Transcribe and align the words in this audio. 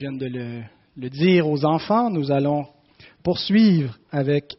Je 0.00 0.06
viens 0.06 0.16
de 0.16 0.62
le, 0.96 1.10
dire 1.10 1.48
aux 1.48 1.64
enfants, 1.64 2.08
nous 2.08 2.30
allons 2.30 2.66
poursuivre 3.24 3.98
avec, 4.12 4.56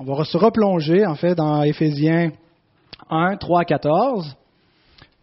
on 0.00 0.02
va 0.02 0.24
se 0.24 0.36
replonger 0.36 1.06
en 1.06 1.14
fait 1.14 1.36
dans 1.36 1.62
Éphésiens 1.62 2.32
1, 3.08 3.36
3, 3.36 3.64
14. 3.64 4.36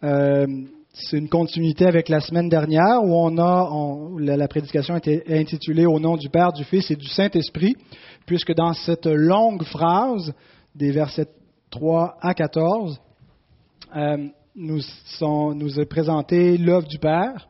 Euh, 0.06 0.48
c'est 0.94 1.18
une 1.18 1.28
continuité 1.28 1.86
avec 1.86 2.08
la 2.08 2.22
semaine 2.22 2.48
dernière 2.48 3.04
où 3.04 3.14
on 3.14 3.38
a, 3.38 3.70
la, 4.22 4.48
prédication 4.48 4.96
était 4.96 5.22
intitulée 5.38 5.86
Au 5.86 6.00
nom 6.00 6.16
du 6.16 6.30
Père, 6.30 6.54
du 6.54 6.64
Fils 6.64 6.90
et 6.90 6.96
du 6.96 7.10
Saint-Esprit, 7.10 7.76
puisque 8.26 8.54
dans 8.54 8.72
cette 8.72 9.08
longue 9.08 9.64
phrase 9.64 10.34
des 10.76 10.92
versets 10.92 11.28
3 11.72 12.20
à 12.22 12.34
14, 12.34 13.02
euh, 13.98 14.28
nous, 14.56 14.80
nous 15.20 15.78
est 15.78 15.86
présenté 15.90 16.58
l'œuvre 16.58 16.88
du 16.88 17.00
Père, 17.00 17.50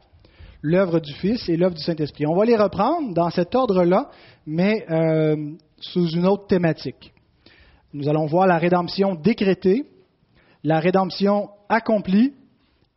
l'œuvre 0.61 0.99
du 0.99 1.13
Fils 1.13 1.47
et 1.49 1.57
l'œuvre 1.57 1.75
du 1.75 1.83
Saint-Esprit. 1.83 2.25
On 2.25 2.35
va 2.35 2.45
les 2.45 2.55
reprendre 2.55 3.13
dans 3.13 3.29
cet 3.29 3.55
ordre-là, 3.55 4.09
mais 4.45 4.86
euh, 4.89 5.54
sous 5.79 6.09
une 6.09 6.25
autre 6.25 6.47
thématique. 6.47 7.13
Nous 7.93 8.09
allons 8.09 8.25
voir 8.25 8.47
la 8.47 8.57
rédemption 8.57 9.15
décrétée, 9.15 9.85
la 10.63 10.79
rédemption 10.79 11.49
accomplie 11.69 12.33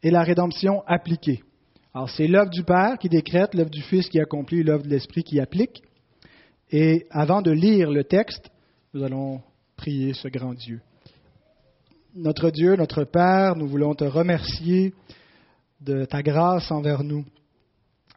et 0.02 0.10
la 0.10 0.22
rédemption 0.22 0.82
appliquée. 0.86 1.42
Alors 1.94 2.10
c'est 2.10 2.26
l'œuvre 2.26 2.50
du 2.50 2.64
Père 2.64 2.98
qui 2.98 3.08
décrète, 3.08 3.54
l'œuvre 3.54 3.70
du 3.70 3.82
Fils 3.82 4.08
qui 4.08 4.20
accomplit, 4.20 4.62
l'œuvre 4.62 4.84
de 4.84 4.88
l'Esprit 4.88 5.24
qui 5.24 5.40
applique. 5.40 5.82
Et 6.70 7.06
avant 7.10 7.42
de 7.42 7.50
lire 7.50 7.90
le 7.90 8.04
texte, 8.04 8.50
nous 8.94 9.02
allons 9.02 9.40
prier 9.76 10.14
ce 10.14 10.28
grand 10.28 10.54
Dieu. 10.54 10.80
Notre 12.14 12.50
Dieu, 12.50 12.76
notre 12.76 13.04
Père, 13.04 13.56
nous 13.56 13.66
voulons 13.66 13.94
te 13.94 14.04
remercier 14.04 14.94
de 15.80 16.04
ta 16.04 16.22
grâce 16.22 16.70
envers 16.70 17.02
nous. 17.02 17.24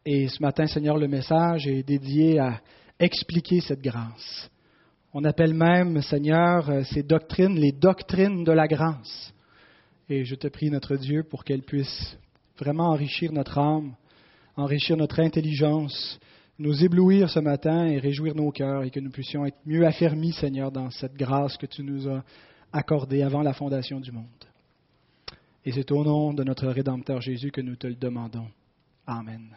Et 0.06 0.28
ce 0.28 0.42
matin, 0.42 0.68
Seigneur, 0.68 0.98
le 0.98 1.08
message 1.08 1.66
est 1.66 1.84
dédié 1.84 2.40
à 2.40 2.60
expliquer 3.00 3.62
cette 3.62 3.82
grâce. 3.82 4.50
On 5.14 5.24
appelle 5.24 5.54
même, 5.54 6.02
Seigneur, 6.02 6.86
ces 6.88 7.04
doctrines 7.04 7.56
les 7.58 7.72
doctrines 7.72 8.44
de 8.44 8.52
la 8.52 8.68
grâce. 8.68 9.34
Et 10.10 10.26
je 10.26 10.36
te 10.36 10.48
prie, 10.48 10.70
notre 10.70 10.98
Dieu, 10.98 11.24
pour 11.24 11.44
qu'elles 11.44 11.64
puissent 11.64 12.18
vraiment 12.60 12.90
enrichir 12.90 13.32
notre 13.32 13.58
âme, 13.58 13.96
enrichir 14.58 14.98
notre 14.98 15.22
intelligence, 15.22 16.20
nous 16.60 16.84
éblouir 16.84 17.30
ce 17.30 17.40
matin 17.40 17.86
et 17.86 18.00
réjouir 18.00 18.36
nos 18.36 18.52
cœurs 18.52 18.84
et 18.84 18.92
que 18.92 19.00
nous 19.00 19.12
puissions 19.12 19.46
être 19.46 19.58
mieux 19.66 19.86
affermis, 19.86 20.34
Seigneur, 20.34 20.72
dans 20.72 20.90
cette 20.90 21.16
grâce 21.16 21.58
que 21.58 21.66
tu 21.66 21.84
nous 21.84 22.10
as 22.10 22.24
accordée 22.72 23.24
avant 23.24 23.42
la 23.42 23.54
fondation 23.54 24.00
du 24.00 24.12
monde. 24.12 24.26
Et 25.66 25.72
c'est 25.72 25.92
au 25.92 26.04
nom 26.04 26.34
de 26.34 26.44
notre 26.44 26.68
Rédempteur 26.68 27.22
Jésus 27.22 27.52
que 27.52 27.62
nous 27.62 27.78
te 27.78 27.88
le 27.88 27.96
demandons. 27.96 28.50
Amen. 29.08 29.50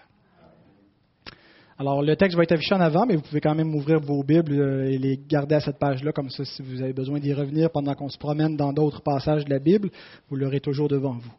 Alors, 1.79 2.03
le 2.03 2.17
texte 2.17 2.37
va 2.39 2.43
être 2.43 2.53
affiché 2.53 2.75
en 2.75 2.81
avant, 2.81 3.05
mais 3.05 3.17
vous 3.17 3.23
pouvez 3.23 3.41
quand 3.41 3.55
même 3.55 3.75
ouvrir 3.75 4.01
vos 4.01 4.23
Bibles 4.23 4.55
et 4.89 4.97
les 4.97 5.21
garder 5.29 5.57
à 5.57 5.61
cette 5.61 5.79
page-là, 5.79 6.11
comme 6.13 6.31
ça, 6.31 6.43
si 6.47 6.63
vous 6.63 6.81
avez 6.81 6.95
besoin 6.95 7.19
d'y 7.19 7.35
revenir 7.35 7.71
pendant 7.71 7.95
qu'on 7.95 8.09
se 8.09 8.17
promène 8.17 8.57
dans 8.57 8.73
d'autres 8.73 9.03
passages 9.03 9.45
de 9.45 9.51
la 9.51 9.59
Bible, 9.59 9.91
vous 10.31 10.37
l'aurez 10.37 10.61
toujours 10.61 10.89
devant 10.89 11.13
vous. 11.13 11.33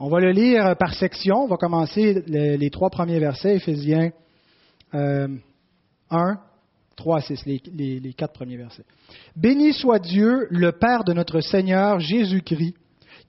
On 0.00 0.08
va 0.08 0.18
le 0.18 0.32
lire 0.32 0.74
par 0.76 0.94
section. 0.94 1.44
On 1.44 1.46
va 1.46 1.56
commencer 1.56 2.24
les, 2.26 2.70
trois 2.70 2.90
premiers 2.90 3.20
versets, 3.20 3.54
Éphésiens 3.54 4.10
euh, 4.94 5.28
1, 6.10 6.38
3 6.96 7.16
à 7.16 7.20
6, 7.20 7.46
les, 7.46 7.62
les, 7.72 8.00
les 8.00 8.12
quatre 8.14 8.32
premiers 8.32 8.56
versets. 8.56 8.84
Béni 9.36 9.72
soit 9.72 10.00
Dieu, 10.00 10.48
le 10.50 10.72
Père 10.72 11.04
de 11.04 11.12
notre 11.12 11.40
Seigneur 11.40 12.00
Jésus-Christ, 12.00 12.74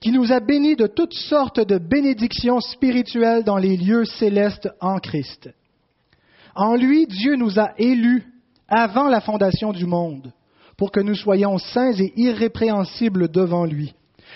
qui 0.00 0.10
nous 0.10 0.32
a 0.32 0.40
bénis 0.40 0.74
de 0.74 0.88
toutes 0.88 1.14
sortes 1.14 1.60
de 1.60 1.78
bénédictions 1.78 2.58
spirituelles 2.58 3.44
dans 3.44 3.56
les 3.56 3.76
lieux 3.76 4.04
célestes 4.04 4.68
en 4.80 4.98
Christ 4.98 5.48
en 6.56 6.74
lui, 6.74 7.06
Dieu 7.06 7.36
nous 7.36 7.60
a 7.60 7.70
élus 7.78 8.24
avant 8.68 9.08
la 9.08 9.20
fondation 9.20 9.72
du 9.72 9.86
monde, 9.86 10.32
pour 10.76 10.90
que 10.90 11.00
nous 11.00 11.14
soyons 11.14 11.58
saints 11.58 11.92
et 11.92 12.12
irrépréhensibles 12.16 13.28
devant 13.28 13.64
lui, 13.64 13.94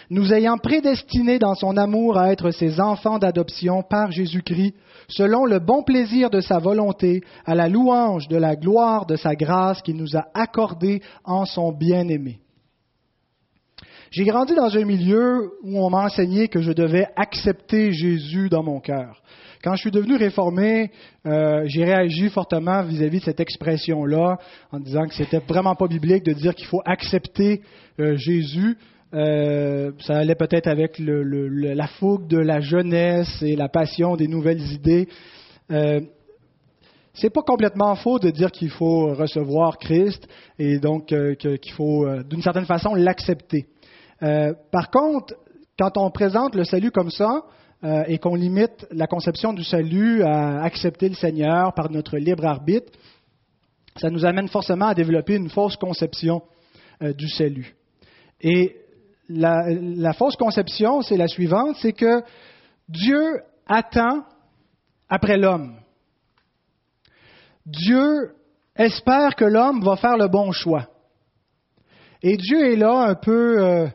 nous 0.08 0.32
ayant 0.32 0.58
prédestinés 0.58 1.38
dans 1.38 1.54
son 1.54 1.76
amour 1.76 2.18
à 2.18 2.30
être 2.30 2.50
ses 2.50 2.80
enfants 2.80 3.18
d'adoption 3.18 3.82
par 3.82 4.12
Jésus-Christ, 4.12 4.74
selon 5.08 5.44
le 5.44 5.58
bon 5.58 5.82
plaisir 5.82 6.30
de 6.30 6.40
sa 6.40 6.58
volonté, 6.58 7.22
à 7.44 7.54
la 7.54 7.68
louange 7.68 8.28
de 8.28 8.36
la 8.36 8.54
gloire 8.54 9.06
de 9.06 9.16
sa 9.16 9.34
grâce 9.34 9.82
qu'il 9.82 9.96
nous 9.96 10.16
a 10.16 10.26
accordée 10.34 11.02
en 11.24 11.44
son 11.44 11.72
bien-aimé. 11.72 12.38
J'ai 14.10 14.24
grandi 14.24 14.54
dans 14.56 14.76
un 14.76 14.84
milieu 14.84 15.52
où 15.62 15.78
on 15.78 15.88
m'a 15.88 16.04
enseigné 16.04 16.48
que 16.48 16.60
je 16.60 16.72
devais 16.72 17.06
accepter 17.16 17.92
Jésus 17.92 18.48
dans 18.48 18.64
mon 18.64 18.80
cœur. 18.80 19.22
Quand 19.62 19.74
je 19.74 19.82
suis 19.82 19.90
devenu 19.90 20.16
réformé, 20.16 20.90
euh, 21.26 21.64
j'ai 21.66 21.84
réagi 21.84 22.30
fortement 22.30 22.82
vis-à-vis 22.82 23.18
de 23.18 23.24
cette 23.24 23.40
expression-là, 23.40 24.38
en 24.72 24.78
disant 24.80 25.06
que 25.06 25.14
c'était 25.14 25.40
vraiment 25.40 25.74
pas 25.74 25.86
biblique 25.86 26.24
de 26.24 26.32
dire 26.32 26.54
qu'il 26.54 26.66
faut 26.66 26.80
accepter 26.86 27.60
euh, 27.98 28.16
Jésus. 28.16 28.78
Euh, 29.12 29.92
ça 30.00 30.16
allait 30.16 30.34
peut-être 30.34 30.66
avec 30.66 30.98
le, 30.98 31.22
le, 31.22 31.48
la 31.74 31.86
fougue 31.88 32.26
de 32.26 32.38
la 32.38 32.60
jeunesse 32.60 33.42
et 33.42 33.54
la 33.54 33.68
passion 33.68 34.16
des 34.16 34.28
nouvelles 34.28 34.62
idées. 34.72 35.08
Euh, 35.70 36.00
c'est 37.12 37.30
pas 37.30 37.42
complètement 37.42 37.94
faux 37.96 38.18
de 38.18 38.30
dire 38.30 38.50
qu'il 38.52 38.70
faut 38.70 39.14
recevoir 39.14 39.76
Christ 39.78 40.26
et 40.58 40.78
donc 40.78 41.12
euh, 41.12 41.34
qu'il 41.34 41.72
faut, 41.72 42.06
euh, 42.06 42.22
d'une 42.22 42.40
certaine 42.40 42.64
façon, 42.64 42.94
l'accepter. 42.94 43.66
par 44.70 44.90
contre, 44.90 45.34
quand 45.78 45.98
on 45.98 46.10
présente 46.10 46.54
le 46.54 46.64
salut 46.64 46.90
comme 46.90 47.10
ça, 47.10 47.42
euh, 47.82 48.04
et 48.06 48.18
qu'on 48.18 48.34
limite 48.34 48.86
la 48.90 49.06
conception 49.06 49.52
du 49.52 49.64
salut 49.64 50.22
à 50.22 50.62
accepter 50.62 51.08
le 51.08 51.14
Seigneur 51.14 51.72
par 51.74 51.90
notre 51.90 52.18
libre 52.18 52.44
arbitre, 52.44 52.92
ça 53.96 54.10
nous 54.10 54.24
amène 54.24 54.48
forcément 54.48 54.86
à 54.86 54.94
développer 54.94 55.36
une 55.36 55.50
fausse 55.50 55.76
conception 55.76 56.42
euh, 57.02 57.12
du 57.12 57.28
salut. 57.28 57.74
Et 58.40 58.76
la, 59.28 59.64
la 59.70 60.12
fausse 60.12 60.36
conception, 60.36 61.02
c'est 61.02 61.16
la 61.16 61.28
suivante, 61.28 61.76
c'est 61.80 61.92
que 61.92 62.22
Dieu 62.88 63.40
attend 63.66 64.24
après 65.08 65.36
l'homme. 65.36 65.76
Dieu 67.66 68.32
espère 68.76 69.36
que 69.36 69.44
l'homme 69.44 69.82
va 69.82 69.96
faire 69.96 70.16
le 70.16 70.28
bon 70.28 70.52
choix. 70.52 70.88
Et 72.22 72.36
Dieu 72.36 72.72
est 72.72 72.76
là 72.76 73.08
un 73.08 73.14
peu 73.14 73.62
euh, 73.62 73.88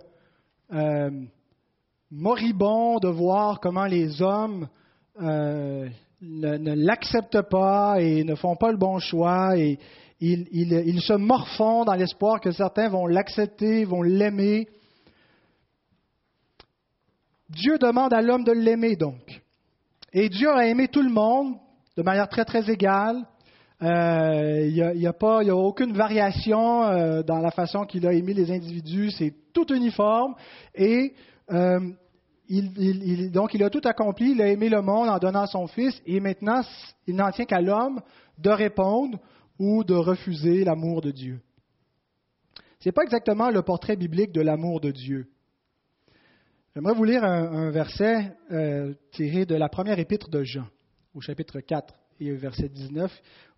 euh, 0.74 1.12
moribond 2.16 3.00
de 3.00 3.10
voir 3.10 3.60
comment 3.60 3.86
les 3.86 4.22
hommes 4.22 4.70
euh, 5.22 5.88
ne, 6.22 6.74
l'acceptent 6.74 7.42
pas 7.50 8.00
et 8.00 8.24
ne 8.24 8.36
font 8.36 8.56
pas 8.56 8.72
le 8.72 8.78
bon 8.78 9.00
choix 9.00 9.58
et 9.58 9.78
ils, 10.22 11.02
se 11.02 11.14
morfondent 11.14 11.88
dans 11.88 11.94
l'espoir 11.94 12.40
que 12.40 12.52
certains 12.52 12.88
vont 12.88 13.06
l'accepter, 13.06 13.84
vont 13.84 14.02
l'aimer. 14.02 14.68
Dieu 17.50 17.78
demande 17.78 18.14
à 18.14 18.22
l'homme 18.22 18.46
de 18.46 18.54
l'aimer 18.54 18.96
donc. 18.96 19.42
Et 20.14 20.30
Dieu 20.30 20.50
a 20.50 20.66
aimé 20.68 20.88
tout 20.88 21.02
le 21.02 21.12
monde 21.12 21.56
de 21.98 22.02
manière 22.02 22.30
très 22.30 22.46
très 22.46 22.72
égale. 22.72 23.18
Euh, 23.82 24.66
il 24.66 24.74
n'y 24.74 25.06
a, 25.06 25.10
a, 25.10 25.52
a 25.52 25.54
aucune 25.54 25.92
variation 25.92 26.84
euh, 26.86 27.24
dans 27.24 27.40
la 27.40 27.52
façon 27.52 27.86
qu'il 27.86 28.08
a 28.08 28.14
aimé 28.14 28.34
les 28.34 28.52
individus. 28.52 29.12
C'est 29.12 29.34
tout 29.54 29.72
uniforme. 29.74 30.34
Et 30.74 31.14
donc, 32.50 33.54
il 33.54 33.64
a 33.64 33.70
tout 33.70 33.82
accompli, 33.84 34.32
il 34.32 34.42
a 34.42 34.48
aimé 34.48 34.70
le 34.70 34.82
monde 34.82 35.10
en 35.10 35.18
donnant 35.18 35.48
son 35.48 35.68
Fils, 35.68 36.00
et 36.06 36.20
maintenant, 36.20 36.62
il 37.08 37.16
n'en 37.16 37.32
tient 37.32 37.46
qu'à 37.46 37.62
l'homme 37.62 38.02
de 38.38 38.50
répondre 38.50 39.20
ou 39.58 39.84
de 39.84 39.94
refuser 39.94 40.64
l'amour 40.64 41.02
de 41.02 41.12
Dieu. 41.12 41.40
Ce 42.80 42.90
n'est 42.90 42.94
pas 42.94 43.04
exactement 43.04 43.50
le 43.50 43.62
portrait 43.62 43.96
biblique 43.96 44.32
de 44.32 44.42
l'amour 44.42 44.80
de 44.80 44.92
Dieu. 44.92 45.28
J'aimerais 46.76 46.94
vous 46.94 47.06
lire 47.06 47.24
un, 47.24 47.72
verset 47.72 48.36
euh, 48.52 48.94
tiré 49.12 49.46
de 49.46 49.56
la 49.56 49.70
première 49.70 49.98
épître 49.98 50.30
de 50.30 50.44
Jean, 50.44 50.68
au 51.14 51.22
chapitre 51.22 51.62
4 51.62 51.96
et 52.20 52.34
au 52.34 52.38
verset 52.38 52.70
19, 52.70 53.12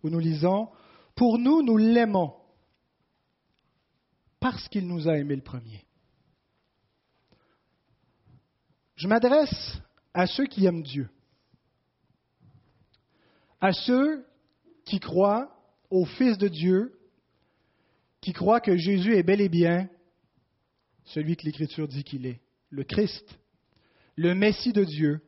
où 0.04 0.08
nous 0.08 0.20
lisons 0.20 0.68
Pour 1.16 1.38
nous, 1.38 1.62
nous 1.62 1.76
l'aimons, 1.76 2.32
parce 4.38 4.68
qu'il 4.68 4.86
nous 4.86 5.08
a 5.08 5.18
aimé 5.18 5.34
le 5.34 5.42
premier. 5.42 5.87
Je 8.98 9.06
m'adresse 9.06 9.78
à 10.12 10.26
ceux 10.26 10.46
qui 10.46 10.66
aiment 10.66 10.82
Dieu, 10.82 11.08
à 13.60 13.72
ceux 13.72 14.26
qui 14.84 14.98
croient 14.98 15.56
au 15.88 16.04
Fils 16.04 16.36
de 16.36 16.48
Dieu, 16.48 16.98
qui 18.20 18.32
croient 18.32 18.60
que 18.60 18.76
Jésus 18.76 19.14
est 19.14 19.22
bel 19.22 19.40
et 19.40 19.48
bien 19.48 19.88
celui 21.04 21.36
que 21.36 21.44
l'Écriture 21.44 21.86
dit 21.86 22.02
qu'il 22.02 22.26
est, 22.26 22.40
le 22.70 22.82
Christ, 22.82 23.38
le 24.16 24.34
Messie 24.34 24.72
de 24.72 24.82
Dieu, 24.82 25.20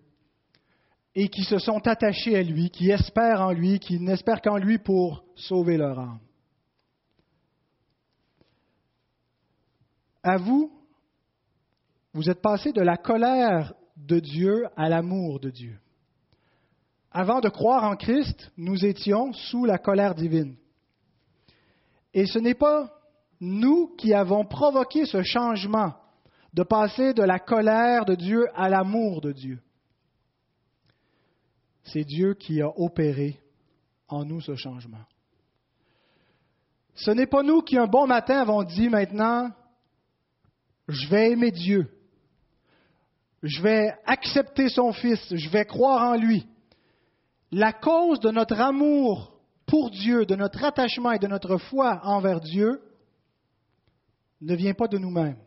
et 1.15 1.29
qui 1.29 1.45
se 1.45 1.59
sont 1.59 1.87
attachés 1.87 2.37
à 2.37 2.43
lui, 2.43 2.71
qui 2.71 2.91
espèrent 2.91 3.41
en 3.41 3.53
lui, 3.53 3.79
qui 3.79 4.01
n'espèrent 4.01 4.43
qu'en 4.43 4.57
lui 4.57 4.79
pour 4.79 5.25
sauver 5.37 5.77
leur 5.77 5.97
âme. 5.97 6.19
À 10.25 10.39
vous, 10.39 10.80
vous 12.13 12.29
êtes 12.29 12.43
passé 12.43 12.73
de 12.73 12.81
la 12.81 12.97
colère 12.97 13.75
de 13.97 14.19
Dieu 14.19 14.67
à 14.77 14.89
l'amour 14.89 15.41
de 15.41 15.51
Dieu. 15.51 15.79
avant 17.13 17.41
de 17.41 17.49
croire 17.49 17.85
en 17.85 17.97
Christ, 17.97 18.53
nous 18.57 18.85
étions 18.85 19.33
sous 19.33 19.65
la 19.65 19.79
colère 19.79 20.15
divine. 20.15 20.57
Et 22.15 22.27
ce 22.27 22.39
n'est 22.39 22.55
pas 22.55 22.89
nous 23.41 23.89
qui 23.97 24.15
avons 24.15 24.45
provoqué 24.45 25.07
ce 25.07 25.23
changement 25.23 25.95
de 26.53 26.63
passer 26.63 27.15
de 27.15 27.23
la 27.23 27.39
colère 27.39 28.05
de 28.05 28.15
Dieu 28.15 28.47
à 28.55 28.69
l'amour 28.69 29.21
de 29.21 29.33
Dieu. 29.33 29.61
C'est 31.85 32.05
Dieu 32.05 32.35
qui 32.35 32.61
a 32.61 32.69
opéré 32.69 33.41
en 34.09 34.25
nous 34.25 34.41
ce 34.41 34.55
changement. 34.55 35.05
Ce 36.95 37.11
n'est 37.11 37.27
pas 37.27 37.43
nous 37.43 37.63
qui 37.63 37.79
un 37.79 37.87
bon 37.87 38.07
matin 38.07 38.41
avons 38.41 38.63
dit 38.63 38.89
maintenant, 38.89 39.51
je 40.89 41.09
vais 41.09 41.31
aimer 41.33 41.51
Dieu, 41.51 41.89
je 43.43 43.63
vais 43.63 43.93
accepter 44.07 44.69
son 44.69 44.93
Fils, 44.93 45.21
je 45.35 45.49
vais 45.49 45.65
croire 45.65 46.11
en 46.11 46.17
lui. 46.17 46.47
La 47.51 47.73
cause 47.73 48.21
de 48.21 48.31
notre 48.31 48.61
amour 48.61 49.41
pour 49.67 49.91
Dieu, 49.91 50.27
de 50.27 50.35
notre 50.35 50.63
attachement 50.65 51.13
et 51.13 51.19
de 51.19 51.27
notre 51.27 51.57
foi 51.57 52.01
envers 52.05 52.41
Dieu, 52.41 52.83
ne 54.41 54.55
vient 54.55 54.75
pas 54.75 54.89
de 54.89 54.99
nous-mêmes. 54.99 55.39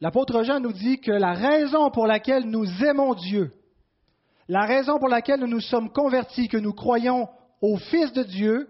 L'apôtre 0.00 0.42
Jean 0.42 0.58
nous 0.58 0.72
dit 0.72 1.00
que 1.00 1.12
la 1.12 1.32
raison 1.32 1.90
pour 1.90 2.06
laquelle 2.06 2.44
nous 2.44 2.66
aimons 2.84 3.14
Dieu, 3.14 3.52
la 4.48 4.66
raison 4.66 4.98
pour 4.98 5.08
laquelle 5.08 5.40
nous 5.40 5.46
nous 5.46 5.60
sommes 5.60 5.92
convertis, 5.92 6.48
que 6.48 6.56
nous 6.56 6.72
croyons 6.72 7.28
au 7.60 7.76
Fils 7.76 8.12
de 8.12 8.24
Dieu, 8.24 8.68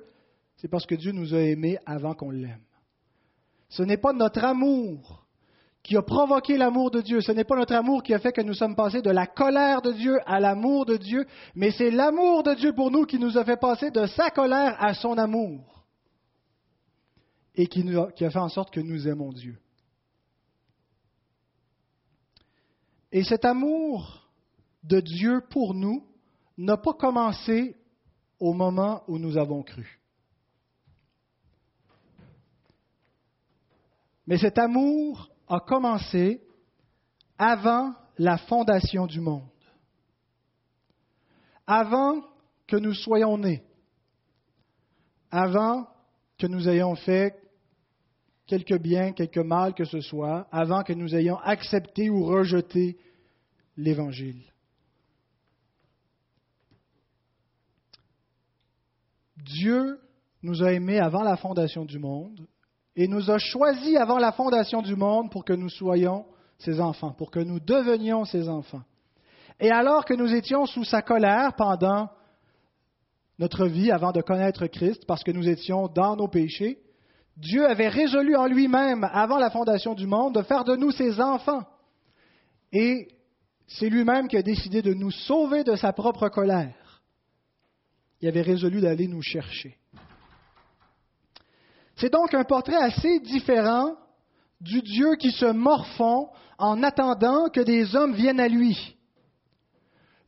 c'est 0.57 0.69
parce 0.69 0.87
que 0.87 0.95
Dieu 0.95 1.13
nous 1.13 1.35
a 1.35 1.41
aimés 1.41 1.79
avant 1.87 2.15
qu'on 2.15 2.31
l'aime. 2.31 2.63
Ce 3.71 3.83
n'est 3.83 3.97
pas 3.97 4.13
notre 4.13 4.45
amour 4.45 5.22
qui 5.83 5.97
a 5.97 6.03
provoqué 6.03 6.57
l'amour 6.57 6.91
de 6.91 7.01
Dieu. 7.01 7.21
Ce 7.21 7.33
n'est 7.33 7.45
pas 7.45 7.57
notre 7.57 7.75
amour 7.75 8.03
qui 8.03 8.15
a 8.15 8.19
fait 8.19 8.33
que 8.33 8.41
nous 8.41 8.55
sommes 8.55 8.77
passés 8.77 9.03
de 9.03 9.11
la 9.11 9.27
colère 9.27 9.83
de 9.83 9.93
Dieu 9.93 10.19
à 10.27 10.39
l'amour 10.39 10.87
de 10.87 10.97
Dieu, 10.97 11.27
mais 11.55 11.73
c'est 11.73 11.91
l'amour 11.91 12.43
de 12.45 12.55
Dieu 12.55 12.73
pour 12.73 12.91
nous 12.91 13.05
qui 13.05 13.19
nous 13.19 13.37
a 13.37 13.45
fait 13.45 13.57
passer 13.57 13.91
de 13.91 14.07
sa 14.07 14.31
colère 14.31 14.77
à 14.79 14.95
son 14.95 15.19
amour 15.19 15.85
et 17.55 17.67
qui, 17.67 17.85
a, 17.97 18.03
a 18.05 18.31
fait 18.31 18.39
en 18.39 18.49
sorte 18.49 18.73
que 18.73 18.81
nous 18.81 19.09
aimons 19.09 19.33
Dieu. 19.33 19.59
Et 23.11 23.25
cet 23.25 23.45
amour 23.45 24.31
de 24.85 25.01
Dieu 25.01 25.43
pour 25.51 25.75
nous 25.75 26.07
n'a 26.57 26.77
pas 26.77 26.95
commencé 26.95 27.77
au 28.39 28.53
moment 28.53 29.03
où 29.09 29.19
nous 29.19 29.37
avons 29.37 29.63
cru. 29.63 30.01
Mais 34.27 34.39
cet 34.39 34.57
amour 34.59 35.32
a 35.53 35.61
commencé 35.61 36.41
avant 37.37 37.95
la 38.17 38.39
fondation 38.39 39.07
du 39.07 39.21
monde, 39.21 39.43
avant 41.67 42.23
que 42.67 42.77
nous 42.77 42.95
soyons 42.95 43.37
nés, 43.37 43.63
avant 45.31 45.87
que 46.39 46.47
nous 46.47 46.69
ayons 46.69 46.95
fait 46.95 47.37
quelque 48.47 48.77
bien, 48.77 49.13
quelque 49.13 49.41
mal 49.41 49.75
que 49.75 49.85
ce 49.85 50.01
soit, 50.01 50.49
avant 50.51 50.83
que 50.85 50.95
nous 50.95 51.15
ayons 51.15 51.39
accepté 51.39 52.09
ou 52.09 52.25
rejeté 52.25 52.97
l'Évangile. 53.77 54.43
Dieu 59.37 60.01
nous 60.43 60.63
a 60.63 60.73
aimés 60.73 60.99
avant 60.99 61.23
la 61.23 61.37
fondation 61.37 61.85
du 61.85 61.99
monde 61.99 62.47
et 62.97 63.09
nous 63.09 63.31
a 63.31 63.39
choisis 63.39 63.97
avant 63.97 64.19
la 64.19 64.33
fondation 64.33 64.83
du 64.83 64.97
monde 64.97 65.31
pour 65.31 65.45
que 65.45 65.53
nous 65.53 65.71
soyons 65.71 66.27
ses 66.59 66.81
enfants, 66.81 67.13
pour 67.13 67.31
que 67.31 67.41
nous 67.41 67.61
devenions 67.61 68.25
ses 68.25 68.49
enfants. 68.49 68.83
Et 69.61 69.71
alors 69.71 70.05
que 70.05 70.15
nous 70.15 70.33
étions 70.35 70.67
sous 70.67 70.85
sa 70.85 71.03
colère 71.03 71.55
pendant 71.57 72.11
notre 73.39 73.67
vie 73.67 73.91
avant 73.91 74.13
de 74.13 74.21
connaître 74.21 74.67
Christ, 74.67 75.05
parce 75.07 75.25
que 75.25 75.31
nous 75.31 75.49
étions 75.49 75.89
dans 75.89 76.17
nos 76.17 76.29
péchés, 76.29 76.79
Dieu 77.37 77.67
avait 77.67 77.89
résolu 77.89 78.37
en 78.37 78.47
lui-même, 78.47 79.09
avant 79.13 79.39
la 79.39 79.51
fondation 79.51 79.95
du 79.95 80.07
monde, 80.07 80.35
de 80.35 80.43
faire 80.43 80.65
de 80.65 80.77
nous 80.77 80.91
ses 80.91 81.21
enfants. 81.21 81.65
Et 82.73 83.09
c'est 83.67 83.89
lui-même 83.89 84.29
qui 84.29 84.37
a 84.37 84.43
décidé 84.43 84.83
de 84.83 84.93
nous 84.93 85.11
sauver 85.11 85.65
de 85.65 85.77
sa 85.77 85.93
propre 85.93 86.29
colère. 86.29 87.03
Il 88.21 88.29
avait 88.29 88.43
résolu 88.43 88.81
d'aller 88.81 89.09
nous 89.09 89.23
chercher. 89.23 89.77
C'est 92.03 92.11
donc 92.11 92.35
un 92.35 92.43
portrait 92.43 92.83
assez 92.83 93.21
différent 93.21 93.95
du 94.61 94.83
Dieu 94.83 95.15
qui 95.15 95.31
se 95.31 95.45
morfond 95.45 96.31
en 96.59 96.83
attendant 96.83 97.49
que 97.49 97.61
des 97.61 97.95
hommes 97.95 98.15
viennent 98.15 98.41
à 98.41 98.49
lui. 98.49 98.97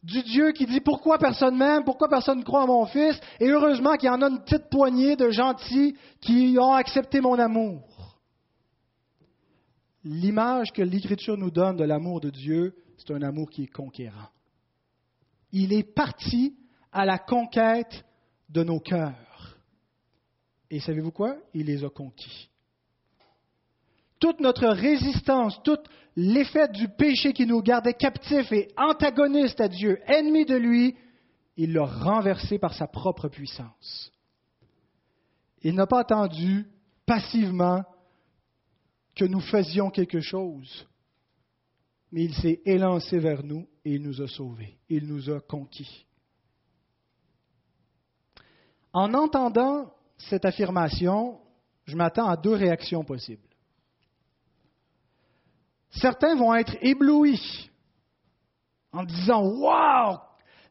Du 0.01 0.23
Dieu 0.23 0.53
qui 0.53 0.67
dit 0.67 0.81
pourquoi 0.81 1.19
personne 1.19 1.57
m'aime, 1.57 1.83
pourquoi 1.83 2.09
personne 2.09 2.39
ne 2.39 2.45
croit 2.45 2.63
à 2.63 2.67
mon 2.67 2.87
fils, 2.87 3.19
et 3.41 3.49
heureusement 3.49 3.97
qu'il 3.97 4.07
y 4.07 4.13
en 4.13 4.23
a 4.23 4.29
une 4.29 4.45
petite 4.45 4.71
poignée 4.71 5.17
de 5.17 5.31
gentils 5.31 5.97
qui 6.21 6.57
ont 6.61 6.75
accepté 6.75 7.21
mon 7.21 7.41
amour. 7.41 8.21
L'image 10.05 10.71
que 10.71 10.83
l'Écriture 10.83 11.37
nous 11.37 11.51
donne 11.51 11.75
de 11.75 11.83
l'amour 11.83 12.21
de 12.21 12.31
Dieu, 12.31 12.77
c'est 12.99 13.13
un 13.13 13.23
amour 13.23 13.51
qui 13.51 13.65
est 13.65 13.73
conquérant. 13.75 14.29
Il 15.51 15.73
est 15.73 15.93
parti 15.93 16.55
à 16.93 17.05
la 17.05 17.19
conquête 17.19 18.05
de 18.49 18.63
nos 18.63 18.79
cœurs. 18.79 19.24
Et 20.75 20.81
savez-vous 20.81 21.13
quoi? 21.13 21.37
Il 21.55 21.67
les 21.67 21.85
a 21.85 21.89
conquis. 21.89 22.51
Toute 24.19 24.41
notre 24.41 24.67
résistance, 24.67 25.63
tout 25.63 25.79
l'effet 26.17 26.67
du 26.67 26.89
péché 26.89 27.33
qui 27.33 27.47
nous 27.47 27.63
gardait 27.63 27.95
captifs 27.95 28.51
et 28.51 28.67
antagonistes 28.77 29.61
à 29.61 29.69
Dieu, 29.69 30.01
ennemis 30.09 30.47
de 30.47 30.57
lui, 30.57 30.97
il 31.57 31.75
l'a 31.75 31.85
renversé 31.85 32.59
par 32.59 32.75
sa 32.75 32.89
propre 32.89 33.29
puissance. 33.29 34.11
Il 35.63 35.77
n'a 35.77 35.87
pas 35.87 36.01
attendu 36.01 36.67
passivement 37.07 37.85
que 39.15 39.27
nous 39.27 39.43
faisions 39.43 39.91
quelque 39.91 40.23
chose, 40.23 40.89
mais 42.11 42.25
il 42.25 42.35
s'est 42.35 42.63
élancé 42.65 43.21
vers 43.21 43.45
nous 43.45 43.69
et 43.85 43.95
il 43.95 44.03
nous 44.03 44.21
a 44.21 44.27
sauvés, 44.27 44.77
il 44.89 45.07
nous 45.07 45.31
a 45.31 45.39
conquis. 45.39 46.05
En 48.93 49.15
entendant 49.15 49.95
cette 50.29 50.45
affirmation, 50.45 51.39
je 51.87 51.97
m'attends 51.97 52.29
à 52.29 52.37
deux 52.37 52.55
réactions 52.55 53.05
possibles. 53.05 53.43
Certains 55.91 56.35
vont 56.35 56.55
être 56.55 56.77
éblouis 56.81 57.71
en 58.93 59.05
disant 59.05 59.43
Waouh, 59.43 60.19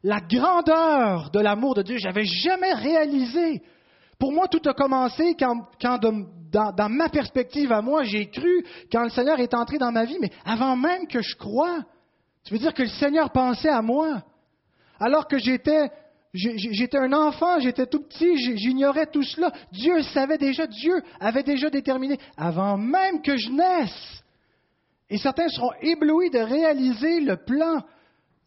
la 0.02 0.20
grandeur 0.20 1.30
de 1.30 1.40
l'amour 1.40 1.74
de 1.74 1.82
Dieu, 1.82 1.96
j'avais 1.98 2.24
jamais 2.24 2.72
réalisé. 2.72 3.62
Pour 4.18 4.32
moi, 4.32 4.48
tout 4.48 4.60
a 4.68 4.74
commencé 4.74 5.34
quand, 5.38 5.66
dans, 5.80 6.72
dans, 6.72 6.88
ma 6.88 7.08
perspective 7.08 7.72
à 7.72 7.82
moi, 7.82 8.04
j'ai 8.04 8.30
cru 8.30 8.64
quand 8.92 9.02
le 9.02 9.10
Seigneur 9.10 9.40
est 9.40 9.54
entré 9.54 9.78
dans 9.78 9.92
ma 9.92 10.04
vie, 10.04 10.18
mais 10.20 10.30
avant 10.44 10.76
même 10.76 11.06
que 11.06 11.20
je 11.20 11.36
croie. 11.36 11.80
Tu 12.44 12.52
veux 12.52 12.60
dire 12.60 12.74
que 12.74 12.82
le 12.82 12.88
Seigneur 12.88 13.30
pensait 13.30 13.70
à 13.70 13.82
moi, 13.82 14.22
alors 15.00 15.26
que 15.26 15.38
j'étais 15.38 15.90
J'étais 16.34 16.98
un 16.98 17.12
enfant, 17.12 17.60
j'étais 17.60 17.86
tout 17.86 18.02
petit, 18.02 18.36
j'ignorais 18.56 19.06
tout 19.06 19.22
cela. 19.22 19.52
Dieu 19.72 20.02
savait 20.02 20.36
déjà, 20.36 20.66
Dieu 20.66 21.00
avait 21.20 21.44
déjà 21.44 21.70
déterminé 21.70 22.18
avant 22.36 22.76
même 22.76 23.22
que 23.22 23.36
je 23.36 23.50
naisse. 23.50 24.22
Et 25.10 25.18
certains 25.18 25.48
seront 25.48 25.70
éblouis 25.80 26.30
de 26.30 26.40
réaliser 26.40 27.20
le 27.20 27.36
plan 27.36 27.84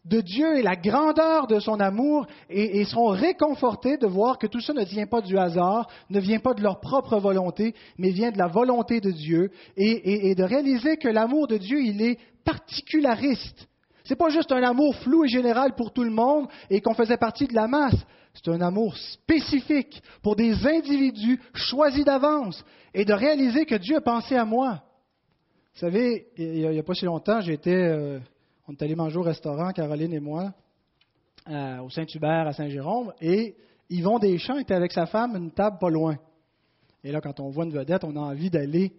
de 0.04 0.20
Dieu 0.20 0.58
et 0.58 0.62
la 0.62 0.76
grandeur 0.76 1.46
de 1.46 1.60
son 1.60 1.80
amour 1.80 2.26
et, 2.50 2.84
seront 2.84 3.08
réconfortés 3.08 3.96
de 3.96 4.06
voir 4.06 4.38
que 4.38 4.46
tout 4.46 4.60
ça 4.60 4.72
ne 4.72 4.84
vient 4.84 5.06
pas 5.06 5.20
du 5.20 5.38
hasard, 5.38 5.88
ne 6.10 6.20
vient 6.20 6.40
pas 6.40 6.54
de 6.54 6.62
leur 6.62 6.80
propre 6.80 7.18
volonté, 7.18 7.74
mais 7.96 8.10
vient 8.10 8.30
de 8.30 8.38
la 8.38 8.48
volonté 8.48 9.00
de 9.00 9.10
Dieu 9.10 9.50
et, 9.76 10.34
de 10.34 10.44
réaliser 10.44 10.96
que 10.96 11.08
l'amour 11.08 11.46
de 11.46 11.56
Dieu, 11.56 11.80
il 11.80 12.02
est 12.02 12.18
particulariste. 12.44 13.68
Ce 14.08 14.14
n'est 14.14 14.16
pas 14.18 14.30
juste 14.30 14.50
un 14.52 14.62
amour 14.62 14.96
flou 14.96 15.26
et 15.26 15.28
général 15.28 15.74
pour 15.74 15.92
tout 15.92 16.02
le 16.02 16.10
monde 16.10 16.46
et 16.70 16.80
qu'on 16.80 16.94
faisait 16.94 17.18
partie 17.18 17.46
de 17.46 17.54
la 17.54 17.68
masse. 17.68 17.94
C'est 18.32 18.48
un 18.48 18.62
amour 18.62 18.96
spécifique 18.96 20.02
pour 20.22 20.34
des 20.34 20.66
individus 20.66 21.38
choisis 21.52 22.06
d'avance 22.06 22.64
et 22.94 23.04
de 23.04 23.12
réaliser 23.12 23.66
que 23.66 23.74
Dieu 23.74 23.98
a 23.98 24.00
pensé 24.00 24.34
à 24.34 24.46
moi. 24.46 24.82
Vous 25.74 25.80
savez, 25.80 26.28
il 26.38 26.70
n'y 26.70 26.78
a, 26.78 26.82
pas 26.82 26.94
si 26.94 27.04
longtemps, 27.04 27.42
j'étais, 27.42 27.70
euh, 27.70 28.18
on 28.66 28.72
est 28.72 28.82
allé 28.82 28.94
manger 28.94 29.18
au 29.18 29.22
restaurant, 29.22 29.72
Caroline 29.72 30.14
et 30.14 30.20
moi, 30.20 30.54
au 31.46 31.90
Saint-Hubert 31.90 32.46
à 32.46 32.54
Saint-Jérôme, 32.54 33.12
et 33.20 33.56
Yvon 33.90 34.18
Deschamps 34.18 34.58
était 34.58 34.74
avec 34.74 34.92
sa 34.92 35.04
femme 35.04 35.36
une 35.36 35.50
table 35.50 35.76
pas 35.78 35.90
loin. 35.90 36.16
Et 37.04 37.12
là, 37.12 37.20
quand 37.20 37.40
on 37.40 37.50
voit 37.50 37.66
une 37.66 37.72
vedette, 37.72 38.04
on 38.04 38.16
a 38.16 38.20
envie 38.20 38.48
d'aller 38.48 38.90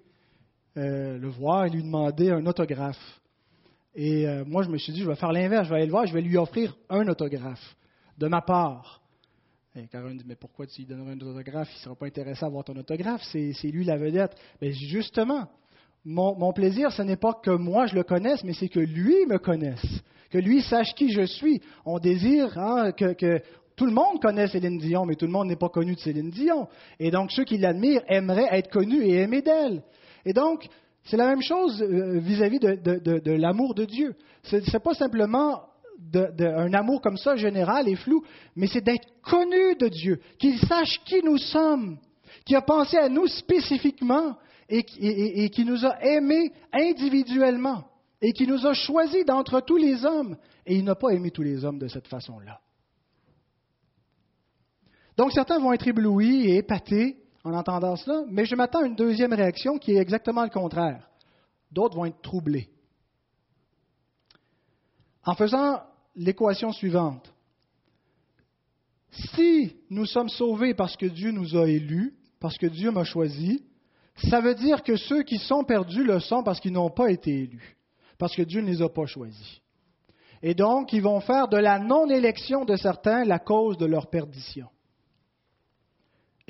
euh, 0.78 1.18
le 1.18 1.30
voir 1.30 1.66
et 1.66 1.72
lui 1.72 1.82
demander 1.82 2.30
un 2.30 2.46
autographe. 2.46 3.19
Et 4.02 4.26
euh, 4.26 4.46
moi, 4.46 4.64
je 4.64 4.70
me 4.70 4.78
suis 4.78 4.94
dit, 4.94 5.02
je 5.02 5.10
vais 5.10 5.16
faire 5.16 5.34
l'inverse, 5.34 5.66
je 5.66 5.72
vais 5.72 5.76
aller 5.76 5.86
le 5.86 5.92
voir, 5.92 6.08
je 6.08 6.14
vais 6.14 6.22
lui 6.22 6.38
offrir 6.38 6.74
un 6.90 7.06
autographe 7.10 7.76
de 8.18 8.28
ma 8.30 8.42
part. 8.42 9.02
Et 9.76 9.88
Caroline 9.88 10.18
dit, 10.18 10.24
mais 10.26 10.38
pourquoi 10.38 10.68
tu 10.68 10.80
lui 10.80 10.88
donnerais 10.88 11.12
un 11.12 11.20
autographe? 11.20 11.68
Il 11.74 11.80
ne 11.80 11.84
sera 11.84 11.96
pas 11.96 12.06
intéressé 12.06 12.46
à 12.46 12.48
voir 12.48 12.64
ton 12.64 12.78
autographe, 12.78 13.22
c'est 13.24 13.68
lui 13.68 13.84
la 13.84 13.98
vedette. 13.98 14.32
Mais 14.62 14.72
justement, 14.72 15.50
Mon, 16.06 16.54
plaisir, 16.54 16.94
ce 16.94 17.02
n'est 17.02 17.18
pas 17.18 17.34
que 17.34 17.52
moi 17.52 17.88
je 17.88 17.96
le 17.96 18.04
connaisse, 18.04 18.42
mais 18.46 18.54
c'est 18.54 18.70
que 18.70 18.80
lui 18.80 19.26
me 19.26 19.38
connaisse, 19.38 19.86
que 20.30 20.38
lui 20.38 20.62
sache 20.62 20.96
qui 20.96 21.12
je 21.12 21.26
suis. 21.26 21.62
On 21.84 22.00
désire 22.00 22.58
hein, 22.58 22.94
que, 22.94 23.42
tout 23.76 23.86
le 23.86 23.92
monde 23.92 24.22
connaît 24.22 24.48
Céline 24.48 24.78
Dion, 24.78 25.06
mais 25.06 25.16
tout 25.16 25.26
le 25.26 25.34
monde 25.34 25.50
n'est 25.50 25.58
pas 25.58 25.68
connu 25.68 25.96
de 25.96 26.00
Céline 26.00 26.30
Dion. 26.30 26.70
Et 27.00 27.12
donc, 27.12 27.34
ceux 27.34 27.44
qui 27.44 27.58
l'admirent 27.58 28.04
aimeraient 28.08 28.48
être 28.52 28.72
connus 28.72 29.04
et 29.04 29.16
aimés 29.16 29.42
d'elle. 29.42 29.84
Et 30.24 30.32
donc, 30.32 30.70
c'est 31.10 31.18
la 31.18 31.28
même 31.28 31.42
chose 31.42 31.82
euh, 31.82 32.20
vis-à-vis 32.20 32.60
de, 32.60 33.32
l'amour 33.32 33.74
de 33.74 33.86
Dieu. 33.86 34.16
Ce 34.44 34.58
n'est 34.58 34.80
pas 34.80 34.94
simplement 34.94 35.64
un 36.14 36.74
amour 36.74 37.02
comme 37.02 37.18
ça, 37.18 37.36
général 37.36 37.90
et 37.90 37.96
flou, 37.96 38.24
mais 38.56 38.68
c'est 38.68 38.82
d'être 38.82 39.08
connu 39.24 39.76
de 39.76 39.88
Dieu, 39.88 40.20
qu'il 40.38 40.60
sache 40.60 41.02
qui 41.06 41.22
nous 41.24 41.38
sommes, 41.38 41.98
qui 42.46 42.56
a 42.56 42.62
pensé 42.62 42.98
à 42.98 43.10
nous 43.10 43.28
spécifiquement 43.28 44.38
et, 44.70 44.86
et 45.00 45.50
qui 45.50 45.66
nous 45.66 45.84
a 45.84 46.00
aimés 46.04 46.52
individuellement 46.72 47.86
et 48.22 48.32
qui 48.32 48.46
nous 48.46 48.68
a 48.68 48.74
choisis 48.74 49.26
d'entre 49.26 49.62
tous 49.62 49.78
les 49.78 50.06
hommes. 50.06 50.38
Et 50.66 50.76
il 50.76 50.84
n'a 50.84 50.96
pas 50.96 51.10
aimé 51.10 51.32
tous 51.32 51.42
les 51.42 51.66
hommes 51.66 51.80
de 51.80 51.88
cette 51.88 52.08
façon-là. 52.08 52.60
Donc 55.18 55.32
certains 55.32 55.60
vont 55.60 55.74
être 55.74 55.88
éblouis 55.88 56.50
et 56.50 56.58
épatés 56.58 57.18
en 57.50 57.58
entendant 57.58 57.96
cela, 57.96 58.24
mais 58.30 58.46
je 58.46 58.56
m'attends 58.56 58.84
à 58.84 58.86
une 58.86 58.96
deuxième 58.96 59.34
réaction 59.34 59.78
qui 59.78 59.92
est 59.92 60.02
exactement 60.02 60.44
le 60.44 60.50
contraire. 60.50 61.08
D'autres 61.72 61.96
vont 61.96 62.06
être 62.06 62.22
troublés. 62.22 62.70
En 65.26 65.36
faisant 65.36 65.82
l'équation 66.16 66.72
suivante, 66.72 67.32
si 69.12 69.76
nous 69.90 70.06
sommes 70.06 70.30
sauvés 70.30 70.74
parce 70.74 70.96
que 70.96 71.06
Dieu 71.06 71.32
nous 71.32 71.58
a 71.58 71.68
élus, 71.68 72.14
parce 72.40 72.58
que 72.58 72.68
Dieu 72.68 72.92
m'a 72.92 73.04
choisi, 73.04 73.64
ça 74.30 74.42
veut 74.42 74.56
dire 74.56 74.84
que 74.84 74.96
ceux 74.96 75.24
qui 75.24 75.38
sont 75.38 75.64
perdus 75.64 76.04
le 76.04 76.20
sont 76.20 76.44
parce 76.44 76.60
qu'ils 76.60 76.74
n'ont 76.74 76.90
pas 76.90 77.12
été 77.12 77.32
élus, 77.32 77.78
parce 78.18 78.36
que 78.36 78.42
Dieu 78.42 78.62
ne 78.62 78.68
les 78.68 78.82
a 78.82 78.90
pas 78.90 79.06
choisis. 79.06 79.62
Et 80.42 80.54
donc, 80.54 80.94
ils 80.94 81.02
vont 81.02 81.20
faire 81.20 81.48
de 81.48 81.58
la 81.58 81.80
non-élection 81.80 82.64
de 82.64 82.76
certains 82.76 83.26
la 83.26 83.40
cause 83.40 83.78
de 83.78 83.86
leur 83.86 84.10
perdition. 84.10 84.68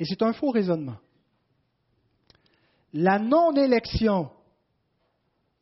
Et 0.00 0.06
c'est 0.06 0.22
un 0.22 0.32
faux 0.32 0.50
raisonnement. 0.50 0.96
La 2.94 3.18
non-élection 3.18 4.30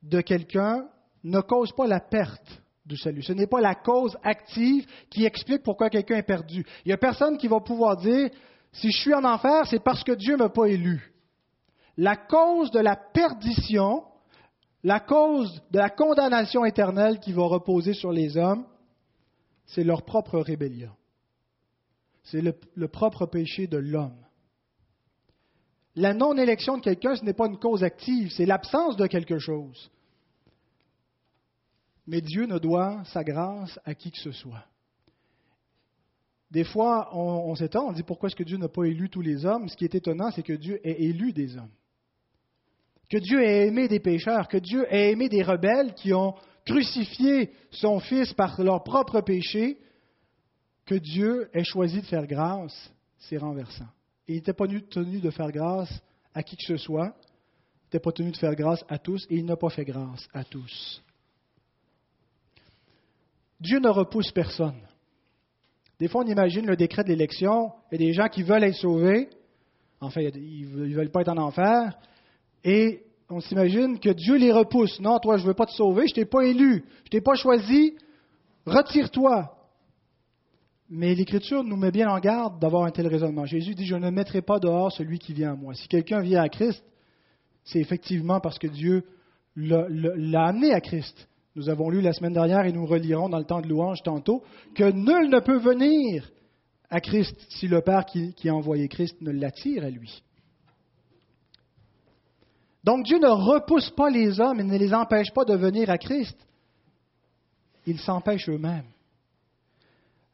de 0.02 0.20
quelqu'un 0.20 0.88
ne 1.24 1.40
cause 1.40 1.72
pas 1.72 1.88
la 1.88 1.98
perte 1.98 2.62
du 2.86 2.96
salut. 2.96 3.22
Ce 3.22 3.32
n'est 3.32 3.48
pas 3.48 3.60
la 3.60 3.74
cause 3.74 4.16
active 4.22 4.86
qui 5.10 5.24
explique 5.24 5.64
pourquoi 5.64 5.90
quelqu'un 5.90 6.16
est 6.18 6.22
perdu. 6.22 6.64
Il 6.84 6.88
n'y 6.88 6.94
a 6.94 6.98
personne 6.98 7.36
qui 7.36 7.48
va 7.48 7.58
pouvoir 7.58 7.96
dire, 7.96 8.30
si 8.72 8.92
je 8.92 9.00
suis 9.00 9.12
en 9.12 9.24
enfer, 9.24 9.66
c'est 9.66 9.82
parce 9.82 10.04
que 10.04 10.12
Dieu 10.12 10.34
ne 10.34 10.44
m'a 10.44 10.48
pas 10.50 10.66
élu. 10.66 11.12
La 11.96 12.14
cause 12.14 12.70
de 12.70 12.78
la 12.78 12.94
perdition, 12.94 14.04
la 14.84 15.00
cause 15.00 15.60
de 15.72 15.78
la 15.78 15.90
condamnation 15.90 16.64
éternelle 16.64 17.18
qui 17.18 17.32
va 17.32 17.42
reposer 17.42 17.92
sur 17.92 18.12
les 18.12 18.36
hommes, 18.36 18.64
c'est 19.66 19.82
leur 19.82 20.04
propre 20.04 20.38
rébellion. 20.38 20.92
C'est 22.22 22.40
le, 22.40 22.54
le 22.76 22.86
propre 22.86 23.26
péché 23.26 23.66
de 23.66 23.78
l'homme. 23.78 24.24
La 25.98 26.14
non-élection 26.14 26.76
de 26.76 26.82
quelqu'un, 26.82 27.16
ce 27.16 27.24
n'est 27.24 27.32
pas 27.32 27.48
une 27.48 27.58
cause 27.58 27.82
active, 27.82 28.30
c'est 28.30 28.46
l'absence 28.46 28.96
de 28.96 29.08
quelque 29.08 29.38
chose. 29.40 29.90
Mais 32.06 32.20
Dieu 32.20 32.46
ne 32.46 32.58
doit 32.58 33.02
sa 33.06 33.24
grâce 33.24 33.80
à 33.84 33.96
qui 33.96 34.12
que 34.12 34.20
ce 34.20 34.30
soit. 34.30 34.64
Des 36.52 36.62
fois, 36.62 37.10
on, 37.16 37.52
s'étonne, 37.56 37.86
on 37.88 37.92
dit 37.92 38.04
pourquoi 38.04 38.28
est-ce 38.28 38.36
que 38.36 38.44
Dieu 38.44 38.58
n'a 38.58 38.68
pas 38.68 38.84
élu 38.84 39.10
tous 39.10 39.22
les 39.22 39.44
hommes? 39.44 39.68
Ce 39.68 39.76
qui 39.76 39.84
est 39.84 39.94
étonnant, 39.96 40.30
c'est 40.30 40.44
que 40.44 40.52
Dieu 40.52 40.78
ait 40.86 41.02
élu 41.02 41.32
des 41.32 41.56
hommes. 41.56 41.72
Que 43.10 43.18
Dieu 43.18 43.42
ait 43.42 43.66
aimé 43.66 43.88
des 43.88 44.00
pécheurs, 44.00 44.46
que 44.46 44.56
Dieu 44.56 44.86
ait 44.94 45.10
aimé 45.10 45.28
des 45.28 45.42
rebelles 45.42 45.94
qui 45.94 46.14
ont 46.14 46.36
crucifié 46.64 47.50
son 47.72 47.98
Fils 47.98 48.32
par 48.34 48.62
leur 48.62 48.84
propre 48.84 49.20
péché, 49.20 49.78
que 50.86 50.94
Dieu 50.94 51.50
ait 51.52 51.64
choisi 51.64 52.00
de 52.00 52.06
faire 52.06 52.28
grâce, 52.28 52.94
c'est 53.18 53.38
renversant 53.38 53.88
il 54.28 54.36
n'était 54.36 54.52
pas 54.52 54.66
tenu 54.66 55.20
de 55.20 55.30
faire 55.30 55.50
grâce 55.50 55.92
à 56.34 56.42
qui 56.42 56.56
que 56.56 56.64
ce 56.64 56.76
soit. 56.76 57.14
Il 57.14 57.86
n'était 57.86 58.00
pas 58.00 58.12
tenu 58.12 58.30
de 58.30 58.36
faire 58.36 58.54
grâce 58.54 58.84
à 58.88 58.98
tous 58.98 59.26
et 59.30 59.36
il 59.36 59.44
n'a 59.44 59.56
pas 59.56 59.70
fait 59.70 59.84
grâce 59.84 60.28
à 60.34 60.44
tous. 60.44 61.02
Dieu 63.60 63.80
ne 63.80 63.88
repousse 63.88 64.30
personne. 64.30 64.80
Des 65.98 66.06
fois, 66.06 66.22
on 66.24 66.28
imagine 66.28 66.66
le 66.66 66.76
décret 66.76 67.02
de 67.02 67.08
l'élection, 67.08 67.72
a 67.90 67.96
des 67.96 68.12
gens 68.12 68.28
qui 68.28 68.44
veulent 68.44 68.62
être 68.62 68.76
sauvés, 68.76 69.28
enfin, 70.00 70.20
ils 70.20 70.68
ne 70.70 70.94
veulent 70.94 71.10
pas 71.10 71.22
être 71.22 71.30
en 71.30 71.38
enfer, 71.38 71.98
et 72.62 73.02
on 73.28 73.40
s'imagine 73.40 73.98
que 73.98 74.10
Dieu 74.10 74.36
les 74.36 74.52
repousse. 74.52 75.00
Non, 75.00 75.18
toi, 75.18 75.38
je 75.38 75.42
ne 75.42 75.48
veux 75.48 75.54
pas 75.54 75.66
te 75.66 75.72
sauver, 75.72 76.06
je 76.06 76.12
ne 76.12 76.14
t'ai 76.14 76.24
pas 76.24 76.44
élu, 76.44 76.84
je 76.98 77.06
ne 77.06 77.10
t'ai 77.10 77.20
pas 77.20 77.34
choisi, 77.34 77.96
retire-toi. 78.64 79.57
Mais 80.90 81.14
l'Écriture 81.14 81.64
nous 81.64 81.76
met 81.76 81.90
bien 81.90 82.08
en 82.08 82.18
garde 82.18 82.58
d'avoir 82.60 82.84
un 82.84 82.90
tel 82.90 83.06
raisonnement. 83.06 83.44
Jésus 83.44 83.74
dit, 83.74 83.84
je 83.84 83.96
ne 83.96 84.10
mettrai 84.10 84.40
pas 84.40 84.58
dehors 84.58 84.90
celui 84.90 85.18
qui 85.18 85.34
vient 85.34 85.52
à 85.52 85.56
moi. 85.56 85.74
Si 85.74 85.86
quelqu'un 85.86 86.20
vient 86.20 86.42
à 86.42 86.48
Christ, 86.48 86.82
c'est 87.64 87.78
effectivement 87.78 88.40
parce 88.40 88.58
que 88.58 88.68
Dieu 88.68 89.04
l'a 89.54 90.46
amené 90.46 90.72
à 90.72 90.80
Christ. 90.80 91.28
Nous 91.56 91.68
avons 91.68 91.90
lu 91.90 92.00
la 92.00 92.12
semaine 92.12 92.32
dernière 92.32 92.64
et 92.64 92.72
nous 92.72 92.86
relirons 92.86 93.28
dans 93.28 93.38
le 93.38 93.44
temps 93.44 93.60
de 93.60 93.68
louange 93.68 94.02
tantôt 94.02 94.42
que 94.74 94.90
nul 94.90 95.28
ne 95.28 95.40
peut 95.40 95.58
venir 95.58 96.30
à 96.88 97.00
Christ 97.00 97.36
si 97.50 97.68
le 97.68 97.82
Père 97.82 98.06
qui, 98.06 98.48
a 98.48 98.54
envoyé 98.54 98.88
Christ 98.88 99.20
ne 99.20 99.30
l'attire 99.30 99.84
à 99.84 99.90
lui. 99.90 100.22
Donc 102.84 103.04
Dieu 103.04 103.18
ne 103.18 103.28
repousse 103.28 103.90
pas 103.90 104.08
les 104.08 104.40
hommes 104.40 104.60
et 104.60 104.64
ne 104.64 104.78
les 104.78 104.94
empêche 104.94 105.32
pas 105.34 105.44
de 105.44 105.54
venir 105.54 105.90
à 105.90 105.98
Christ. 105.98 106.36
Ils 107.86 108.00
s'empêchent 108.00 108.48
eux-mêmes. 108.48 108.86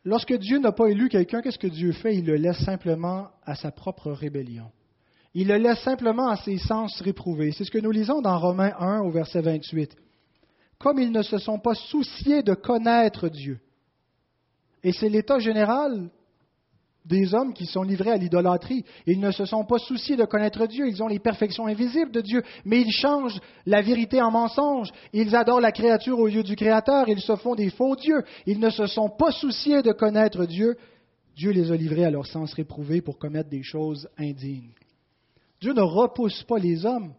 Lorsque 0.05 0.35
Dieu 0.35 0.59
n'a 0.59 0.73
pas 0.73 0.89
élu 0.89 1.09
quelqu'un, 1.09 1.41
qu'est-ce 1.41 1.59
que 1.59 1.67
Dieu 1.67 1.93
fait? 1.93 2.17
Il 2.17 2.27
le 2.27 2.37
laisse 2.37 2.63
simplement 2.65 3.29
à 3.45 3.55
sa 3.55 3.71
propre 3.71 4.11
rébellion. 4.13 4.71
Il 5.33 5.49
le 5.49 5.57
laisse 5.57 5.81
simplement 5.81 6.29
à 6.29 6.37
ses 6.37 6.59
sens 6.59 7.01
réprouvés. 7.01 7.53
C'est 7.53 7.65
ce 7.65 7.71
que 7.71 7.79
nous 7.79 7.91
lisons 7.91 8.21
dans 8.21 8.39
Romains 8.39 8.75
1 8.79 9.01
au 9.01 9.11
verset 9.11 9.41
28. 9.41 9.97
Comme 10.79 10.99
ils 10.99 11.11
ne 11.11 11.23
se 11.23 11.39
sont 11.39 11.59
pas 11.59 11.75
souciés 11.75 12.43
de 12.43 12.55
connaître 12.55 13.29
Dieu. 13.29 13.59
Et 14.83 14.93
c'est 14.93 15.09
l'état 15.09 15.39
général 15.39 16.11
des 17.05 17.35
hommes 17.35 17.53
qui 17.53 17.67
sont 17.67 17.83
livrés 17.83 18.13
à 18.13 18.17
l'idolâtrie. 18.17 18.85
Ils 19.07 19.21
ne 19.21 19.31
se 19.31 19.45
sont 19.45 19.65
pas 19.65 19.79
souciés 19.79 20.17
de 20.17 20.25
connaître 20.25 20.67
Dieu, 20.67 20.89
ils 20.89 21.03
ont 21.03 21.09
les 21.09 21.19
perfections 21.19 21.67
invisibles 21.67 22.11
de 22.11 22.21
Dieu, 22.21 22.43
mais 22.65 22.81
ils 22.81 22.93
changent 22.93 23.41
la 23.67 23.83
vérité 23.83 24.23
en 24.23 24.31
mensonge, 24.31 24.91
ils 25.13 25.37
adorent 25.37 25.61
la 25.61 25.73
créature 25.73 26.19
au 26.19 26.27
lieu 26.27 26.43
du 26.43 26.57
Créateur, 26.57 27.09
ils 27.09 27.21
se 27.21 27.37
font 27.37 27.55
des 27.55 27.71
faux 27.71 27.97
dieux, 27.97 28.23
ils 28.47 28.59
ne 28.59 28.71
se 28.71 28.87
sont 28.87 29.11
pas 29.11 29.33
souciés 29.33 29.83
de 29.83 29.93
connaître 29.93 30.47
Dieu. 30.47 30.77
Dieu 31.37 31.51
les 31.51 31.73
a 31.73 31.77
livrés 31.77 32.05
à 32.05 32.11
leur 32.11 32.27
sens 32.27 32.55
réprouvé 32.55 33.03
pour 33.03 33.19
commettre 33.19 33.51
des 33.51 33.63
choses 33.63 34.09
indignes. 34.17 34.73
Dieu 35.61 35.73
ne 35.73 35.83
repousse 35.83 36.43
pas 36.45 36.59
les 36.59 36.87
hommes, 36.87 37.13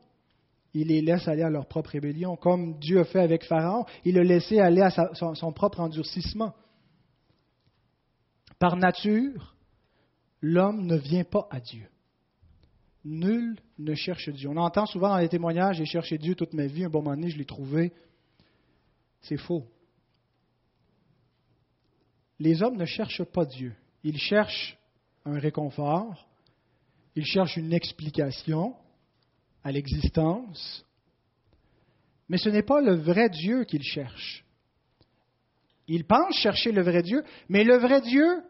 il 0.73 0.87
les 0.87 1.01
laisse 1.01 1.27
aller 1.27 1.43
à 1.43 1.49
leur 1.49 1.67
propre 1.67 1.91
rébellion, 1.91 2.35
comme 2.35 2.77
Dieu 2.79 2.99
a 2.99 3.05
fait 3.05 3.21
avec 3.21 3.43
Pharaon, 3.45 3.85
il 4.03 4.17
a 4.17 4.23
laissé 4.23 4.59
aller 4.59 4.81
à 4.81 4.89
son 5.13 5.51
propre 5.51 5.79
endurcissement. 5.79 6.53
Par 8.59 8.77
nature, 8.77 9.54
l'homme 10.45 10.85
ne 10.85 10.95
vient 10.95 11.23
pas 11.23 11.47
à 11.49 11.59
Dieu. 11.59 11.87
Nul 13.03 13.57
ne 13.79 13.95
cherche 13.95 14.29
Dieu. 14.29 14.47
On 14.47 14.57
entend 14.57 14.85
souvent 14.85 15.09
dans 15.09 15.17
les 15.17 15.29
témoignages, 15.29 15.77
j'ai 15.77 15.85
cherché 15.85 16.19
Dieu 16.19 16.35
toute 16.35 16.53
ma 16.53 16.67
vie, 16.67 16.85
un 16.85 16.89
bon 16.89 17.01
moment 17.01 17.15
donné, 17.15 17.29
je 17.29 17.37
l'ai 17.37 17.45
trouvé. 17.45 17.91
C'est 19.21 19.37
faux. 19.37 19.65
Les 22.39 22.61
hommes 22.61 22.77
ne 22.77 22.85
cherchent 22.85 23.23
pas 23.23 23.45
Dieu. 23.45 23.73
Ils 24.03 24.19
cherchent 24.19 24.77
un 25.25 25.39
réconfort, 25.39 26.27
ils 27.15 27.25
cherchent 27.25 27.57
une 27.57 27.73
explication 27.73 28.75
à 29.63 29.71
l'existence, 29.71 30.85
mais 32.29 32.37
ce 32.37 32.49
n'est 32.49 32.61
pas 32.61 32.81
le 32.81 32.93
vrai 32.93 33.29
Dieu 33.29 33.63
qu'ils 33.63 33.83
cherchent. 33.83 34.45
Ils 35.87 36.05
pensent 36.05 36.35
chercher 36.35 36.71
le 36.71 36.83
vrai 36.83 37.01
Dieu, 37.01 37.23
mais 37.49 37.63
le 37.63 37.77
vrai 37.77 38.01
Dieu 38.01 38.43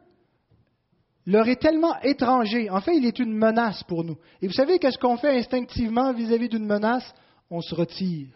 leur 1.25 1.47
est 1.47 1.61
tellement 1.61 1.99
étranger. 2.01 2.69
En 2.69 2.81
fait, 2.81 2.95
il 2.95 3.05
est 3.05 3.19
une 3.19 3.33
menace 3.33 3.83
pour 3.83 4.03
nous. 4.03 4.17
Et 4.41 4.47
vous 4.47 4.53
savez 4.53 4.77
qu'est-ce 4.77 4.99
qu'on 4.99 5.17
fait 5.17 5.37
instinctivement 5.37 6.13
vis-à-vis 6.13 6.49
d'une 6.49 6.65
menace 6.65 7.13
On 7.49 7.61
se 7.61 7.73
retire. 7.73 8.27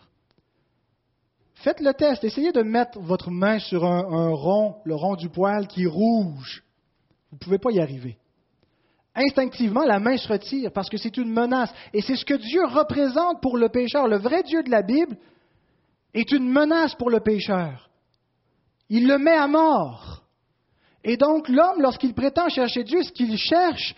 Faites 1.55 1.81
le 1.81 1.93
test. 1.93 2.23
Essayez 2.23 2.51
de 2.51 2.63
mettre 2.63 2.99
votre 2.99 3.29
main 3.29 3.59
sur 3.59 3.85
un, 3.85 4.29
rond, 4.29 4.75
le 4.85 4.95
rond 4.95 5.15
du 5.15 5.29
poil 5.29 5.67
qui 5.67 5.83
est 5.83 5.87
rouge. 5.87 6.63
Vous 7.29 7.35
ne 7.35 7.39
pouvez 7.39 7.59
pas 7.59 7.71
y 7.71 7.79
arriver. 7.79 8.17
Instinctivement, 9.13 9.83
la 9.83 9.99
main 9.99 10.17
se 10.17 10.27
retire 10.27 10.71
parce 10.71 10.89
que 10.89 10.97
c'est 10.97 11.17
une 11.17 11.31
menace. 11.31 11.71
Et 11.93 12.01
c'est 12.01 12.15
ce 12.15 12.25
que 12.25 12.35
Dieu 12.35 12.65
représente 12.65 13.41
pour 13.41 13.57
le 13.57 13.69
pécheur. 13.69 14.07
Le 14.07 14.17
vrai 14.17 14.41
Dieu 14.43 14.63
de 14.63 14.71
la 14.71 14.81
Bible 14.81 15.17
est 16.13 16.31
une 16.31 16.49
menace 16.49 16.95
pour 16.95 17.09
le 17.11 17.19
pécheur. 17.19 17.89
Il 18.89 19.07
le 19.07 19.19
met 19.19 19.35
à 19.35 19.47
mort. 19.47 20.23
Et 21.03 21.17
donc 21.17 21.47
l'homme, 21.47 21.81
lorsqu'il 21.81 22.13
prétend 22.13 22.49
chercher 22.49 22.83
Dieu, 22.83 23.03
ce 23.03 23.11
qu'il 23.11 23.37
cherche, 23.37 23.95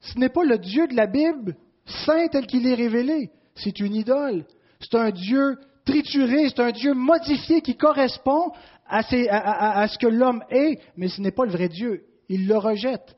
ce 0.00 0.18
n'est 0.18 0.28
pas 0.28 0.44
le 0.44 0.58
Dieu 0.58 0.86
de 0.88 0.94
la 0.94 1.06
Bible 1.06 1.56
saint 1.86 2.28
tel 2.28 2.46
qu'il 2.46 2.66
est 2.66 2.74
révélé. 2.74 3.30
c'est 3.54 3.80
une 3.80 3.94
idole. 3.94 4.44
C'est 4.80 4.94
un 4.94 5.10
Dieu 5.10 5.58
trituré, 5.84 6.48
c'est 6.48 6.60
un 6.60 6.72
Dieu 6.72 6.94
modifié 6.94 7.60
qui 7.60 7.76
correspond 7.76 8.52
à, 8.86 9.02
ce 9.02 9.98
que 9.98 10.06
l'homme 10.06 10.42
est, 10.50 10.80
mais 10.96 11.08
ce 11.08 11.20
n'est 11.20 11.30
pas 11.30 11.44
le 11.44 11.52
vrai 11.52 11.68
Dieu. 11.68 12.04
Il 12.28 12.46
le 12.46 12.56
rejette 12.56 13.16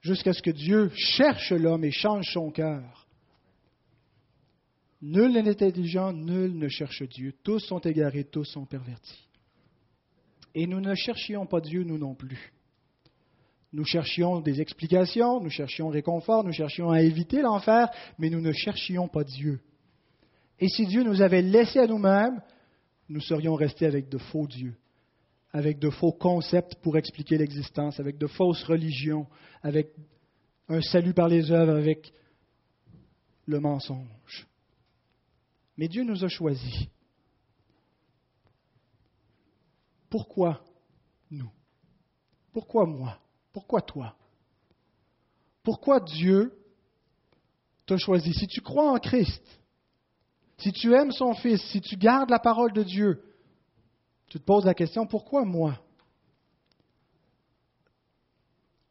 jusqu'à 0.00 0.32
ce 0.32 0.42
que 0.42 0.50
Dieu 0.50 0.90
cherche 0.94 1.52
l'homme 1.52 1.84
et 1.84 1.90
change 1.90 2.32
son 2.32 2.50
cœur. 2.50 3.06
Nul 5.02 5.32
n'est 5.32 5.48
intelligent, 5.48 6.12
nul 6.12 6.58
ne 6.58 6.68
cherche 6.68 7.02
Dieu. 7.02 7.34
Tous 7.42 7.60
sont 7.60 7.80
égarés, 7.80 8.24
tous 8.24 8.44
sont 8.44 8.66
pervertis. 8.66 9.29
Et 10.54 10.66
nous 10.66 10.80
ne 10.80 10.94
cherchions 10.94 11.46
pas 11.46 11.60
Dieu, 11.60 11.84
nous 11.84 11.98
non 11.98 12.14
plus. 12.14 12.52
Nous 13.72 13.84
cherchions 13.84 14.40
des 14.40 14.60
explications, 14.60 15.40
nous 15.40 15.50
cherchions 15.50 15.88
réconfort, 15.88 16.42
nous 16.42 16.52
cherchions 16.52 16.90
à 16.90 17.02
éviter 17.02 17.40
l'enfer, 17.40 17.88
mais 18.18 18.28
nous 18.28 18.40
ne 18.40 18.52
cherchions 18.52 19.06
pas 19.06 19.22
Dieu. 19.22 19.60
Et 20.58 20.68
si 20.68 20.86
Dieu 20.86 21.04
nous 21.04 21.22
avait 21.22 21.42
laissés 21.42 21.78
à 21.78 21.86
nous-mêmes, 21.86 22.42
nous 23.08 23.20
serions 23.20 23.54
restés 23.54 23.86
avec 23.86 24.08
de 24.08 24.18
faux 24.18 24.46
dieux, 24.46 24.74
avec 25.52 25.78
de 25.78 25.88
faux 25.90 26.12
concepts 26.12 26.74
pour 26.76 26.96
expliquer 26.96 27.38
l'existence, 27.38 28.00
avec 28.00 28.18
de 28.18 28.26
fausses 28.26 28.62
religions, 28.64 29.26
avec 29.62 29.92
un 30.68 30.80
salut 30.80 31.14
par 31.14 31.28
les 31.28 31.50
œuvres, 31.50 31.76
avec 31.76 32.12
le 33.46 33.60
mensonge. 33.60 34.46
Mais 35.76 35.88
Dieu 35.88 36.04
nous 36.04 36.24
a 36.24 36.28
choisis. 36.28 36.88
Pourquoi 40.10 40.60
nous? 41.30 41.50
Pourquoi 42.52 42.84
moi? 42.84 43.18
Pourquoi 43.52 43.80
toi? 43.80 44.14
Pourquoi 45.62 46.00
Dieu 46.00 46.52
t'a 47.86 47.96
choisi? 47.96 48.34
Si 48.34 48.46
tu 48.48 48.60
crois 48.60 48.90
en 48.90 48.98
Christ, 48.98 49.42
si 50.58 50.72
tu 50.72 50.92
aimes 50.94 51.12
son 51.12 51.34
Fils, 51.34 51.62
si 51.70 51.80
tu 51.80 51.96
gardes 51.96 52.30
la 52.30 52.38
parole 52.38 52.72
de 52.72 52.82
Dieu, 52.82 53.22
tu 54.28 54.38
te 54.38 54.44
poses 54.44 54.64
la 54.64 54.74
question, 54.74 55.06
pourquoi 55.06 55.44
moi 55.44 55.78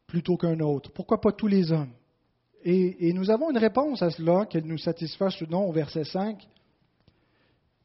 plutôt 0.08 0.38
qu'un 0.38 0.60
autre? 0.60 0.92
Pourquoi 0.92 1.22
pas 1.22 1.32
tous 1.32 1.48
les 1.48 1.72
hommes? 1.72 1.94
Et, 2.64 3.14
nous 3.14 3.30
avons 3.30 3.52
une 3.52 3.58
réponse 3.58 4.02
à 4.02 4.10
cela, 4.10 4.46
qu'elle 4.46 4.66
nous 4.66 4.78
satisfasse 4.78 5.40
ou 5.42 5.46
au 5.54 5.72
verset 5.72 6.04
5, 6.04 6.46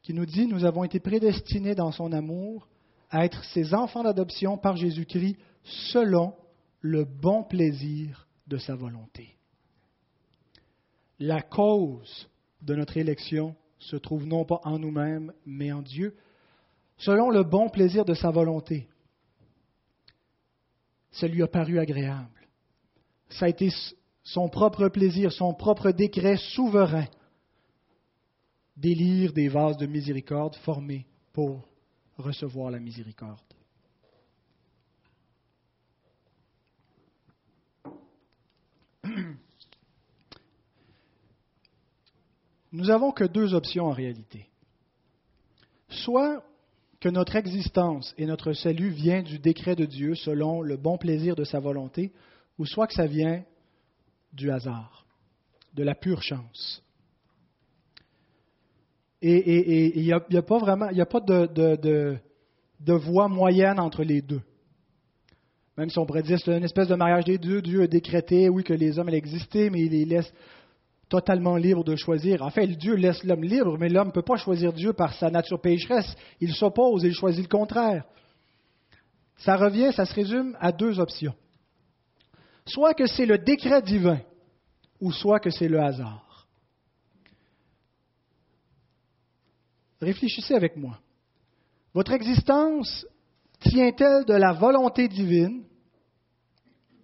qui 0.03 0.12
nous 0.12 0.26
dit, 0.26 0.47
nous 0.47 0.64
avons 0.64 0.83
été 0.83 0.99
prédestinés 0.99 1.75
dans 1.75 1.93
son 1.93 2.12
amour 2.12 2.67
à 3.11 3.25
être 3.25 3.45
ses 3.45 3.75
enfants 3.75 4.03
d'adoption 4.03 4.59
par 4.59 4.77
Jésus-Christ 4.77 5.37
selon 5.63 6.35
le 6.81 7.05
bon 7.05 7.43
plaisir 7.45 8.27
de 8.47 8.59
sa 8.59 8.75
volonté. 8.75 9.37
La 11.19 11.43
cause 11.43 12.29
de 12.63 12.75
notre 12.75 12.97
élection 12.97 13.55
se 13.79 13.97
trouve 13.97 14.27
non 14.27 14.45
pas 14.45 14.61
en 14.65 14.79
nous-mêmes, 14.79 15.33
mais 15.47 15.73
en 15.73 15.83
Dieu, 15.83 16.17
selon 16.97 17.31
le 17.31 17.43
bon 17.43 17.69
plaisir 17.69 18.05
de 18.05 18.15
sa 18.15 18.31
volonté. 18.31 18.89
Ça 21.13 21.29
lui 21.29 21.43
a 21.43 21.47
paru 21.47 21.79
agréable. 21.79 22.49
Ça 23.29 23.47
a 23.47 23.49
été 23.49 23.71
son 24.23 24.49
propre 24.49 24.89
plaisir, 24.89 25.33
son 25.33 25.55
propre 25.55 25.91
décret 25.91 26.37
souverain 26.37 27.07
d'élire 28.77 29.33
des 29.33 29.49
vases 29.49 29.77
de 29.77 29.87
miséricorde 29.87 30.57
formés 30.57 31.07
pour 31.33 31.69
recevoir 32.18 32.71
la 32.71 32.78
miséricorde. 32.78 33.40
Nous 42.73 42.85
n'avons 42.87 43.12
que 43.12 43.25
deux 43.25 43.54
options 43.54 43.87
en 43.87 43.92
réalité. 43.92 44.49
Soit 45.88 46.44
que 47.00 47.09
notre 47.09 47.37
existence 47.37 48.14
et 48.18 48.26
notre 48.26 48.52
salut 48.52 48.90
vient 48.90 49.23
du 49.23 49.38
décret 49.38 49.76
de 49.76 49.85
Dieu 49.85 50.14
selon 50.14 50.62
le 50.62 50.76
bon 50.76 50.99
plaisir 50.99 51.37
de 51.37 51.44
sa 51.44 51.61
volonté, 51.61 52.12
ou 52.59 52.66
soit 52.66 52.87
que 52.87 52.94
ça 52.94 53.06
vient 53.06 53.44
du 54.33 54.50
hasard, 54.50 55.06
de 55.74 55.83
la 55.83 55.94
pure 55.94 56.22
chance. 56.22 56.84
Et 59.27 59.99
il 59.99 60.05
n'y 60.05 60.13
a, 60.13 60.43
pas 60.43 60.59
vraiment, 60.59 60.87
a 60.87 61.07
pas 61.07 61.21
de, 61.21 62.19
voie 62.87 63.29
moyenne 63.29 63.81
entre 63.81 64.03
les 64.03 64.21
deux. 64.21 64.43
Même 65.79 65.89
si 65.89 65.99
on 65.99 66.05
pourrait 66.05 66.23
dire 66.23 66.39
c'est 66.39 66.55
une 66.55 66.65
espèce 66.65 66.89
de 66.89 66.95
mariage 66.95 67.25
des 67.25 67.39
deux, 67.39 67.63
Dieu 67.63 67.83
a 67.83 67.87
décrété, 67.87 68.51
oui, 68.51 68.63
que 68.63 68.75
les 68.75 68.99
hommes 68.99 69.09
allaient 69.09 69.17
exister, 69.17 69.71
mais 69.71 69.81
il 69.81 69.93
les 69.93 70.05
laisse 70.05 70.31
totalement 71.09 71.57
libre 71.57 71.85
de 71.85 71.97
choisir. 71.97 72.43
En 72.43 72.51
fait, 72.51 72.67
Dieu 72.67 72.97
laisse 72.97 73.25
l'homme 73.25 73.45
libre, 73.45 73.79
mais 73.79 73.89
l'homme 73.89 74.09
ne 74.09 74.13
peut 74.13 74.23
pas 74.23 74.37
choisir 74.37 74.75
Dieu 74.75 74.93
par 74.93 75.15
sa 75.15 75.31
nature 75.31 75.61
pécheresse. 75.61 76.15
Il 76.41 76.53
s'oppose 76.55 77.05
et 77.05 77.09
il 77.09 77.15
choisit 77.15 77.45
le 77.45 77.49
contraire. 77.49 78.05
Ça 79.39 79.57
revient, 79.57 79.91
ça 79.95 80.05
se 80.05 80.15
résume 80.15 80.55
à 80.61 80.71
deux 80.71 81.01
options. 81.01 81.35
Soit 82.67 82.93
que 82.93 83.07
c'est 83.07 83.27
le 83.27 83.39
décret 83.39 83.81
divin, 83.81 84.21
ou 85.01 85.13
soit 85.13 85.41
que 85.41 85.51
c'est 85.51 85.69
le 85.69 85.81
hasard. 85.81 86.24
Réfléchissez 90.05 90.55
avec 90.55 90.77
moi. 90.77 90.99
Votre 91.95 92.12
existence 92.12 93.07
tient-elle 93.61 94.27
de 94.27 94.35
la 94.35 94.53
volonté 94.53 95.09
divine 95.09 95.64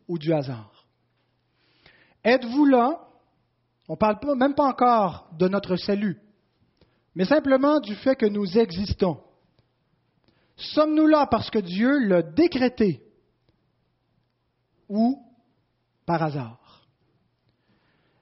ou 0.07 0.19
du 0.19 0.33
hasard? 0.35 0.85
Êtes-vous 2.23 2.67
là? 2.67 3.01
On 3.89 3.95
ne 3.95 3.99
parle 3.99 4.19
même 4.37 4.55
pas 4.55 4.69
encore 4.69 5.31
de 5.39 5.49
notre 5.49 5.77
salut, 5.77 6.21
mais 7.15 7.25
simplement 7.25 7.81
du 7.81 7.95
fait 7.95 8.17
que 8.17 8.27
nous 8.27 8.59
existons. 8.59 9.21
Sommes-nous 10.57 11.07
là 11.07 11.27
parce 11.27 11.51
que 11.51 11.59
Dieu 11.59 12.07
l'a 12.07 12.23
décrété 12.23 13.03
ou 14.89 15.25
par 16.05 16.23
hasard? 16.23 16.87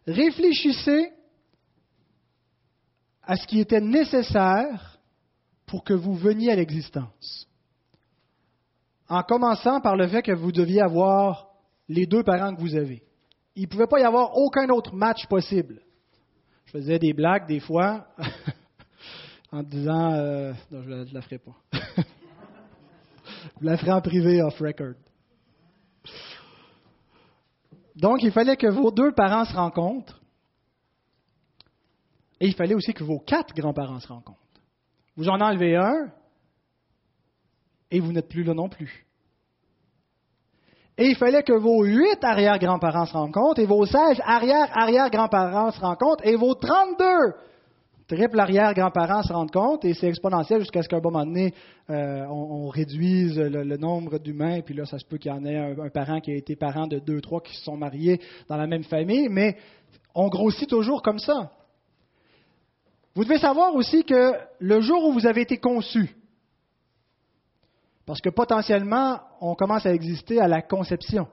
Réfléchissez 0.07 1.11
à 3.29 3.37
ce 3.37 3.47
qui 3.47 3.61
était 3.61 3.81
nécessaire 3.81 4.99
pour 5.67 5.85
que 5.85 5.95
vous 5.95 6.17
veniez 6.17 6.51
à 6.51 6.57
l'existence. 6.57 7.47
En 9.09 9.23
commençant 9.23 9.81
par 9.81 9.95
le 9.95 10.09
fait 10.09 10.23
que 10.23 10.33
vous 10.33 10.51
deviez 10.51 10.81
avoir 10.81 11.47
les 11.88 12.07
deux 12.07 12.25
parents 12.25 12.53
que 12.53 12.61
vous 12.61 12.75
avez 12.75 13.05
il 13.59 13.62
ne 13.62 13.67
pouvait 13.67 13.88
pas 13.88 13.99
y 13.99 14.05
avoir 14.05 14.37
aucun 14.37 14.69
autre 14.69 14.95
match 14.95 15.27
possible. 15.27 15.83
Je 16.67 16.71
faisais 16.71 16.99
des 17.01 17.12
blagues 17.12 17.49
des 17.49 17.59
fois 17.59 18.07
en 19.53 19.64
disant 19.64 20.12
euh, 20.12 20.53
non, 20.71 20.83
je 20.83 20.88
ne 20.88 21.12
la, 21.12 21.23
ferai 21.23 21.38
pas. 21.38 21.57
je 23.61 23.67
la 23.67 23.77
ferai 23.77 23.91
en 23.91 24.01
privé 24.01 24.41
off 24.43 24.57
record. 24.61 24.95
Donc, 27.97 28.23
il 28.23 28.31
fallait 28.31 28.57
que 28.57 28.69
vos 28.69 28.93
deux 28.93 29.11
parents 29.11 29.45
se 29.45 29.55
rencontrent. 29.55 30.17
Et 32.40 32.46
il 32.46 32.55
fallait 32.55 32.74
aussi 32.74 32.92
que 32.92 33.05
vos 33.05 33.18
quatre 33.18 33.55
grands-parents 33.55 34.01
se 34.01 34.09
rencontrent. 34.09 34.38
Vous 35.16 35.29
en 35.29 35.40
enlevez 35.40 35.77
un 35.77 36.12
et 37.90 38.01
vous 38.01 38.12
n'êtes 38.12 38.29
plus 38.29 38.44
là 38.44 38.55
non 38.55 38.68
plus. 38.68 39.07
Et 40.96 41.07
il 41.07 41.16
fallait 41.16 41.42
que 41.42 41.53
vos 41.53 41.85
huit 41.85 42.22
arrière-grands-parents 42.22 43.07
se 43.07 43.12
rencontrent, 43.12 43.61
et 43.61 43.66
vos 43.66 43.87
seize 43.87 44.20
arrière-arrière-grands-parents 44.24 45.70
se 45.70 45.81
rencontrent, 45.81 46.27
et 46.27 46.35
vos 46.35 46.55
trente-deux 46.55 47.35
triple 48.09 48.40
arrière-grands-parents 48.40 49.22
se 49.22 49.33
rendent 49.33 49.51
compte, 49.51 49.85
et 49.85 49.92
c'est 49.92 50.09
exponentiel 50.09 50.61
jusqu'à 50.61 50.83
ce 50.83 50.88
qu'à 50.88 50.96
un 50.96 51.01
moment 51.01 51.24
donné, 51.24 51.53
euh, 51.90 52.24
on, 52.27 52.68
réduise 52.68 53.38
le, 53.38 53.77
nombre 53.77 54.18
d'humains, 54.18 54.62
puis 54.62 54.74
là, 54.74 54.87
ça 54.87 54.98
se 54.98 55.05
peut 55.05 55.18
qu'il 55.18 55.31
y 55.31 55.35
en 55.35 55.44
ait 55.44 55.59
un, 55.59 55.90
parent 55.90 56.20
qui 56.20 56.33
a 56.33 56.35
été 56.35 56.57
parent 56.57 56.87
de 56.87 56.98
deux, 56.98 57.20
trois 57.20 57.42
qui 57.42 57.55
se 57.55 57.64
sont 57.64 57.77
mariés 57.77 58.18
dans 58.48 58.57
la 58.57 58.66
même 58.66 58.85
famille, 58.85 59.29
mais 59.29 59.57
on 60.14 60.29
grossit 60.29 60.68
toujours 60.68 61.03
comme 61.03 61.18
ça. 61.18 61.53
Vous 63.18 63.24
devez 63.24 63.38
savoir 63.38 63.74
aussi 63.74 64.04
que 64.04 64.35
le 64.61 64.81
jour 64.81 65.04
où 65.04 65.12
vous 65.12 65.26
avez 65.26 65.40
été 65.40 65.57
conçu, 65.59 66.14
parce 68.07 68.20
que 68.20 68.28
potentiellement, 68.28 69.18
on 69.40 69.57
commence 69.57 69.87
à 69.87 69.92
exister 69.92 70.40
à 70.40 70.46
la 70.46 70.62
conception. 70.62 71.26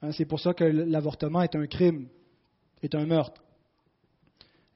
Hein, 0.00 0.12
c'est 0.12 0.26
pour 0.26 0.38
ça 0.38 0.54
que 0.54 0.62
l'avortement 0.62 1.42
est 1.42 1.56
un 1.56 1.66
crime, 1.66 2.06
est 2.84 2.94
un 2.94 3.04
meurtre. 3.04 3.42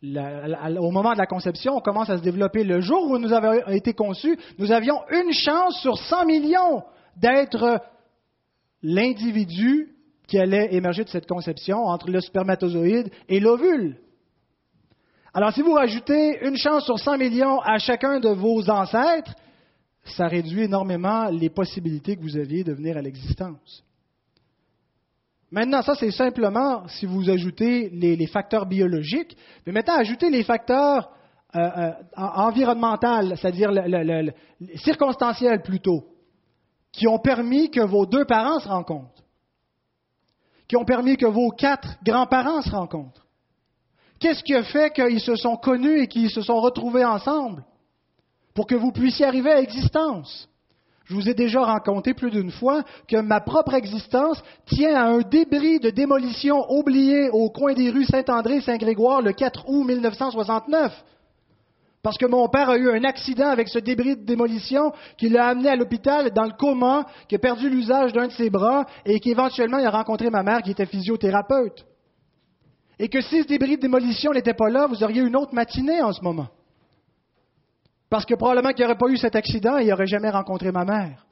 au 0.02 0.90
moment 0.90 1.12
de 1.12 1.18
la 1.18 1.26
conception, 1.26 1.76
on 1.76 1.80
commence 1.80 2.10
à 2.10 2.18
se 2.18 2.24
développer. 2.24 2.64
Le 2.64 2.80
jour 2.80 3.08
où 3.08 3.16
nous 3.16 3.32
avons 3.32 3.68
été 3.68 3.94
conçus, 3.94 4.36
nous 4.58 4.72
avions 4.72 5.02
une 5.12 5.32
chance 5.32 5.80
sur 5.80 5.96
100 5.96 6.26
millions 6.26 6.82
d'être 7.18 7.80
l'individu 8.82 9.94
qui 10.26 10.40
allait 10.40 10.74
émerger 10.74 11.04
de 11.04 11.08
cette 11.08 11.28
conception 11.28 11.84
entre 11.84 12.10
le 12.10 12.20
spermatozoïde 12.20 13.12
et 13.28 13.38
l'ovule. 13.38 14.00
Alors 15.32 15.52
si 15.52 15.62
vous 15.62 15.72
rajoutez 15.72 16.44
une 16.44 16.56
chance 16.56 16.84
sur 16.84 16.98
100 16.98 17.18
millions 17.18 17.60
à 17.60 17.78
chacun 17.78 18.18
de 18.18 18.30
vos 18.30 18.68
ancêtres, 18.68 19.34
ça 20.04 20.26
réduit 20.26 20.64
énormément 20.64 21.26
les 21.26 21.50
possibilités 21.50 22.16
que 22.16 22.22
vous 22.22 22.36
aviez 22.36 22.64
de 22.64 22.72
venir 22.72 22.96
à 22.96 23.02
l'existence. 23.02 23.84
Maintenant, 25.52 25.82
ça, 25.82 25.94
c'est 25.94 26.12
simplement 26.12 26.86
si 26.88 27.06
vous 27.06 27.28
ajoutez 27.28 27.90
les, 27.90 28.26
facteurs 28.28 28.66
biologiques. 28.66 29.36
Mais 29.66 29.72
maintenant, 29.72 29.98
ajoutez 29.98 30.30
les 30.30 30.44
facteurs 30.44 31.10
euh, 31.56 31.60
euh, 31.60 31.92
environnementaux, 32.16 33.34
c'est-à-dire 33.34 33.72
circonstanciels 34.76 35.62
plutôt, 35.62 36.04
qui 36.92 37.08
ont 37.08 37.18
permis 37.18 37.70
que 37.70 37.80
vos 37.80 38.06
deux 38.06 38.24
parents 38.24 38.60
se 38.60 38.68
rencontrent, 38.68 39.24
qui 40.68 40.76
ont 40.76 40.84
permis 40.84 41.16
que 41.16 41.26
vos 41.26 41.50
quatre 41.50 41.98
grands-parents 42.04 42.62
se 42.62 42.70
rencontrent. 42.70 43.26
Qu'est-ce 44.20 44.44
qui 44.44 44.54
a 44.54 44.62
fait 44.62 44.92
qu'ils 44.92 45.20
se 45.20 45.34
sont 45.34 45.56
connus 45.56 46.02
et 46.02 46.06
qu'ils 46.06 46.30
se 46.30 46.42
sont 46.42 46.60
retrouvés 46.60 47.04
ensemble? 47.04 47.64
Pour 48.54 48.66
que 48.66 48.74
vous 48.74 48.92
puissiez 48.92 49.24
arriver 49.24 49.50
à 49.50 49.60
existence? 49.60 50.46
Je 51.06 51.14
vous 51.14 51.28
ai 51.28 51.34
déjà 51.34 51.62
raconté 51.62 52.14
plus 52.14 52.30
d'une 52.30 52.52
fois 52.52 52.84
que 53.08 53.16
ma 53.16 53.40
propre 53.40 53.74
existence 53.74 54.40
tient 54.66 54.94
à 54.94 55.08
un 55.08 55.20
débris 55.20 55.80
de 55.80 55.90
démolition 55.90 56.70
oublié 56.70 57.30
au 57.30 57.50
coin 57.50 57.72
des 57.72 57.90
rues 57.90 58.04
Saint-André 58.04 58.56
et 58.56 58.60
Saint-Grégoire 58.60 59.22
le 59.22 59.32
4 59.32 59.68
août 59.68 59.84
1969. 59.84 60.92
Parce 62.02 62.16
que 62.16 62.26
mon 62.26 62.48
père 62.48 62.70
a 62.70 62.76
eu 62.76 62.90
un 62.90 63.04
accident 63.04 63.48
avec 63.48 63.68
ce 63.68 63.78
débris 63.78 64.16
de 64.16 64.24
démolition 64.24 64.92
qui 65.18 65.30
l'a 65.30 65.48
amené 65.48 65.70
à 65.70 65.76
l'hôpital 65.76 66.30
dans 66.30 66.44
le 66.44 66.52
coma, 66.52 67.06
qui 67.26 67.34
a 67.34 67.38
perdu 67.38 67.68
l'usage 67.68 68.12
d'un 68.12 68.28
de 68.28 68.32
ses 68.32 68.50
bras 68.50 68.86
et 69.04 69.18
qu'éventuellement 69.18 69.78
il 69.78 69.86
a 69.86 69.90
rencontré 69.90 70.30
ma 70.30 70.42
mère 70.42 70.62
qui 70.62 70.70
était 70.70 70.86
physiothérapeute. 70.86 71.86
Et 73.02 73.08
que 73.08 73.22
si 73.22 73.42
ce 73.42 73.46
débris 73.46 73.76
de 73.76 73.80
démolition 73.80 74.30
n'était 74.32 74.52
pas 74.52 74.68
là, 74.68 74.86
vous 74.86 75.02
auriez 75.02 75.22
une 75.22 75.34
autre 75.34 75.54
matinée 75.54 76.02
en 76.02 76.12
ce 76.12 76.20
moment. 76.20 76.48
Parce 78.10 78.26
que 78.26 78.34
probablement 78.34 78.74
qu'il 78.74 78.84
n'y 78.84 78.90
aurait 78.90 78.98
pas 78.98 79.08
eu 79.08 79.16
cet 79.16 79.34
accident 79.36 79.78
et 79.78 79.84
il 79.84 79.88
n'aurait 79.88 80.06
jamais 80.06 80.28
rencontré 80.28 80.70
ma 80.70 80.84
mère. 80.84 81.24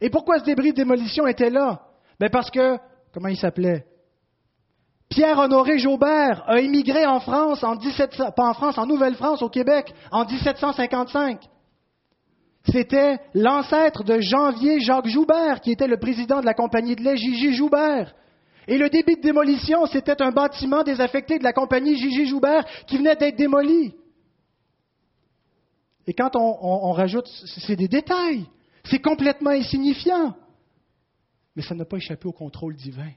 Et 0.00 0.10
pourquoi 0.10 0.40
ce 0.40 0.44
débris 0.44 0.72
de 0.72 0.76
démolition 0.78 1.28
était 1.28 1.50
là? 1.50 1.82
Ben 2.18 2.28
parce 2.30 2.50
que, 2.50 2.78
comment 3.14 3.28
il 3.28 3.36
s'appelait? 3.36 3.86
Pierre-Honoré 5.08 5.78
Jaubert 5.78 6.42
a 6.48 6.58
émigré 6.58 7.06
en 7.06 7.20
France, 7.20 7.62
en 7.62 7.76
17, 7.76 8.16
pas 8.34 8.48
en 8.48 8.54
France, 8.54 8.76
en 8.76 8.86
Nouvelle-France, 8.86 9.40
au 9.40 9.48
Québec, 9.48 9.94
en 10.10 10.24
1755. 10.24 11.48
C'était 12.72 13.20
l'ancêtre 13.34 14.02
de 14.02 14.18
Janvier 14.18 14.80
Jacques 14.80 15.06
Joubert, 15.06 15.60
qui 15.60 15.70
était 15.70 15.86
le 15.86 15.98
président 15.98 16.40
de 16.40 16.46
la 16.46 16.54
compagnie 16.54 16.96
de 16.96 17.04
lait 17.04 17.16
Gigi 17.16 17.54
Joubert. 17.54 18.16
Et 18.68 18.76
le 18.76 18.90
débit 18.90 19.16
de 19.16 19.22
démolition, 19.22 19.86
c'était 19.86 20.20
un 20.20 20.30
bâtiment 20.30 20.82
désaffecté 20.82 21.38
de 21.38 21.42
la 21.42 21.54
compagnie 21.54 21.96
Gigi 21.96 22.26
Joubert 22.26 22.66
qui 22.86 22.98
venait 22.98 23.16
d'être 23.16 23.36
démoli. 23.36 23.94
Et 26.06 26.12
quand 26.12 26.36
on, 26.36 26.92
rajoute, 26.92 27.26
c'est 27.46 27.76
des 27.76 27.88
détails, 27.88 28.46
c'est 28.84 29.00
complètement 29.00 29.50
insignifiant. 29.50 30.36
Mais 31.56 31.62
ça 31.62 31.74
n'a 31.74 31.86
pas 31.86 31.96
échappé 31.96 32.28
au 32.28 32.32
contrôle 32.32 32.76
divin, 32.76 33.10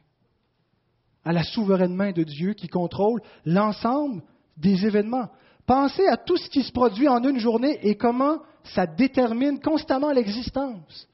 à 1.26 1.34
la 1.34 1.44
souveraine 1.44 1.96
main 1.96 2.14
de 2.14 2.24
Dieu 2.24 2.54
qui 2.54 2.70
contrôle 2.70 3.22
l'ensemble 3.46 4.24
des 4.56 4.86
événements. 4.86 5.30
Pensez 5.66 6.08
à 6.08 6.16
tout 6.16 6.38
ce 6.38 6.50
qui 6.50 6.64
se 6.64 6.72
produit 6.72 7.10
en 7.10 7.22
une 7.24 7.40
journée 7.40 7.78
et 7.86 7.96
comment 7.96 8.40
ça 8.64 8.88
détermine 8.88 9.60
constamment 9.60 10.12
l'existence. 10.12 11.10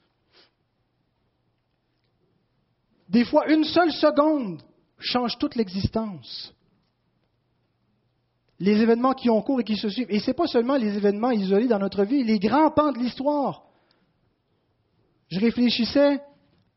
Des 3.10 3.26
fois, 3.26 3.48
une 3.52 3.64
seule 3.64 3.92
seconde 3.92 4.62
change 5.00 5.38
toute 5.38 5.56
l'existence 5.56 6.54
les 8.60 8.82
événements 8.82 9.14
qui 9.14 9.30
ont 9.30 9.42
cours 9.42 9.62
et 9.62 9.64
qui 9.64 9.78
se 9.78 9.90
suivent. 9.90 10.10
Et 10.10 10.20
ce 10.20 10.28
n'est 10.28 10.34
pas 10.34 10.48
seulement 10.48 10.78
les 10.78 10.96
événements 10.96 11.32
isolés 11.32 11.68
dans 11.68 11.80
notre 11.80 12.04
vie, 12.04 12.24
les 12.24 12.40
grands 12.40 12.72
pans 12.72 12.92
de 12.92 12.98
l'histoire. 12.98 13.64
Je 15.30 15.40
réfléchissais 15.40 16.22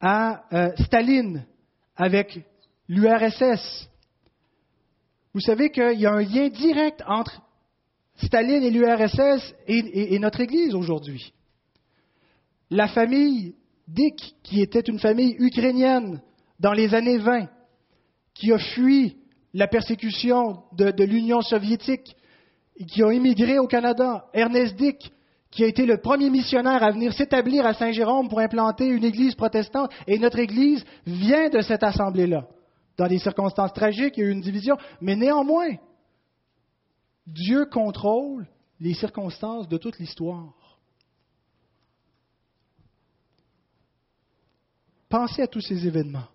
à 0.01 0.45
euh, 0.53 0.73
Staline 0.85 1.47
avec 1.97 2.41
l'URSS. 2.89 3.89
Vous 5.33 5.41
savez 5.41 5.71
qu'il 5.71 6.01
y 6.01 6.07
a 6.07 6.13
un 6.13 6.23
lien 6.23 6.49
direct 6.49 7.03
entre 7.07 7.41
Staline 8.17 8.63
et 8.63 8.71
l'URSS 8.71 9.55
et, 9.67 10.15
et, 10.15 10.19
notre 10.19 10.41
Église 10.41 10.75
aujourd'hui. 10.75 11.33
La 12.71 12.89
famille 12.89 13.55
Dick, 13.93 14.37
qui 14.43 14.61
était 14.61 14.81
une 14.81 14.99
famille 14.99 15.35
ukrainienne 15.39 16.21
dans 16.61 16.73
les 16.73 16.95
années 16.95 17.19
20, 17.19 17.49
qui 18.35 18.53
a 18.53 18.59
fui 18.59 19.17
la 19.53 19.67
persécution 19.67 20.63
de, 20.73 21.05
l'Union 21.05 21.41
soviétique, 21.41 22.17
qui 22.89 23.03
ont 23.03 23.11
immigré 23.11 23.59
au 23.59 23.67
Canada. 23.67 24.27
Ernest 24.33 24.77
Dick, 24.77 25.13
qui 25.51 25.65
a 25.65 25.67
été 25.67 25.87
le 25.87 25.99
premier 25.99 26.31
missionnaire 26.31 26.83
à 26.85 26.93
venir 26.93 27.13
s'établir 27.13 27.67
à 27.67 27.75
Saint-Jérôme 27.75 28.29
pour 28.29 28.39
implanter 28.39 28.87
une 28.87 29.05
église 29.05 29.35
protestante. 29.35 29.91
Et 30.07 30.19
notre 30.19 30.39
église 30.39 30.85
vient 31.05 31.49
de 31.49 31.61
cette 31.61 31.83
assemblée-là. 31.83 32.47
Dans 32.97 33.09
des 33.09 33.19
circonstances 33.19 33.73
tragiques, 33.73 34.17
il 34.17 34.21
y 34.21 34.27
a 34.27 34.29
eu 34.29 34.33
une 34.33 34.41
division, 34.41 34.77
mais 35.01 35.17
néanmoins, 35.17 35.75
Dieu 37.27 37.67
contrôle 37.67 38.47
les 38.79 38.95
circonstances 38.95 39.69
de 39.69 39.79
toute 39.79 39.99
l'histoire. 39.99 40.55
Pensez 45.11 45.43
à 45.43 45.49
tous 45.49 45.61
ces 45.61 45.87
événements. 45.89 46.29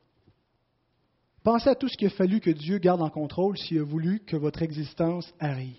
Pensez 1.43 1.69
à 1.69 1.75
tout 1.75 1.87
ce 1.87 1.95
qu'il 1.95 2.07
a 2.07 2.11
fallu 2.11 2.41
que 2.41 2.49
Dieu 2.49 2.77
garde 2.77 3.01
en 3.01 3.09
contrôle 3.09 3.57
s'il 3.57 3.79
a 3.79 3.83
voulu 3.83 4.19
que 4.19 4.35
votre 4.35 4.61
existence 4.61 5.33
arrive. 5.39 5.77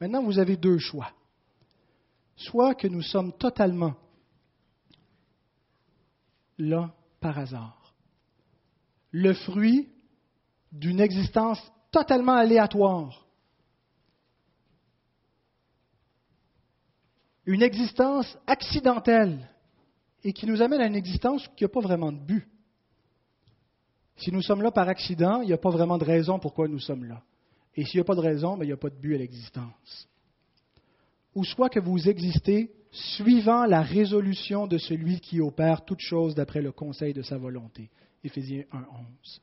Maintenant, 0.00 0.22
vous 0.22 0.38
avez 0.38 0.56
deux 0.56 0.78
choix. 0.78 1.12
Soit 2.36 2.74
que 2.74 2.88
nous 2.88 3.02
sommes 3.02 3.34
totalement 3.34 3.94
là 6.56 6.94
par 7.20 7.38
hasard. 7.38 7.94
Le 9.10 9.34
fruit 9.34 9.90
d'une 10.72 11.00
existence 11.00 11.60
totalement 11.90 12.36
aléatoire. 12.36 13.26
Une 17.44 17.62
existence 17.62 18.38
accidentelle 18.46 19.49
et 20.24 20.32
qui 20.32 20.46
nous 20.46 20.62
amène 20.62 20.80
à 20.80 20.86
une 20.86 20.96
existence 20.96 21.46
qui 21.56 21.64
n'a 21.64 21.68
pas 21.68 21.80
vraiment 21.80 22.12
de 22.12 22.18
but. 22.18 22.46
Si 24.16 24.30
nous 24.30 24.42
sommes 24.42 24.62
là 24.62 24.70
par 24.70 24.88
accident, 24.88 25.40
il 25.40 25.46
n'y 25.46 25.52
a 25.52 25.58
pas 25.58 25.70
vraiment 25.70 25.96
de 25.96 26.04
raison 26.04 26.38
pourquoi 26.38 26.68
nous 26.68 26.78
sommes 26.78 27.04
là. 27.04 27.22
Et 27.74 27.84
s'il 27.84 27.98
n'y 27.98 28.02
a 28.02 28.04
pas 28.04 28.14
de 28.14 28.20
raison, 28.20 28.56
ben, 28.56 28.64
il 28.64 28.68
n'y 28.68 28.72
a 28.72 28.76
pas 28.76 28.90
de 28.90 28.96
but 28.96 29.14
à 29.14 29.18
l'existence. 29.18 30.08
Ou 31.34 31.44
soit 31.44 31.70
que 31.70 31.80
vous 31.80 32.08
existez 32.08 32.70
suivant 32.90 33.64
la 33.64 33.82
résolution 33.82 34.66
de 34.66 34.76
celui 34.76 35.20
qui 35.20 35.40
opère 35.40 35.84
toutes 35.84 36.00
choses 36.00 36.34
d'après 36.34 36.60
le 36.60 36.72
conseil 36.72 37.14
de 37.14 37.22
sa 37.22 37.38
volonté. 37.38 37.88
Éphésiens 38.24 38.64
1, 38.72 38.78
11. 38.78 39.42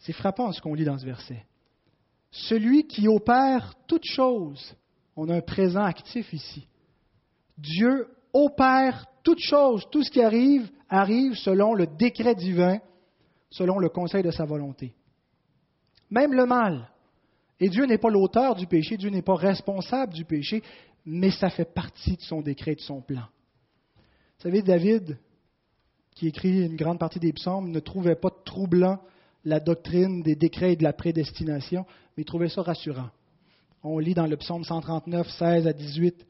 C'est 0.00 0.12
frappant 0.12 0.52
ce 0.52 0.60
qu'on 0.60 0.74
lit 0.74 0.84
dans 0.84 0.98
ce 0.98 1.06
verset. 1.06 1.44
Celui 2.30 2.86
qui 2.86 3.08
opère 3.08 3.74
toutes 3.86 4.04
choses, 4.04 4.74
on 5.16 5.28
a 5.30 5.36
un 5.36 5.40
présent 5.40 5.82
actif 5.82 6.32
ici. 6.32 6.68
Dieu 7.58 8.06
opère 8.32 9.06
toutes 9.22 9.40
choses, 9.40 9.84
tout 9.90 10.02
ce 10.02 10.10
qui 10.10 10.22
arrive, 10.22 10.70
arrive 10.88 11.34
selon 11.34 11.74
le 11.74 11.86
décret 11.86 12.34
divin, 12.34 12.78
selon 13.50 13.78
le 13.78 13.88
conseil 13.88 14.22
de 14.22 14.30
sa 14.30 14.44
volonté. 14.44 14.94
Même 16.10 16.32
le 16.32 16.46
mal. 16.46 16.88
Et 17.60 17.68
Dieu 17.68 17.84
n'est 17.84 17.98
pas 17.98 18.10
l'auteur 18.10 18.54
du 18.54 18.66
péché, 18.66 18.96
Dieu 18.96 19.10
n'est 19.10 19.22
pas 19.22 19.34
responsable 19.34 20.14
du 20.14 20.24
péché, 20.24 20.62
mais 21.04 21.30
ça 21.30 21.50
fait 21.50 21.72
partie 21.72 22.16
de 22.16 22.22
son 22.22 22.40
décret, 22.40 22.74
de 22.74 22.80
son 22.80 23.00
plan. 23.00 23.24
Vous 24.36 24.42
savez, 24.44 24.62
David, 24.62 25.18
qui 26.14 26.28
écrit 26.28 26.64
une 26.64 26.76
grande 26.76 26.98
partie 26.98 27.18
des 27.18 27.32
psaumes, 27.32 27.70
ne 27.70 27.80
trouvait 27.80 28.14
pas 28.14 28.30
troublant 28.44 29.00
la 29.44 29.60
doctrine 29.60 30.22
des 30.22 30.36
décrets 30.36 30.72
et 30.72 30.76
de 30.76 30.84
la 30.84 30.92
prédestination, 30.92 31.84
mais 32.16 32.22
il 32.22 32.26
trouvait 32.26 32.48
ça 32.48 32.62
rassurant. 32.62 33.10
On 33.82 33.98
lit 33.98 34.14
dans 34.14 34.26
le 34.26 34.36
psaume 34.36 34.64
139, 34.64 35.28
16 35.28 35.66
à 35.66 35.72
18. 35.72 36.26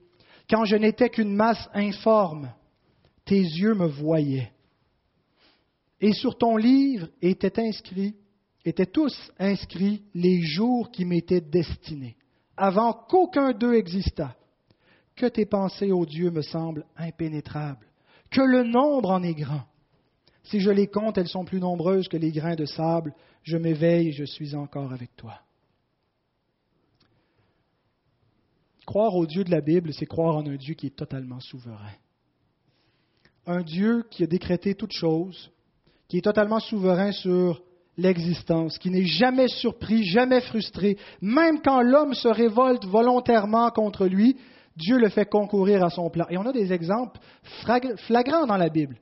Quand 0.49 0.65
je 0.65 0.77
n'étais 0.77 1.11
qu'une 1.11 1.35
masse 1.35 1.69
informe, 1.75 2.51
tes 3.25 3.41
yeux 3.41 3.75
me 3.75 3.87
voyaient. 3.87 4.53
Et 6.01 6.13
sur 6.13 6.39
ton 6.39 6.57
livre 6.57 7.09
étaient 7.21 7.61
inscrits, 7.61 8.15
étaient 8.65 8.87
tous 8.87 9.15
inscrits 9.39 10.03
les 10.15 10.43
jours 10.43 10.91
qui 10.91 11.05
m'étaient 11.05 11.41
destinés, 11.41 12.17
avant 12.57 12.93
qu'aucun 12.93 13.53
d'eux 13.53 13.75
existât. 13.75 14.35
Que 15.17 15.27
tes 15.27 15.47
pensées, 15.47 15.91
ô 15.91 16.07
Dieu, 16.07 16.31
me 16.31 16.43
semblent 16.43 16.87
impénétrables, 16.97 17.87
que 18.31 18.41
le 18.41 18.63
nombre 18.63 19.11
en 19.11 19.23
est 19.23 19.35
grand. 19.35 19.65
Si 20.45 20.61
je 20.61 20.71
les 20.71 20.87
compte, 20.87 21.19
elles 21.19 21.29
sont 21.29 21.45
plus 21.45 21.61
nombreuses 21.61 22.09
que 22.09 22.17
les 22.17 22.31
grains 22.31 22.55
de 22.55 22.65
sable. 22.65 23.13
Je 23.43 23.59
m'éveille, 23.59 24.13
je 24.13 24.25
suis 24.25 24.55
encore 24.55 24.93
avec 24.93 25.15
toi. 25.17 25.41
Croire 28.89 29.15
au 29.15 29.27
Dieu 29.27 29.45
de 29.45 29.51
la 29.51 29.61
Bible, 29.61 29.93
c'est 29.93 30.07
croire 30.07 30.37
en 30.37 30.47
un 30.47 30.57
Dieu 30.57 30.73
qui 30.73 30.87
est 30.87 30.97
totalement 30.97 31.41
souverain 31.41 31.93
un 33.49 33.63
Dieu 33.63 34.05
qui 34.11 34.23
a 34.23 34.27
décrété 34.27 34.75
toutes 34.75 34.93
choses, 34.93 35.51
qui 36.07 36.19
est 36.19 36.23
totalement 36.23 36.61
souverain 36.61 37.13
sur 37.13 37.63
l'existence, 37.97 38.79
qui 38.79 38.91
n'est 38.91 39.07
jamais 39.07 39.49
surpris, 39.49 40.05
jamais 40.05 40.43
frustré. 40.43 40.99
Même 41.23 41.61
quand 41.63 41.81
l'homme 41.81 42.15
se 42.15 42.29
révolte 42.29 42.85
volontairement 42.85 43.71
contre 43.71 44.07
lui, 44.07 44.37
Dieu 44.77 44.99
le 44.99 45.09
fait 45.09 45.25
concourir 45.25 45.83
à 45.83 45.91
son 45.91 46.11
plan. 46.11 46.27
Et 46.29 46.37
on 46.37 46.47
a 46.47 46.53
des 46.53 46.73
exemples 46.73 47.19
flagrants 48.07 48.47
dans 48.47 48.57
la 48.57 48.69
Bible. 48.69 48.99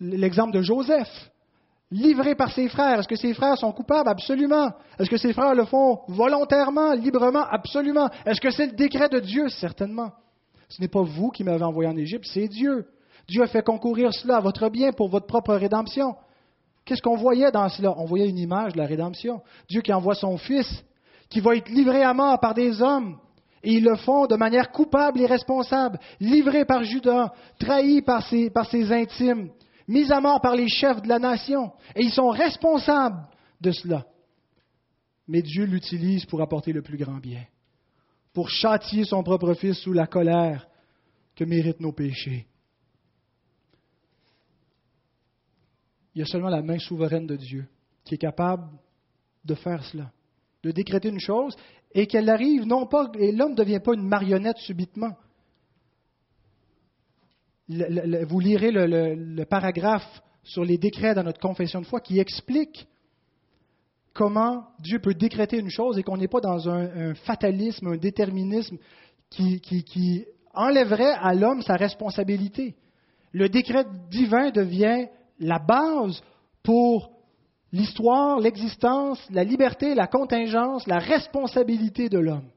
l'exemple 0.00 0.52
de 0.52 0.62
Joseph, 0.62 1.30
livré 1.96 2.34
par 2.34 2.52
ses 2.52 2.68
frères. 2.68 3.00
Est-ce 3.00 3.08
que 3.08 3.16
ses 3.16 3.34
frères 3.34 3.56
sont 3.56 3.72
coupables? 3.72 4.08
Absolument. 4.08 4.70
Est-ce 4.98 5.08
que 5.08 5.16
ses 5.16 5.32
frères 5.32 5.54
le 5.54 5.64
font 5.64 6.00
volontairement, 6.08 6.92
librement? 6.92 7.44
Absolument. 7.50 8.08
Est-ce 8.24 8.40
que 8.40 8.50
c'est 8.50 8.66
le 8.66 8.72
décret 8.72 9.08
de 9.08 9.18
Dieu? 9.18 9.48
Certainement. 9.48 10.12
Ce 10.68 10.80
n'est 10.80 10.88
pas 10.88 11.02
vous 11.02 11.30
qui 11.30 11.42
m'avez 11.42 11.64
envoyé 11.64 11.88
en 11.88 11.96
Égypte, 11.96 12.26
c'est 12.32 12.48
Dieu. 12.48 12.86
Dieu 13.28 13.42
a 13.42 13.46
fait 13.46 13.62
concourir 13.62 14.12
cela 14.12 14.36
à 14.36 14.40
votre 14.40 14.68
bien 14.68 14.92
pour 14.92 15.08
votre 15.08 15.26
propre 15.26 15.54
rédemption. 15.54 16.14
Qu'est-ce 16.84 17.02
qu'on 17.02 17.16
voyait 17.16 17.50
dans 17.50 17.68
cela? 17.68 17.94
On 17.96 18.04
voyait 18.04 18.28
une 18.28 18.38
image 18.38 18.74
de 18.74 18.78
la 18.78 18.86
rédemption. 18.86 19.40
Dieu 19.68 19.80
qui 19.80 19.92
envoie 19.92 20.14
son 20.14 20.36
Fils, 20.36 20.84
qui 21.30 21.40
va 21.40 21.56
être 21.56 21.68
livré 21.68 22.02
à 22.02 22.14
mort 22.14 22.38
par 22.40 22.54
des 22.54 22.82
hommes, 22.82 23.16
et 23.62 23.72
ils 23.72 23.84
le 23.84 23.96
font 23.96 24.26
de 24.26 24.36
manière 24.36 24.70
coupable 24.70 25.20
et 25.20 25.26
responsable, 25.26 25.98
livré 26.20 26.64
par 26.64 26.84
Judas, 26.84 27.32
trahi 27.58 28.02
par 28.02 28.22
ses, 28.22 28.50
par 28.50 28.68
ses 28.70 28.92
intimes, 28.92 29.48
mis 29.88 30.10
à 30.12 30.20
mort 30.20 30.40
par 30.40 30.54
les 30.54 30.68
chefs 30.68 31.02
de 31.02 31.08
la 31.08 31.18
nation. 31.18 31.72
Et 31.94 32.02
ils 32.02 32.12
sont 32.12 32.30
responsables 32.30 33.26
de 33.60 33.70
cela. 33.70 34.06
Mais 35.28 35.42
Dieu 35.42 35.64
l'utilise 35.64 36.24
pour 36.26 36.40
apporter 36.40 36.72
le 36.72 36.82
plus 36.82 36.96
grand 36.96 37.18
bien, 37.18 37.44
pour 38.32 38.48
châtier 38.48 39.04
son 39.04 39.22
propre 39.22 39.54
Fils 39.54 39.78
sous 39.78 39.92
la 39.92 40.06
colère 40.06 40.68
que 41.34 41.44
méritent 41.44 41.80
nos 41.80 41.92
péchés. 41.92 42.46
Il 46.14 46.20
y 46.20 46.22
a 46.22 46.26
seulement 46.26 46.48
la 46.48 46.62
main 46.62 46.78
souveraine 46.78 47.26
de 47.26 47.36
Dieu 47.36 47.66
qui 48.04 48.14
est 48.14 48.18
capable 48.18 48.68
de 49.44 49.54
faire 49.54 49.84
cela, 49.84 50.12
de 50.62 50.70
décréter 50.70 51.08
une 51.08 51.20
chose 51.20 51.54
et 51.92 52.06
qu'elle 52.06 52.30
arrive 52.30 52.66
non 52.66 52.86
pas, 52.86 53.10
et 53.18 53.32
l'homme 53.32 53.52
ne 53.52 53.56
devient 53.56 53.80
pas 53.84 53.94
une 53.94 54.06
marionnette 54.06 54.58
subitement. 54.58 55.16
Vous 57.68 58.40
lirez 58.40 58.70
le, 58.70 59.44
paragraphe 59.44 60.22
sur 60.44 60.64
les 60.64 60.78
décrets 60.78 61.14
dans 61.14 61.24
notre 61.24 61.40
confession 61.40 61.80
de 61.80 61.86
foi 61.86 62.00
qui 62.00 62.20
explique 62.20 62.86
comment 64.14 64.64
Dieu 64.80 65.00
peut 65.00 65.14
décréter 65.14 65.58
une 65.58 65.70
chose 65.70 65.98
et 65.98 66.02
qu'on 66.02 66.16
n'est 66.16 66.28
pas 66.28 66.40
dans 66.40 66.68
un, 66.68 67.14
fatalisme, 67.14 67.88
un 67.88 67.96
déterminisme 67.96 68.78
qui, 69.30 70.24
enlèverait 70.54 71.12
à 71.20 71.34
l'homme 71.34 71.60
sa 71.60 71.74
responsabilité. 71.76 72.74
Le 73.32 73.50
décret 73.50 73.84
divin 74.10 74.50
devient 74.50 75.08
la 75.38 75.58
base 75.58 76.22
pour 76.62 77.10
l'histoire, 77.72 78.40
l'existence, 78.40 79.22
la 79.30 79.44
liberté, 79.44 79.94
la 79.94 80.06
contingence, 80.06 80.86
la 80.86 80.98
responsabilité 80.98 82.08
de 82.08 82.18
l'homme. 82.18 82.48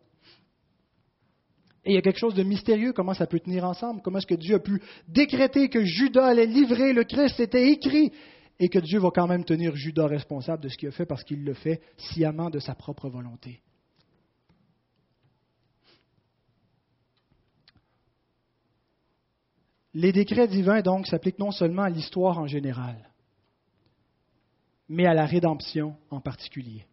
Et 1.86 1.92
il 1.92 1.96
y 1.96 1.98
a 1.98 2.02
quelque 2.02 2.20
chose 2.20 2.36
de 2.36 2.44
mystérieux, 2.44 2.94
comment 2.94 3.14
ça 3.14 3.26
peut 3.26 3.40
tenir 3.40 3.64
ensemble, 3.64 4.02
comment 4.02 4.18
est-ce 4.18 4.28
que 4.28 4.36
Dieu 4.36 4.56
a 4.56 4.60
pu 4.60 4.82
décréter 5.08 5.70
que 5.70 5.84
Judas 5.84 6.26
allait 6.26 6.46
livrer 6.46 6.94
le 6.94 7.04
Christ, 7.04 7.36
c'était 7.38 7.72
écrit, 7.72 8.12
et 8.60 8.68
que 8.68 8.80
Dieu 8.80 9.00
va 9.00 9.10
quand 9.12 9.28
même 9.28 9.46
tenir 9.46 9.76
Judas 9.76 10.08
responsable 10.08 10.64
de 10.64 10.70
ce 10.70 10.78
qu'il 10.78 10.90
a 10.90 10.92
fait 10.92 11.06
parce 11.06 11.24
qu'il 11.24 11.44
le 11.44 11.54
fait 11.54 11.82
sciemment 11.98 12.50
de 12.50 12.60
sa 12.60 12.76
propre 12.76 13.10
volonté. 13.10 13.62
Les 19.94 20.12
décrets 20.12 20.48
divins, 20.48 20.82
donc, 20.82 21.08
s'appliquent 21.08 21.40
non 21.40 21.52
seulement 21.52 21.84
à 21.84 21.90
l'histoire 21.90 22.38
en 22.38 22.46
général, 22.46 23.10
mais 24.88 25.06
à 25.06 25.14
la 25.14 25.26
rédemption 25.26 25.96
en 26.12 26.20
particulier. 26.20 26.86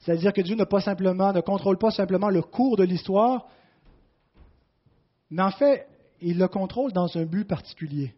C'est-à-dire 0.00 0.32
que 0.32 0.42
Dieu 0.42 0.56
ne, 0.56 0.64
pas 0.64 0.80
simplement, 0.80 1.32
ne 1.32 1.40
contrôle 1.40 1.78
pas 1.78 1.90
simplement 1.90 2.28
le 2.28 2.42
cours 2.42 2.76
de 2.76 2.84
l'histoire, 2.84 3.48
mais 5.30 5.42
en 5.42 5.50
fait, 5.50 5.88
il 6.20 6.38
le 6.38 6.48
contrôle 6.48 6.92
dans 6.92 7.16
un 7.16 7.24
but 7.24 7.44
particulier 7.44 8.14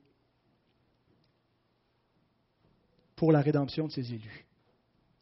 pour 3.17 3.33
la 3.33 3.41
rédemption 3.41 3.87
de 3.87 3.93
ses 3.93 4.13
élus. 4.13 4.47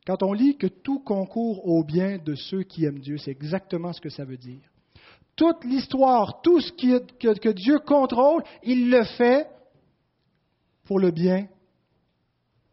Quand 0.07 0.23
on 0.23 0.33
lit 0.33 0.57
que 0.57 0.67
tout 0.67 1.01
concourt 1.01 1.67
au 1.67 1.83
bien 1.83 2.19
de 2.19 2.35
ceux 2.35 2.63
qui 2.63 2.85
aiment 2.85 3.01
Dieu, 3.01 3.19
c'est 3.19 3.31
exactement 3.31 3.93
ce 3.93 4.01
que 4.01 4.11
ça 4.11 4.25
veut 4.25 4.37
dire 4.37 4.71
toute 5.37 5.65
l'histoire, 5.65 6.41
tout 6.41 6.61
ce 6.61 6.73
que, 6.73 7.53
Dieu 7.53 7.79
contrôle, 7.81 8.43
il 8.63 8.91
le 8.91 9.05
fait 9.05 9.47
pour 10.85 10.99
le 10.99 11.11
bien 11.11 11.47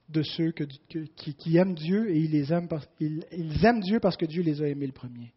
de 0.10 0.24
ceux 0.24 0.52
qui, 0.52 1.58
aiment 1.58 1.76
Dieu 1.76 2.10
et 2.10 2.20
ils, 2.20 2.32
les 2.32 2.54
aiment, 2.54 2.70
ils 3.00 3.66
aiment 3.66 3.82
Dieu 3.82 4.00
parce 4.00 4.16
que 4.16 4.26
Dieu 4.26 4.42
les 4.42 4.62
a 4.62 4.68
aimés 4.68 4.88
le 4.88 4.94
premier. 4.94 5.34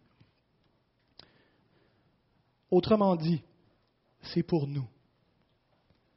Autrement 2.70 3.16
dit, 3.16 3.42
c'est 4.34 4.42
pour 4.42 4.66
nous. 4.66 4.86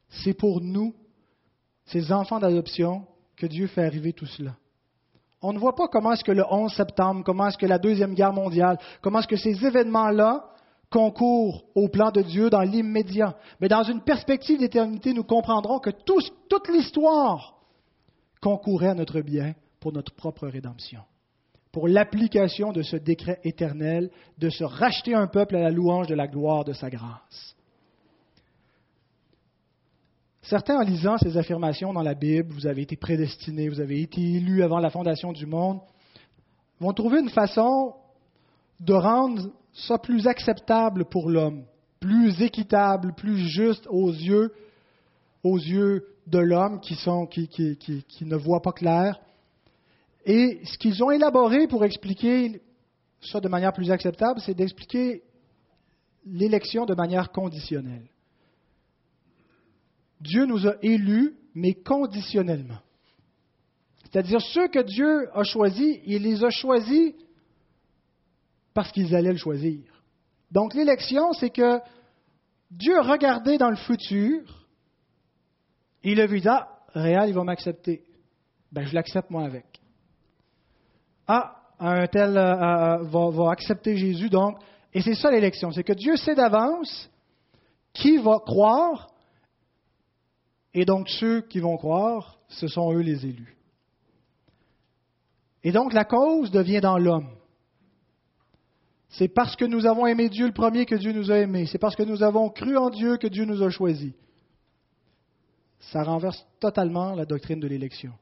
C'est 0.10 0.34
pour 0.34 0.62
nous, 0.62 0.93
ces 1.86 2.12
enfants 2.12 2.39
d'adoption, 2.39 3.06
que 3.38 3.48
Dieu 3.48 3.67
fait 3.67 3.86
arriver 3.86 4.13
tout 4.13 4.26
cela. 4.26 4.56
On 5.41 5.54
ne 5.54 5.60
voit 5.60 5.76
pas 5.76 5.88
comment 5.88 6.12
est-ce 6.12 6.24
que 6.24 6.32
le 6.32 6.43
11 6.50 6.74
septembre, 6.74 7.24
comment 7.24 7.48
est-ce 7.48 7.58
que 7.58 7.65
la 7.65 7.80
Deuxième 7.80 8.13
Guerre 8.13 8.34
mondiale, 8.34 8.78
comment 9.02 9.19
est-ce 9.19 9.28
que 9.28 9.38
ces 9.38 9.65
événements-là 9.65 10.50
concourt 10.89 11.65
au 11.76 11.88
plan 11.88 12.12
de 12.12 12.22
Dieu 12.22 12.50
dans 12.50 12.62
l'immédiat. 12.62 13.36
Mais 13.60 13.67
dans 13.67 13.84
une 13.84 14.02
perspective 14.02 14.60
d'éternité, 14.60 15.13
nous 15.13 15.24
comprendrons 15.24 15.80
que 15.80 15.91
toute 15.91 16.67
l'histoire 16.67 17.60
concourait 18.41 18.89
à 18.89 18.95
notre 18.95 19.22
bien 19.22 19.54
pour 19.80 19.93
notre 19.93 20.13
propre 20.13 20.48
rédemption, 20.48 21.02
pour 21.72 21.88
l'application 21.88 22.72
de 22.72 22.82
ce 22.82 22.98
décret 22.98 23.39
éternel 23.43 24.10
de 24.38 24.50
se 24.50 24.63
racheter 24.63 25.13
un 25.13 25.28
peuple 25.28 25.56
à 25.56 25.62
la 25.62 25.72
louange 25.72 26.08
de 26.08 26.15
la 26.15 26.28
gloire 26.28 26.65
de 26.65 26.74
sa 26.74 26.89
grâce. 26.89 27.56
Certains, 30.50 30.78
en 30.78 30.82
lisant 30.82 31.20
ces 31.20 31.38
affirmations 31.38 31.94
dans 31.94 32.02
la 32.02 32.16
Bible, 32.16 32.52
vous 32.52 32.66
avez 32.66 32.82
été 32.82 32.96
prédestinés, 32.96 33.70
vous 33.70 33.82
avez 33.82 34.02
été 34.02 34.20
élus 34.20 34.64
avant 34.64 34.80
la 34.80 34.90
fondation 34.90 35.32
du 35.32 35.46
monde, 35.46 35.80
vont 36.80 36.92
trouver 36.92 37.20
une 37.20 37.30
façon 37.30 37.94
de 38.80 38.94
rendre 38.94 39.52
ça 39.74 40.00
plus 40.00 40.26
acceptable 40.26 41.06
pour 41.06 41.30
l'homme, 41.30 41.66
plus 42.00 42.42
équitable, 42.42 43.14
plus 43.14 43.38
juste 43.38 43.86
aux 43.92 44.10
yeux, 44.10 44.52
aux 45.44 45.60
yeux 45.60 46.08
de 46.26 46.40
l'homme 46.40 46.80
qui, 46.80 46.98
qui, 47.48 47.78
qui, 48.08 48.26
ne 48.26 48.36
voit 48.36 48.64
pas 48.64 48.72
clair. 48.72 49.20
Et 50.26 50.62
ce 50.64 50.80
qu'ils 50.80 51.04
ont 51.04 51.12
élaboré 51.12 51.68
pour 51.68 51.86
expliquer 51.86 52.60
ça 53.22 53.40
de 53.40 53.50
manière 53.50 53.74
plus 53.74 53.92
acceptable, 53.92 54.42
c'est 54.44 54.56
d'expliquer 54.56 55.22
l'élection 56.26 56.88
de 56.88 56.96
manière 56.96 57.32
conditionnelle. 57.32 58.08
Dieu 60.21 60.45
nous 60.45 60.67
a 60.67 60.75
élus, 60.82 61.36
mais 61.55 61.73
conditionnellement. 61.73 62.79
C'est-à-dire 64.03 64.41
ceux 64.41 64.67
que 64.67 64.79
Dieu 64.79 65.29
a 65.34 65.43
choisis, 65.43 65.99
il 66.05 66.23
les 66.23 66.43
a 66.43 66.49
choisis 66.49 67.13
parce 68.73 68.91
qu'ils 68.91 69.15
allaient 69.15 69.32
le 69.32 69.38
choisir. 69.38 69.82
Donc 70.51 70.73
l'élection, 70.73 71.34
c'est 71.34 71.51
que 71.51 71.79
Dieu 72.71 72.97
a 72.97 73.01
regardé 73.01 73.58
dans 73.58 73.69
le 73.69 73.75
futur, 73.75 74.67
il 76.03 76.19
a 76.21 76.27
vu, 76.27 76.41
ah, 76.45 76.79
Réal, 76.93 77.29
il 77.29 77.36
va 77.36 77.43
m'accepter. 77.43 78.03
Ben, 78.71 78.86
je 78.86 78.95
l'accepte 78.95 79.29
moi 79.29 79.43
avec. 79.43 79.65
Ah, 81.27 81.55
un 81.79 82.08
tel 82.08 82.38
euh, 82.38 82.53
euh, 82.53 82.97
va, 83.03 83.29
va, 83.29 83.51
accepter 83.51 83.95
Jésus, 83.95 84.29
donc. 84.29 84.58
Et 84.93 85.01
c'est 85.01 85.13
ça 85.13 85.29
l'élection, 85.29 85.71
c'est 85.71 85.84
que 85.84 85.93
Dieu 85.93 86.15
sait 86.17 86.36
d'avance 86.36 87.10
qui 87.93 88.17
va 88.17 88.39
croire, 88.39 89.08
et 90.73 90.86
donc 90.86 91.10
ceux 91.10 91.41
qui 91.41 91.60
vont 91.60 91.77
croire, 91.77 92.39
ce 92.47 92.67
sont 92.67 92.93
eux 92.93 93.01
les 93.01 93.25
élus. 93.25 93.55
Et 95.63 95.71
donc 95.71 95.93
la 95.93 96.05
cause 96.05 96.51
devient 96.51 96.82
dans 96.82 96.97
l'homme. 96.97 97.29
C'est 99.10 99.27
parce 99.27 99.55
que 99.55 99.65
nous 99.65 99.86
avons 99.86 100.05
aimé 100.05 100.29
Dieu 100.29 100.45
le 100.45 100.53
premier 100.53 100.86
que 100.86 100.95
Dieu 100.95 101.12
nous 101.12 101.32
a 101.32 101.39
aimés. 101.39 101.65
C'est 101.65 101.79
parce 101.79 101.95
que 101.95 102.03
nous 102.03 102.21
avons 102.21 102.49
cru 102.49 102.77
en 102.77 102.89
Dieu 102.89 103.17
que 103.17 103.27
Dieu 103.27 103.45
nous 103.45 103.63
a 103.63 103.69
choisis. 103.69 104.13
Ça 105.79 106.03
renverse 106.03 106.45
totalement 106.60 107.15
la 107.15 107.25
doctrine 107.25 107.60
de 107.60 107.67
l'élection. 107.67 108.13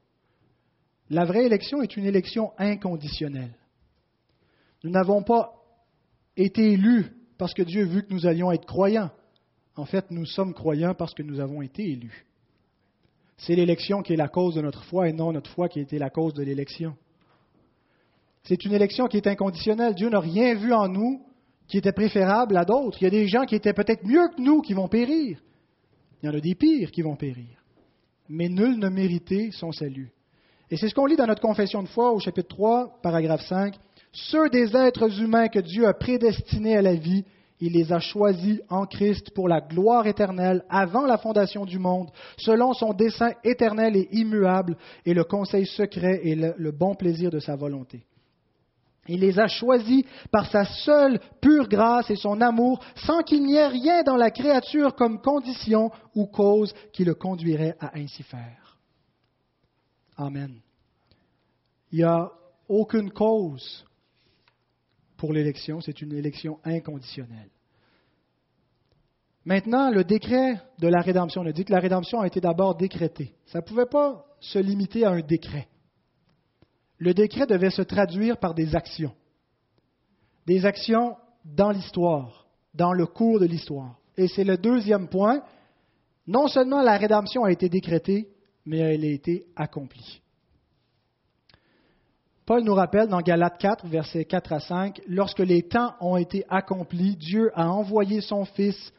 La 1.10 1.24
vraie 1.24 1.44
élection 1.44 1.82
est 1.82 1.96
une 1.96 2.06
élection 2.06 2.52
inconditionnelle. 2.58 3.54
Nous 4.84 4.90
n'avons 4.90 5.22
pas 5.22 5.54
été 6.36 6.72
élus 6.72 7.06
parce 7.36 7.52
que 7.52 7.62
Dieu 7.62 7.82
a 7.82 7.86
vu 7.86 8.04
que 8.04 8.12
nous 8.12 8.26
allions 8.26 8.52
être 8.52 8.66
croyants. 8.66 9.10
En 9.76 9.84
fait, 9.84 10.10
nous 10.10 10.26
sommes 10.26 10.54
croyants 10.54 10.94
parce 10.94 11.14
que 11.14 11.22
nous 11.22 11.40
avons 11.40 11.62
été 11.62 11.82
élus. 11.82 12.27
C'est 13.38 13.54
l'élection 13.54 14.02
qui 14.02 14.12
est 14.12 14.16
la 14.16 14.28
cause 14.28 14.56
de 14.56 14.60
notre 14.60 14.84
foi 14.84 15.08
et 15.08 15.12
non 15.12 15.32
notre 15.32 15.50
foi 15.50 15.68
qui 15.68 15.78
a 15.78 15.82
été 15.82 15.98
la 15.98 16.10
cause 16.10 16.34
de 16.34 16.42
l'élection. 16.42 16.94
C'est 18.42 18.64
une 18.64 18.72
élection 18.72 19.06
qui 19.06 19.16
est 19.16 19.26
inconditionnelle. 19.26 19.94
Dieu 19.94 20.08
n'a 20.08 20.20
rien 20.20 20.54
vu 20.54 20.72
en 20.72 20.88
nous 20.88 21.22
qui 21.68 21.78
était 21.78 21.92
préférable 21.92 22.56
à 22.56 22.64
d'autres. 22.64 22.98
Il 23.00 23.04
y 23.04 23.06
a 23.06 23.10
des 23.10 23.28
gens 23.28 23.44
qui 23.44 23.54
étaient 23.54 23.72
peut-être 23.72 24.04
mieux 24.04 24.28
que 24.28 24.40
nous 24.40 24.62
qui 24.62 24.72
vont 24.72 24.88
périr. 24.88 25.38
Il 26.22 26.26
y 26.26 26.28
en 26.28 26.34
a 26.34 26.40
des 26.40 26.54
pires 26.54 26.90
qui 26.90 27.02
vont 27.02 27.16
périr. 27.16 27.62
Mais 28.28 28.48
nul 28.48 28.78
ne 28.78 28.88
méritait 28.88 29.50
son 29.52 29.70
salut. 29.70 30.10
Et 30.70 30.76
c'est 30.76 30.88
ce 30.88 30.94
qu'on 30.94 31.06
lit 31.06 31.16
dans 31.16 31.26
notre 31.26 31.40
confession 31.40 31.82
de 31.82 31.88
foi 31.88 32.12
au 32.12 32.18
chapitre 32.18 32.48
3, 32.48 33.00
paragraphe 33.02 33.46
5. 33.46 33.74
Ceux 34.12 34.48
des 34.50 34.76
êtres 34.76 35.20
humains 35.20 35.48
que 35.48 35.60
Dieu 35.60 35.86
a 35.86 35.94
prédestinés 35.94 36.76
à 36.76 36.82
la 36.82 36.94
vie, 36.94 37.24
Il 37.60 37.72
les 37.72 37.92
a 37.92 37.98
choisis 37.98 38.60
en 38.68 38.86
Christ 38.86 39.30
pour 39.34 39.48
la 39.48 39.60
gloire 39.60 40.06
éternelle 40.06 40.64
avant 40.68 41.06
la 41.06 41.18
fondation 41.18 41.64
du 41.64 41.78
monde, 41.78 42.10
selon 42.36 42.72
son 42.72 42.92
dessein 42.92 43.32
éternel 43.42 43.96
et 43.96 44.08
immuable 44.12 44.76
et 45.04 45.12
le 45.12 45.24
conseil 45.24 45.66
secret 45.66 46.20
et 46.22 46.36
le, 46.36 46.70
bon 46.70 46.94
plaisir 46.94 47.30
de 47.30 47.40
sa 47.40 47.56
volonté. 47.56 48.04
Il 49.08 49.20
les 49.20 49.40
a 49.40 49.48
choisis 49.48 50.04
par 50.30 50.50
sa 50.50 50.66
seule 50.66 51.18
pure 51.40 51.66
grâce 51.66 52.10
et 52.10 52.16
son 52.16 52.40
amour, 52.40 52.84
sans 52.94 53.22
qu'il 53.22 53.42
n'y 53.42 53.56
ait 53.56 53.66
rien 53.66 54.02
dans 54.02 54.16
la 54.16 54.30
créature 54.30 54.94
comme 54.94 55.20
condition 55.20 55.90
ou 56.14 56.26
cause 56.26 56.74
qui 56.92 57.04
le 57.04 57.14
conduirait 57.14 57.74
à 57.80 57.96
ainsi 57.98 58.22
faire. 58.22 58.78
Amen. 60.16 60.60
Il 61.90 61.98
n'y 61.98 62.04
a 62.04 62.30
aucune 62.68 63.10
cause 63.10 63.84
pour 65.18 65.32
l'élection, 65.32 65.80
c'est 65.80 66.00
une 66.00 66.14
élection 66.14 66.58
inconditionnelle. 66.64 67.50
Maintenant, 69.44 69.90
le 69.90 70.04
décret 70.04 70.62
de 70.78 70.88
la 70.88 71.00
rédemption, 71.00 71.42
on 71.42 71.46
a 71.46 71.52
dit 71.52 71.64
que 71.64 71.72
la 71.72 71.80
rédemption 71.80 72.20
a 72.20 72.26
été 72.26 72.40
d'abord 72.40 72.76
décrétée. 72.76 73.34
Ça 73.46 73.58
ne 73.58 73.64
pouvait 73.64 73.86
pas 73.86 74.24
se 74.40 74.58
limiter 74.58 75.04
à 75.04 75.10
un 75.10 75.20
décret. 75.20 75.68
Le 76.98 77.14
décret 77.14 77.46
devait 77.46 77.70
se 77.70 77.82
traduire 77.82 78.38
par 78.38 78.54
des 78.54 78.76
actions. 78.76 79.14
Des 80.46 80.64
actions 80.64 81.16
dans 81.44 81.70
l'histoire, 81.70 82.46
dans 82.74 82.92
le 82.92 83.06
cours 83.06 83.40
de 83.40 83.46
l'histoire. 83.46 83.98
Et 84.16 84.28
c'est 84.28 84.44
le 84.44 84.56
deuxième 84.56 85.08
point. 85.08 85.42
Non 86.26 86.46
seulement 86.46 86.82
la 86.82 86.96
rédemption 86.96 87.44
a 87.44 87.52
été 87.52 87.68
décrétée, 87.68 88.28
mais 88.66 88.78
elle 88.78 89.04
a 89.04 89.08
été 89.08 89.46
accomplie. 89.56 90.20
Paul 92.48 92.64
nous 92.64 92.72
rappelle 92.72 93.08
dans 93.08 93.20
Galates 93.20 93.58
4, 93.58 93.86
versets 93.88 94.24
4 94.24 94.54
à 94.54 94.60
5, 94.60 95.02
Lorsque 95.06 95.40
les 95.40 95.64
temps 95.64 95.94
ont 96.00 96.16
été 96.16 96.46
accomplis, 96.48 97.14
Dieu 97.14 97.50
a 97.54 97.68
envoyé 97.70 98.22
son 98.22 98.46
Fils, 98.46 98.90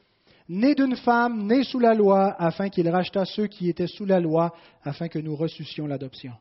né 0.48 0.76
d'une 0.76 0.96
femme, 0.96 1.48
né 1.48 1.64
sous 1.64 1.80
la 1.80 1.96
loi, 1.96 2.36
afin 2.38 2.70
qu'il 2.70 2.88
rachetât 2.88 3.26
ceux 3.26 3.48
qui 3.48 3.68
étaient 3.68 3.88
sous 3.88 4.06
la 4.06 4.20
loi, 4.20 4.54
afin 4.84 5.08
que 5.08 5.18
nous 5.18 5.36
reçussions 5.36 5.88
l'adoption. 5.88 6.34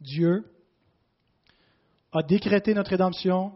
Dieu 0.00 0.44
a 2.10 2.24
décrété 2.24 2.74
notre 2.74 2.90
rédemption 2.90 3.52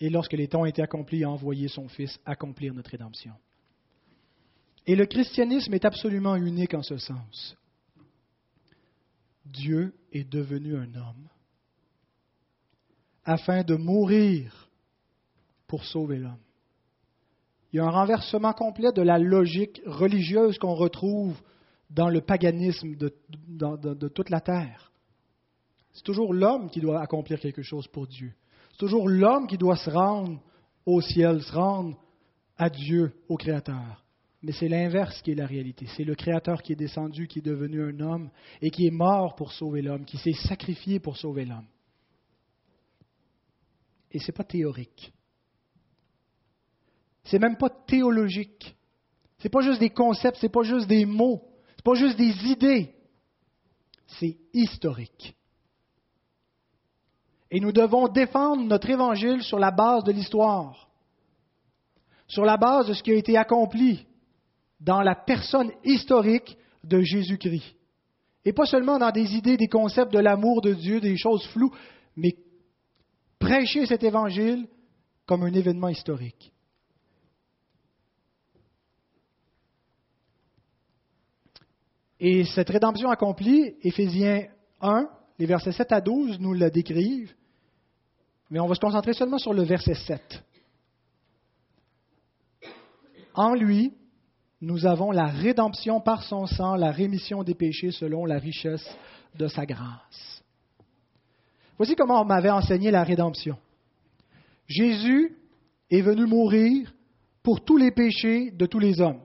et 0.00 0.10
lorsque 0.10 0.32
les 0.32 0.48
temps 0.48 0.62
ont 0.62 0.66
été 0.66 0.82
accomplis, 0.82 1.22
a 1.22 1.30
envoyé 1.30 1.68
son 1.68 1.86
Fils 1.86 2.18
accomplir 2.26 2.74
notre 2.74 2.90
rédemption. 2.90 3.34
Et 4.88 4.96
le 4.96 5.06
christianisme 5.06 5.72
est 5.72 5.84
absolument 5.84 6.34
unique 6.34 6.74
en 6.74 6.82
ce 6.82 6.96
sens. 6.96 7.56
Dieu 9.44 9.94
est 10.12 10.24
devenu 10.24 10.76
un 10.76 10.94
homme 10.94 11.28
afin 13.24 13.62
de 13.62 13.74
mourir 13.74 14.68
pour 15.66 15.84
sauver 15.84 16.18
l'homme. 16.18 16.36
Il 17.72 17.78
y 17.78 17.80
a 17.80 17.84
un 17.84 17.90
renversement 17.90 18.52
complet 18.52 18.92
de 18.92 19.02
la 19.02 19.18
logique 19.18 19.80
religieuse 19.86 20.58
qu'on 20.58 20.74
retrouve 20.74 21.40
dans 21.90 22.08
le 22.08 22.20
paganisme 22.20 22.94
de, 22.96 24.08
toute 24.08 24.30
la 24.30 24.40
terre. 24.40 24.92
C'est 25.92 26.04
toujours 26.04 26.34
l'homme 26.34 26.70
qui 26.70 26.80
doit 26.80 27.00
accomplir 27.00 27.40
quelque 27.40 27.62
chose 27.62 27.88
pour 27.88 28.06
Dieu. 28.06 28.32
C'est 28.70 28.78
toujours 28.78 29.08
l'homme 29.08 29.46
qui 29.46 29.58
doit 29.58 29.76
se 29.76 29.90
rendre 29.90 30.40
au 30.86 31.00
ciel, 31.00 31.42
se 31.42 31.52
rendre 31.52 31.96
à 32.56 32.70
Dieu, 32.70 33.12
au 33.28 33.36
Créateur. 33.36 34.03
Mais 34.44 34.52
c'est 34.52 34.68
l'inverse 34.68 35.22
qui 35.22 35.30
est 35.30 35.36
la 35.36 35.46
réalité. 35.46 35.86
C'est 35.96 36.04
le 36.04 36.14
Créateur 36.14 36.62
qui 36.62 36.74
est 36.74 36.76
descendu, 36.76 37.26
qui 37.26 37.38
est 37.38 37.42
devenu 37.42 37.82
un 37.82 37.98
homme 38.00 38.30
et 38.60 38.70
qui 38.70 38.86
est 38.86 38.90
mort 38.90 39.36
pour 39.36 39.52
sauver 39.52 39.80
l'homme, 39.80 40.04
qui 40.04 40.18
s'est 40.18 40.34
sacrifié 40.34 41.00
pour 41.00 41.16
sauver 41.16 41.46
l'homme. 41.46 41.66
Et 44.10 44.18
ce 44.18 44.26
n'est 44.26 44.36
pas 44.36 44.44
théorique. 44.44 45.14
C'est 47.24 47.38
même 47.38 47.56
pas 47.56 47.70
théologique. 47.70 48.76
Ce 49.38 49.44
n'est 49.44 49.50
pas 49.50 49.62
juste 49.62 49.80
des 49.80 49.88
concepts, 49.88 50.36
ce 50.36 50.44
n'est 50.44 50.52
pas 50.52 50.62
juste 50.62 50.88
des 50.88 51.06
mots, 51.06 51.40
ce 51.68 51.76
n'est 51.76 51.82
pas 51.82 51.94
juste 51.94 52.18
des 52.18 52.46
idées. 52.46 52.94
C'est 54.06 54.36
historique. 54.52 55.34
Et 57.50 57.60
nous 57.60 57.72
devons 57.72 58.08
défendre 58.08 58.62
notre 58.62 58.90
évangile 58.90 59.42
sur 59.42 59.58
la 59.58 59.70
base 59.70 60.04
de 60.04 60.12
l'histoire, 60.12 60.90
sur 62.28 62.44
la 62.44 62.58
base 62.58 62.88
de 62.88 62.92
ce 62.92 63.02
qui 63.02 63.10
a 63.10 63.14
été 63.14 63.38
accompli 63.38 64.06
dans 64.84 65.00
la 65.00 65.14
personne 65.14 65.72
historique 65.82 66.56
de 66.84 67.00
Jésus-Christ. 67.00 67.74
Et 68.44 68.52
pas 68.52 68.66
seulement 68.66 68.98
dans 68.98 69.10
des 69.10 69.34
idées, 69.34 69.56
des 69.56 69.68
concepts 69.68 70.12
de 70.12 70.18
l'amour 70.18 70.60
de 70.60 70.74
Dieu, 70.74 71.00
des 71.00 71.16
choses 71.16 71.46
floues, 71.46 71.74
mais 72.16 72.36
prêcher 73.38 73.86
cet 73.86 74.04
évangile 74.04 74.68
comme 75.26 75.42
un 75.42 75.52
événement 75.52 75.88
historique. 75.88 76.52
Et 82.20 82.44
cette 82.44 82.68
rédemption 82.68 83.10
accomplie, 83.10 83.74
Éphésiens 83.82 84.46
1, 84.82 85.08
les 85.38 85.46
versets 85.46 85.72
7 85.72 85.92
à 85.92 86.00
12 86.00 86.38
nous 86.40 86.52
la 86.52 86.70
décrivent, 86.70 87.34
mais 88.50 88.60
on 88.60 88.66
va 88.66 88.74
se 88.74 88.80
concentrer 88.80 89.14
seulement 89.14 89.38
sur 89.38 89.54
le 89.54 89.62
verset 89.62 89.94
7. 89.94 90.44
En 93.34 93.54
lui, 93.54 93.92
nous 94.60 94.86
avons 94.86 95.10
la 95.10 95.26
rédemption 95.26 96.00
par 96.00 96.22
son 96.22 96.46
sang, 96.46 96.76
la 96.76 96.90
rémission 96.90 97.42
des 97.42 97.54
péchés 97.54 97.90
selon 97.90 98.24
la 98.24 98.38
richesse 98.38 98.88
de 99.34 99.48
sa 99.48 99.66
grâce. 99.66 100.42
Voici 101.76 101.96
comment 101.96 102.22
on 102.22 102.24
m'avait 102.24 102.50
enseigné 102.50 102.90
la 102.90 103.02
rédemption. 103.02 103.56
Jésus 104.66 105.36
est 105.90 106.00
venu 106.00 106.26
mourir 106.26 106.92
pour 107.42 107.64
tous 107.64 107.76
les 107.76 107.90
péchés 107.90 108.50
de 108.52 108.66
tous 108.66 108.78
les 108.78 109.00
hommes. 109.00 109.20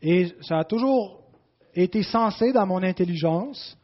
Et 0.00 0.32
ça 0.40 0.58
a 0.58 0.64
toujours 0.64 1.20
été 1.74 2.02
censé 2.02 2.52
dans 2.52 2.66
mon 2.66 2.82
intelligence. 2.82 3.76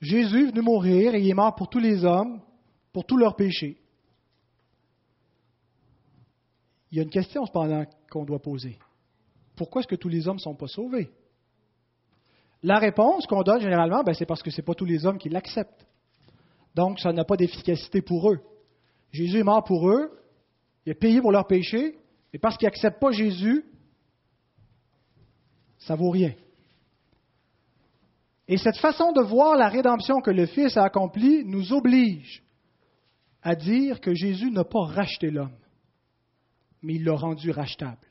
Jésus 0.00 0.44
est 0.44 0.50
venu 0.50 0.62
mourir 0.62 1.14
et 1.14 1.20
il 1.20 1.28
est 1.28 1.34
mort 1.34 1.54
pour 1.54 1.68
tous 1.68 1.80
les 1.80 2.04
hommes, 2.04 2.40
pour 2.92 3.04
tous 3.04 3.16
leurs 3.16 3.34
péchés. 3.34 3.77
Il 6.90 6.96
y 6.96 7.00
a 7.00 7.02
une 7.02 7.10
question 7.10 7.44
cependant 7.44 7.84
qu'on 8.10 8.24
doit 8.24 8.40
poser. 8.40 8.78
Pourquoi 9.56 9.80
est-ce 9.80 9.88
que 9.88 9.96
tous 9.96 10.08
les 10.08 10.26
hommes 10.26 10.36
ne 10.36 10.42
sont 10.42 10.54
pas 10.54 10.68
sauvés? 10.68 11.10
La 12.62 12.78
réponse 12.78 13.26
qu'on 13.26 13.42
donne 13.42 13.60
généralement, 13.60 14.02
ben, 14.02 14.14
c'est 14.14 14.26
parce 14.26 14.42
que 14.42 14.50
ce 14.50 14.60
n'est 14.60 14.64
pas 14.64 14.74
tous 14.74 14.84
les 14.84 15.04
hommes 15.04 15.18
qui 15.18 15.28
l'acceptent. 15.28 15.86
Donc, 16.74 16.98
ça 17.00 17.12
n'a 17.12 17.24
pas 17.24 17.36
d'efficacité 17.36 18.02
pour 18.02 18.30
eux. 18.30 18.40
Jésus 19.12 19.38
est 19.38 19.44
mort 19.44 19.64
pour 19.64 19.88
eux, 19.88 20.10
il 20.86 20.92
a 20.92 20.94
payé 20.94 21.20
pour 21.20 21.32
leurs 21.32 21.46
péchés, 21.46 21.98
et 22.32 22.38
parce 22.38 22.56
qu'ils 22.56 22.66
n'acceptent 22.66 23.00
pas 23.00 23.10
Jésus, 23.10 23.64
ça 25.78 25.94
vaut 25.94 26.10
rien. 26.10 26.32
Et 28.48 28.56
cette 28.56 28.78
façon 28.78 29.12
de 29.12 29.22
voir 29.22 29.56
la 29.56 29.68
rédemption 29.68 30.20
que 30.20 30.30
le 30.30 30.46
Fils 30.46 30.76
a 30.76 30.84
accomplie 30.84 31.44
nous 31.44 31.72
oblige 31.72 32.42
à 33.42 33.54
dire 33.54 34.00
que 34.00 34.14
Jésus 34.14 34.50
n'a 34.50 34.64
pas 34.64 34.84
racheté 34.84 35.30
l'homme 35.30 35.56
mais 36.82 36.94
il 36.94 37.04
l'a 37.04 37.14
rendu 37.14 37.50
rachetable. 37.50 38.06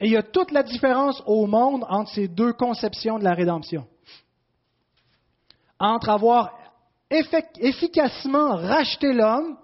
Et 0.00 0.06
il 0.06 0.12
y 0.12 0.16
a 0.16 0.22
toute 0.22 0.50
la 0.50 0.62
différence 0.62 1.22
au 1.26 1.46
monde 1.46 1.84
entre 1.88 2.10
ces 2.10 2.28
deux 2.28 2.52
conceptions 2.52 3.18
de 3.18 3.24
la 3.24 3.34
rédemption. 3.34 3.86
Entre 5.78 6.08
avoir 6.10 6.58
efficacement 7.08 8.56
racheté 8.56 9.12
l'homme 9.12 9.56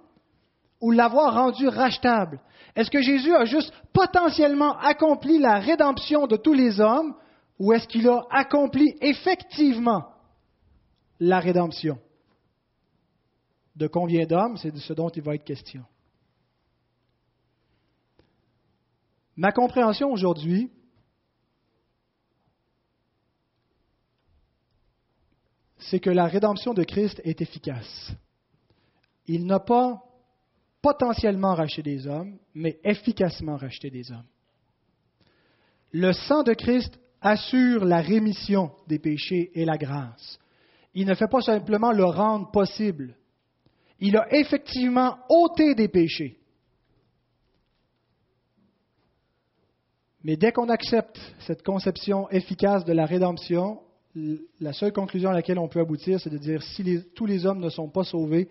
ou 0.81 0.91
l'avoir 0.91 1.35
rendu 1.35 1.67
rachetable. 1.67 2.41
Est-ce 2.77 2.91
que 2.91 3.03
Jésus 3.03 3.35
a 3.35 3.45
juste 3.45 3.73
potentiellement 3.93 4.79
accompli 4.79 5.39
la 5.39 5.59
rédemption 5.59 6.27
de 6.27 6.37
tous 6.37 6.55
les 6.55 6.81
hommes 6.81 7.15
ou 7.59 7.73
est-ce 7.73 7.89
qu'il 7.89 8.09
a 8.09 8.25
accompli 8.31 8.97
effectivement 9.01 10.05
la 11.19 11.41
rédemption? 11.41 11.99
De 13.75 13.89
combien 13.89 14.25
d'hommes? 14.27 14.57
C'est 14.57 14.71
de 14.71 14.79
ce 14.79 14.93
dont 14.93 15.09
il 15.09 15.23
va 15.23 15.35
être 15.35 15.45
question. 15.45 15.85
Ma 19.39 19.53
compréhension 19.53 20.11
aujourd'hui, 20.11 20.69
c'est 25.79 26.01
que 26.01 26.11
la 26.11 26.27
rédemption 26.27 26.75
de 26.75 26.83
Christ 26.83 27.21
est 27.23 27.41
efficace. 27.41 28.11
Il 29.29 29.47
n'a 29.47 29.61
pas 29.61 30.03
potentiellement 30.83 31.55
racheté 31.55 31.83
des 31.83 32.09
hommes, 32.09 32.37
mais 32.53 32.81
efficacement 32.83 33.57
racheté 33.57 33.91
des 33.91 34.11
hommes. 34.11 34.27
Le 35.93 36.13
sang 36.13 36.43
de 36.43 36.55
Christ 36.55 36.99
assure 37.21 37.85
la 37.85 38.01
rémission 38.01 38.73
des 38.89 38.99
péchés 38.99 39.53
et 39.55 39.65
la 39.65 39.79
grâce. 39.79 40.41
Il 40.95 41.07
ne 41.07 41.15
fait 41.15 41.29
pas 41.29 41.43
simplement 41.43 41.93
le 41.93 42.07
rendre 42.07 42.51
possible. 42.51 43.17
Il 44.01 44.17
a 44.17 44.27
effectivement 44.35 45.17
ôté 45.29 45.77
des 45.77 45.89
péchés. 45.89 46.41
Mais 50.25 50.37
dès 50.37 50.53
qu'on 50.53 50.69
accepte 50.69 51.19
cette 51.41 51.63
conception 51.63 52.29
efficace 52.31 52.85
de 52.85 52.93
la 52.93 53.07
rédemption, 53.07 53.81
la 54.61 54.73
seule 54.73 54.93
conclusion 54.93 55.31
à 55.31 55.35
laquelle 55.35 55.59
on 55.59 55.69
peut 55.69 55.81
aboutir, 55.81 56.21
c'est 56.21 56.31
de 56.31 56.39
dire 56.39 56.63
si 56.63 57.05
tous 57.15 57.27
les 57.27 57.47
hommes 57.47 57.61
ne 57.61 57.71
sont 57.71 57.89
pas 57.89 58.05
sauvés, 58.05 58.49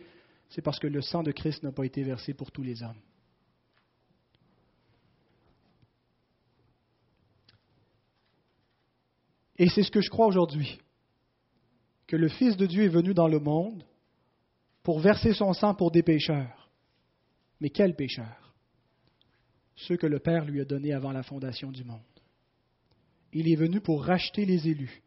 c'est 0.49 0.61
parce 0.61 0.80
que 0.80 0.88
le 0.88 1.01
sang 1.01 1.24
de 1.24 1.32
Christ 1.32 1.63
n'a 1.63 1.72
pas 1.72 1.86
été 1.86 2.03
versé 2.03 2.34
pour 2.34 2.51
tous 2.51 2.63
les 2.63 2.84
hommes. 2.84 3.01
Et 9.57 9.70
c'est 9.70 9.84
ce 9.84 9.91
que 9.91 10.01
je 10.01 10.09
crois 10.09 10.28
aujourd'hui, 10.28 10.80
que 12.05 12.15
le 12.15 12.30
Fils 12.30 12.55
de 12.55 12.65
Dieu 12.65 12.84
est 12.84 12.89
venu 12.89 13.13
dans 13.13 13.28
le 13.28 13.39
monde 13.39 13.84
pour 14.84 14.99
verser 14.99 15.34
son 15.34 15.51
sang 15.53 15.74
pour 15.74 15.91
des 15.91 16.03
pécheurs. 16.03 16.70
Mais 17.59 17.72
quels 17.72 17.95
pécheurs 17.95 18.46
Ceux 19.78 19.95
que 19.95 20.07
le 20.07 20.19
Père 20.19 20.45
lui 20.45 20.59
a 20.59 20.65
donnés 20.65 20.93
avant 20.93 21.11
la 21.11 21.23
fondation 21.23 21.71
du 21.71 21.84
monde. 21.84 22.01
Il 23.32 23.51
est 23.51 23.55
venu 23.55 23.80
pour 23.80 24.03
racheter 24.03 24.43
les 24.45 24.67
élus. 24.67 25.01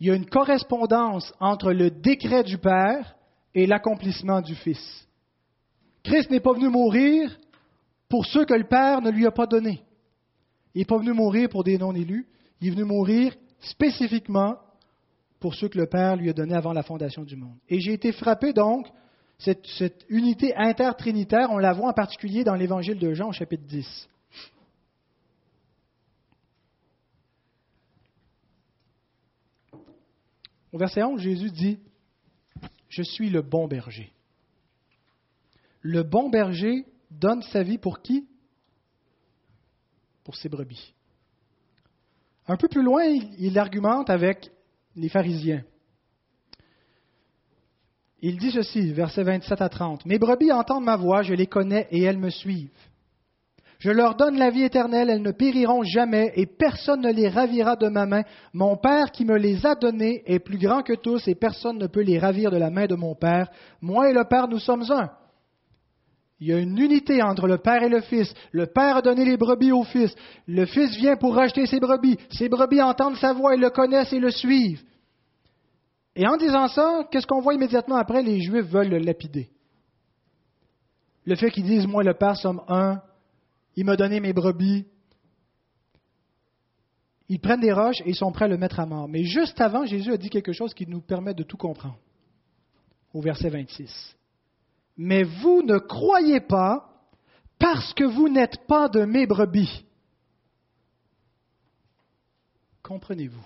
Il 0.00 0.06
y 0.06 0.10
a 0.10 0.14
une 0.14 0.28
correspondance 0.28 1.32
entre 1.38 1.72
le 1.72 1.90
décret 1.90 2.42
du 2.42 2.58
Père 2.58 3.14
et 3.54 3.66
l'accomplissement 3.66 4.40
du 4.40 4.54
Fils. 4.54 5.06
Christ 6.02 6.30
n'est 6.30 6.40
pas 6.40 6.54
venu 6.54 6.68
mourir 6.68 7.38
pour 8.08 8.26
ceux 8.26 8.44
que 8.44 8.54
le 8.54 8.66
Père 8.66 9.02
ne 9.02 9.10
lui 9.10 9.26
a 9.26 9.30
pas 9.30 9.46
donnés. 9.46 9.82
Il 10.74 10.78
n'est 10.78 10.84
pas 10.86 10.98
venu 10.98 11.12
mourir 11.12 11.48
pour 11.50 11.62
des 11.62 11.78
non-élus. 11.78 12.26
Il 12.60 12.68
est 12.68 12.70
venu 12.70 12.84
mourir 12.84 13.34
spécifiquement 13.60 14.56
pour 15.38 15.54
ceux 15.54 15.68
que 15.68 15.78
le 15.78 15.86
Père 15.86 16.16
lui 16.16 16.30
a 16.30 16.32
donnés 16.32 16.54
avant 16.54 16.72
la 16.72 16.82
fondation 16.82 17.24
du 17.24 17.36
monde. 17.36 17.58
Et 17.68 17.80
j'ai 17.80 17.92
été 17.92 18.12
frappé 18.12 18.52
donc, 18.52 18.88
cette, 19.42 20.04
unité 20.08 20.54
intertrinitaire, 20.54 21.50
on 21.50 21.58
la 21.58 21.72
voit 21.72 21.88
en 21.88 21.92
particulier 21.92 22.44
dans 22.44 22.54
l'Évangile 22.54 22.98
de 22.98 23.12
Jean 23.12 23.28
au 23.28 23.32
chapitre 23.32 23.64
10. 23.64 24.08
Au 30.72 30.78
verset 30.78 31.02
11, 31.02 31.20
Jésus 31.20 31.50
dit, 31.50 31.78
Je 32.88 33.02
suis 33.02 33.30
le 33.30 33.42
bon 33.42 33.66
berger. 33.66 34.12
Le 35.80 36.02
bon 36.02 36.30
berger 36.30 36.86
donne 37.10 37.42
sa 37.42 37.62
vie 37.62 37.78
pour 37.78 38.00
qui? 38.00 38.26
Pour 40.24 40.36
ses 40.36 40.48
brebis. 40.48 40.94
Un 42.46 42.56
peu 42.56 42.68
plus 42.68 42.82
loin, 42.82 43.04
il 43.04 43.58
argumente 43.58 44.08
avec 44.08 44.50
les 44.96 45.08
pharisiens. 45.08 45.64
Il 48.24 48.38
dit 48.38 48.52
ceci, 48.52 48.92
versets 48.92 49.24
27 49.24 49.60
à 49.60 49.68
30. 49.68 50.06
Mes 50.06 50.18
brebis 50.18 50.52
entendent 50.52 50.84
ma 50.84 50.96
voix, 50.96 51.22
je 51.22 51.34
les 51.34 51.48
connais 51.48 51.88
et 51.90 52.02
elles 52.02 52.18
me 52.18 52.30
suivent. 52.30 52.70
Je 53.80 53.90
leur 53.90 54.14
donne 54.14 54.38
la 54.38 54.50
vie 54.50 54.62
éternelle, 54.62 55.10
elles 55.10 55.22
ne 55.22 55.32
périront 55.32 55.82
jamais 55.82 56.32
et 56.36 56.46
personne 56.46 57.00
ne 57.00 57.12
les 57.12 57.28
ravira 57.28 57.74
de 57.74 57.88
ma 57.88 58.06
main. 58.06 58.22
Mon 58.52 58.76
Père 58.76 59.10
qui 59.10 59.24
me 59.24 59.36
les 59.36 59.66
a 59.66 59.74
donnés 59.74 60.22
est 60.24 60.38
plus 60.38 60.58
grand 60.58 60.82
que 60.82 60.92
tous 60.92 61.26
et 61.26 61.34
personne 61.34 61.78
ne 61.78 61.88
peut 61.88 62.02
les 62.02 62.20
ravir 62.20 62.52
de 62.52 62.58
la 62.58 62.70
main 62.70 62.86
de 62.86 62.94
mon 62.94 63.16
Père. 63.16 63.50
Moi 63.80 64.08
et 64.08 64.12
le 64.12 64.22
Père, 64.22 64.46
nous 64.46 64.60
sommes 64.60 64.84
un. 64.88 65.10
Il 66.38 66.46
y 66.46 66.52
a 66.52 66.60
une 66.60 66.78
unité 66.78 67.24
entre 67.24 67.48
le 67.48 67.58
Père 67.58 67.82
et 67.82 67.88
le 67.88 68.02
Fils. 68.02 68.32
Le 68.52 68.66
Père 68.66 68.98
a 68.98 69.02
donné 69.02 69.24
les 69.24 69.36
brebis 69.36 69.72
au 69.72 69.82
Fils. 69.82 70.14
Le 70.46 70.64
Fils 70.66 70.96
vient 70.96 71.16
pour 71.16 71.34
racheter 71.34 71.66
ses 71.66 71.80
brebis. 71.80 72.18
Ses 72.30 72.48
brebis 72.48 72.82
entendent 72.82 73.16
sa 73.16 73.32
voix, 73.32 73.56
ils 73.56 73.60
le 73.60 73.70
connaissent 73.70 74.12
et 74.12 74.20
le 74.20 74.30
suivent. 74.30 74.82
Et 76.14 76.26
en 76.26 76.36
disant 76.36 76.68
ça, 76.68 77.06
qu'est-ce 77.10 77.26
qu'on 77.26 77.40
voit 77.40 77.54
immédiatement 77.54 77.96
après? 77.96 78.22
Les 78.22 78.40
Juifs 78.40 78.66
veulent 78.66 78.90
le 78.90 78.98
lapider. 78.98 79.50
Le 81.24 81.36
fait 81.36 81.50
qu'ils 81.50 81.64
disent, 81.64 81.86
moi 81.86 82.02
le 82.02 82.14
Père 82.14 82.36
sommes 82.36 82.62
un, 82.68 83.00
il 83.76 83.84
m'a 83.84 83.96
donné 83.96 84.20
mes 84.20 84.32
brebis. 84.32 84.86
Ils 87.28 87.40
prennent 87.40 87.60
des 87.60 87.72
roches 87.72 88.00
et 88.00 88.10
ils 88.10 88.16
sont 88.16 88.32
prêts 88.32 88.44
à 88.44 88.48
le 88.48 88.58
mettre 88.58 88.80
à 88.80 88.86
mort. 88.86 89.08
Mais 89.08 89.24
juste 89.24 89.60
avant, 89.60 89.86
Jésus 89.86 90.12
a 90.12 90.16
dit 90.16 90.28
quelque 90.28 90.52
chose 90.52 90.74
qui 90.74 90.86
nous 90.86 91.00
permet 91.00 91.32
de 91.32 91.44
tout 91.44 91.56
comprendre. 91.56 91.98
Au 93.14 93.22
verset 93.22 93.48
26 93.48 94.16
mais 94.96 95.22
vous 95.22 95.62
ne 95.62 95.78
croyez 95.78 96.40
pas 96.40 96.88
parce 97.58 97.94
que 97.94 98.04
vous 98.04 98.28
n'êtes 98.28 98.66
pas 98.66 98.88
de 98.88 99.04
mes 99.04 99.26
brebis. 99.26 99.84
Comprenez-vous? 102.82 103.44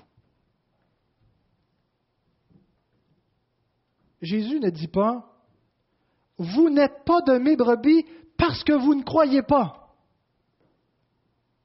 Jésus 4.23 4.61
ne 4.61 4.71
dit 4.71 4.89
pas, 4.89 5.33
vous 6.39 6.71
n'êtes 6.71 7.05
pas 7.05 7.21
de 7.23 7.39
mes 7.39 7.57
brebis 7.57 8.05
parce 8.37 8.65
que 8.65 8.73
vous 8.73 8.95
ne 8.95 9.03
croyez 9.03 9.43
pas. 9.43 9.95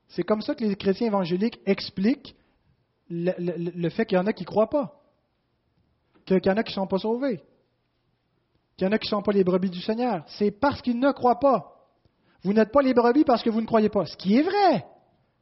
C'est 0.10 0.24
comme 0.24 0.42
ça 0.42 0.56
que 0.56 0.64
les 0.64 0.76
chrétiens 0.76 1.08
évangéliques 1.08 1.60
expliquent 1.66 2.36
le, 3.10 3.90
fait 3.90 4.06
qu'il 4.06 4.18
y 4.18 4.20
en 4.22 4.28
a 4.28 4.34
qui 4.34 4.44
ne 4.44 4.48
croient 4.48 4.70
pas, 4.70 5.02
qu'il 6.26 6.46
y 6.46 6.50
en 6.50 6.58
a 6.58 6.64
qui 6.64 6.72
ne 6.72 6.76
sont 6.76 6.88
pas 6.88 7.00
sauvés. 7.00 7.42
Il 8.78 8.86
y 8.86 8.88
en 8.88 8.92
a 8.92 8.98
qui 8.98 9.08
ne 9.08 9.12
sont 9.12 9.22
pas 9.22 9.32
les 9.32 9.44
brebis 9.44 9.70
du 9.70 9.82
Seigneur. 9.82 10.24
C'est 10.28 10.52
parce 10.52 10.82
qu'ils 10.82 11.00
ne 11.00 11.12
croient 11.12 11.40
pas. 11.40 11.72
Vous 12.44 12.54
n'êtes 12.54 12.72
pas 12.72 12.82
les 12.82 12.94
brebis 12.94 13.24
parce 13.24 13.44
que 13.44 13.50
vous 13.50 13.62
ne 13.62 13.66
croyez 13.68 13.90
pas. 13.90 14.06
Ce 14.06 14.18
qui 14.18 14.36
est 14.36 14.42
vrai. 14.42 14.86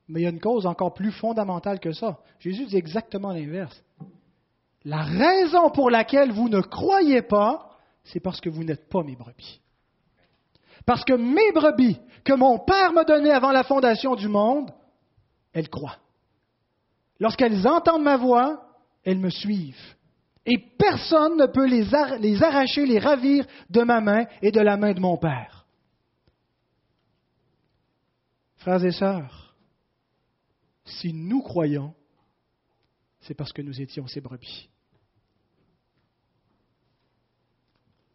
Mais 0.07 0.21
il 0.21 0.23
y 0.23 0.25
a 0.25 0.29
une 0.29 0.41
cause 0.41 0.65
encore 0.65 0.93
plus 0.93 1.11
fondamentale 1.11 1.79
que 1.79 1.93
ça. 1.93 2.19
Jésus 2.39 2.65
dit 2.65 2.75
exactement 2.75 3.31
l'inverse. 3.31 3.81
La 4.85 5.03
raison 5.03 5.69
pour 5.71 5.89
laquelle 5.89 6.31
vous 6.31 6.49
ne 6.49 6.61
croyez 6.61 7.21
pas, 7.21 7.77
c'est 8.03 8.19
parce 8.19 8.39
que 8.39 8.49
vous 8.49 8.63
n'êtes 8.63 8.89
pas 8.89 9.03
mes 9.03 9.15
brebis. 9.15 9.61
Parce 10.85 11.03
que 11.03 11.13
mes 11.13 11.51
brebis, 11.51 11.99
que 12.23 12.33
mon 12.33 12.59
Père 12.59 12.93
m'a 12.93 13.03
données 13.03 13.31
avant 13.31 13.51
la 13.51 13.63
fondation 13.63 14.15
du 14.15 14.27
monde, 14.27 14.71
elles 15.53 15.69
croient. 15.69 15.97
Lorsqu'elles 17.19 17.67
entendent 17.67 18.03
ma 18.03 18.17
voix, 18.17 18.63
elles 19.03 19.19
me 19.19 19.29
suivent 19.29 19.95
et 20.49 20.57
personne 20.57 21.37
ne 21.37 21.45
peut 21.45 21.67
les, 21.67 21.93
arracher, 22.43 22.85
les 22.85 22.97
ravir 22.97 23.45
de 23.69 23.81
ma 23.81 24.01
main 24.01 24.25
et 24.41 24.51
de 24.51 24.59
la 24.59 24.77
main 24.77 24.93
de 24.93 24.99
mon 24.99 25.15
Père. 25.17 25.65
Frères 28.57 28.83
et 28.83 28.91
sœurs, 28.91 29.55
si 30.85 31.13
nous 31.13 31.41
croyons, 31.41 31.93
c'est 33.29 33.35
parce 33.35 33.53
que 33.53 33.61
nous 33.61 33.79
étions 33.79 34.07
ses 34.07 34.21
brebis. 34.21 34.69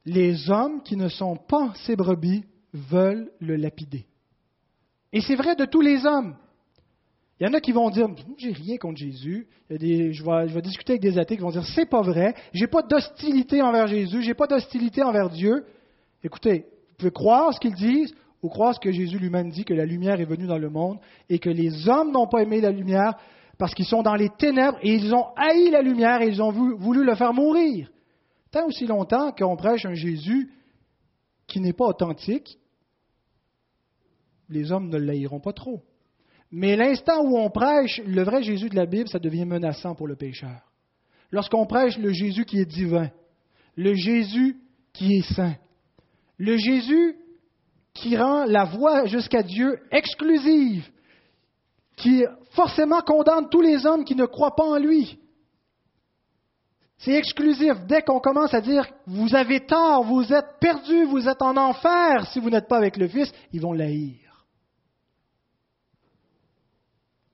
Les 0.05 0.51
hommes 0.51 0.83
qui 0.83 0.97
ne 0.97 1.07
sont 1.07 1.37
pas 1.37 1.73
ses 1.87 1.95
brebis 1.95 2.45
veulent 2.73 3.31
le 3.39 3.55
lapider. 3.55 4.07
Et 5.13 5.21
c'est 5.21 5.37
vrai 5.37 5.55
de 5.55 5.67
tous 5.67 5.83
les 5.83 6.05
hommes. 6.05 6.37
Il 7.39 7.47
y 7.47 7.49
en 7.49 7.55
a 7.55 7.61
qui 7.61 7.71
vont 7.71 7.91
dire 7.91 8.09
J'ai 8.39 8.51
rien 8.51 8.77
contre 8.77 8.99
Jésus. 8.99 9.47
je, 9.71 10.53
vais, 10.53 10.63
discuter 10.63 10.95
avec 10.95 11.03
des 11.03 11.17
athées 11.17 11.37
qui 11.37 11.43
vont 11.43 11.53
dire 11.53 11.65
C'est 11.65 11.89
pas 11.89 12.03
vrai. 12.03 12.35
J'ai 12.53 12.67
pas 12.67 12.83
d'hostilité 12.83 13.63
envers 13.63 13.87
Jésus. 13.87 14.21
J'ai 14.21 14.35
pas 14.35 14.49
d'hostilité 14.49 15.05
envers 15.05 15.31
Dieu. 15.31 15.65
Écoutez, 16.25 16.67
vous 16.89 16.97
pouvez 16.99 17.13
croire 17.13 17.55
ce 17.55 17.61
qu'ils 17.61 17.77
disent 17.77 18.13
ou 18.43 18.49
croire 18.49 18.75
ce 18.75 18.81
que 18.81 18.91
Jésus 18.91 19.21
lui-même 19.21 19.51
dit 19.51 19.65
que 19.65 19.75
la 19.75 19.87
lumière 19.87 20.21
est 20.21 20.25
venue 20.25 20.49
dans 20.49 20.59
le 20.59 20.71
monde 20.71 20.99
et 21.29 21.39
que 21.39 21.51
les 21.51 21.89
hommes 21.89 22.11
n'ont 22.11 22.27
pas 22.27 22.43
aimé 22.43 22.61
la 22.61 22.73
lumière 22.73 23.17
parce 23.59 23.75
qu'ils 23.75 23.87
sont 23.87 24.03
dans 24.03 24.15
les 24.15 24.31
ténèbres 24.31 24.79
et 24.83 24.95
ils 24.95 25.15
ont 25.15 25.27
haï 25.37 25.71
la 25.71 25.83
lumière 25.83 26.23
et 26.23 26.29
ils 26.29 26.43
ont 26.43 26.51
voulu 26.51 27.05
le 27.05 27.15
faire 27.15 27.33
mourir. 27.33 27.91
Tant 28.51 28.67
aussi 28.67 28.87
longtemps 28.87 29.33
qu'on 29.33 29.57
prêche 29.57 29.85
un 29.85 29.95
Jésus 29.95 30.51
qui 31.47 31.61
n'est 31.61 31.73
pas 31.73 31.87
authentique, 31.87 32.59
les 34.49 34.73
hommes 34.73 34.89
ne 34.89 34.99
l'haïront 34.99 35.41
pas 35.41 35.53
trop. 35.53 35.83
Mais 36.51 36.77
l'instant 36.77 37.23
où 37.25 37.37
on 37.37 37.51
prêche 37.51 38.01
le 38.07 38.23
vrai 38.23 38.43
Jésus 38.43 38.69
de 38.69 38.77
la 38.77 38.87
Bible, 38.87 39.09
ça 39.09 39.19
devient 39.19 39.45
menaçant 39.45 39.95
pour 39.95 40.07
le 40.07 40.17
pécheur. 40.17 40.61
Lorsqu'on 41.31 41.67
prêche 41.67 41.99
le 41.99 42.13
Jésus 42.13 42.45
qui 42.45 42.61
est 42.61 42.65
divin, 42.65 43.11
le 43.77 43.95
Jésus 43.95 44.57
qui 44.93 45.17
est 45.17 45.35
saint, 45.35 45.57
le 46.39 46.57
Jésus 46.57 47.17
qui 47.93 48.17
rend 48.17 48.45
la 48.45 48.65
voie 48.65 49.07
jusqu'à 49.07 49.43
Dieu 49.43 49.81
exclusive, 49.91 50.89
qui 51.97 52.25
forcément 52.51 53.01
condamne 53.03 53.49
tous 53.49 53.61
les 53.61 53.87
hommes 53.87 54.05
qui 54.05 54.15
ne 54.15 54.27
croient 54.27 54.57
pas 54.57 54.65
en 54.65 54.79
lui. 54.79 55.19
C'est 56.99 57.13
exclusif. 57.13 57.75
Dès 57.87 58.03
qu'on 58.03 58.21
commence 58.21 58.55
à 58.55 58.61
dire 58.61 58.87
vous 59.07 59.35
avez 59.35 59.67
tort, 59.67 60.05
vous 60.05 60.33
êtes 60.33 60.59
perdu, 60.61 61.05
vous 61.05 61.29
êtes 61.29 61.43
en 61.43 61.57
enfer 61.57 62.27
si 62.33 62.41
vous 62.41 62.51
n'êtes 62.51 62.69
pas 62.69 62.79
avec 62.79 62.97
le 62.97 63.09
Fils, 63.09 63.33
ils 63.53 63.61
vont 63.61 63.73
l'haïr. 63.73 64.47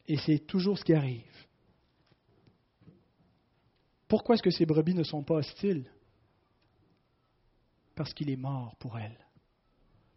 Et 0.06 0.18
c'est 0.18 0.40
toujours 0.40 0.76
ce 0.76 0.84
qui 0.84 0.92
arrive. 0.92 1.22
Pourquoi 4.08 4.34
est-ce 4.34 4.42
que 4.42 4.50
ces 4.50 4.66
brebis 4.66 4.94
ne 4.94 5.04
sont 5.04 5.22
pas 5.22 5.34
hostiles? 5.34 5.88
Parce 7.94 8.12
qu'il 8.12 8.28
est 8.28 8.36
mort 8.36 8.74
pour 8.80 8.98
elles. 8.98 9.29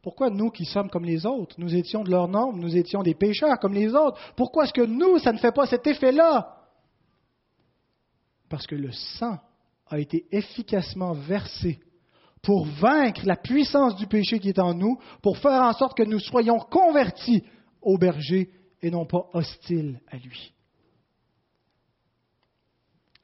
Pourquoi 0.04 0.30
nous 0.30 0.52
qui 0.52 0.66
sommes 0.66 0.90
comme 0.90 1.06
les 1.06 1.26
autres, 1.26 1.56
nous 1.58 1.74
étions 1.74 2.04
de 2.04 2.12
leur 2.12 2.28
nombre, 2.28 2.60
nous 2.60 2.76
étions 2.76 3.04
des 3.04 3.16
pécheurs 3.16 3.58
comme 3.58 3.74
les 3.74 3.96
autres, 3.96 4.20
pourquoi 4.36 4.66
est-ce 4.66 4.74
que 4.74 4.86
nous, 4.86 5.18
ça 5.18 5.32
ne 5.32 5.38
fait 5.38 5.54
pas 5.54 5.66
cet 5.66 5.88
effet-là? 5.88 6.58
Parce 8.50 8.68
que 8.68 8.76
le 8.76 8.92
sang 8.92 9.40
a 9.88 10.00
été 10.00 10.26
efficacement 10.32 11.14
versé 11.14 11.80
pour 12.42 12.66
vaincre 12.66 13.22
la 13.24 13.38
puissance 13.38 13.96
du 13.96 14.06
péché 14.06 14.40
qui 14.40 14.50
est 14.50 14.60
en 14.60 14.74
nous, 14.74 15.00
pour 15.22 15.38
faire 15.38 15.64
en 15.64 15.72
sorte 15.72 15.98
que 15.98 16.04
nous 16.04 16.20
soyons 16.20 16.60
convertis 16.60 17.42
au 17.82 17.98
berger 17.98 18.50
et 18.82 18.92
non 18.92 19.06
pas 19.06 19.30
hostile 19.32 20.02
à 20.12 20.18
lui. 20.18 20.54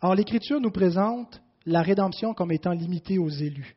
Or, 0.02 0.16
l'Écriture 0.16 0.62
nous 0.62 0.72
présente 0.72 1.42
la 1.66 1.82
rédemption 1.82 2.34
comme 2.34 2.54
étant 2.54 2.72
limitée 2.72 3.18
aux 3.18 3.28
élus, 3.28 3.76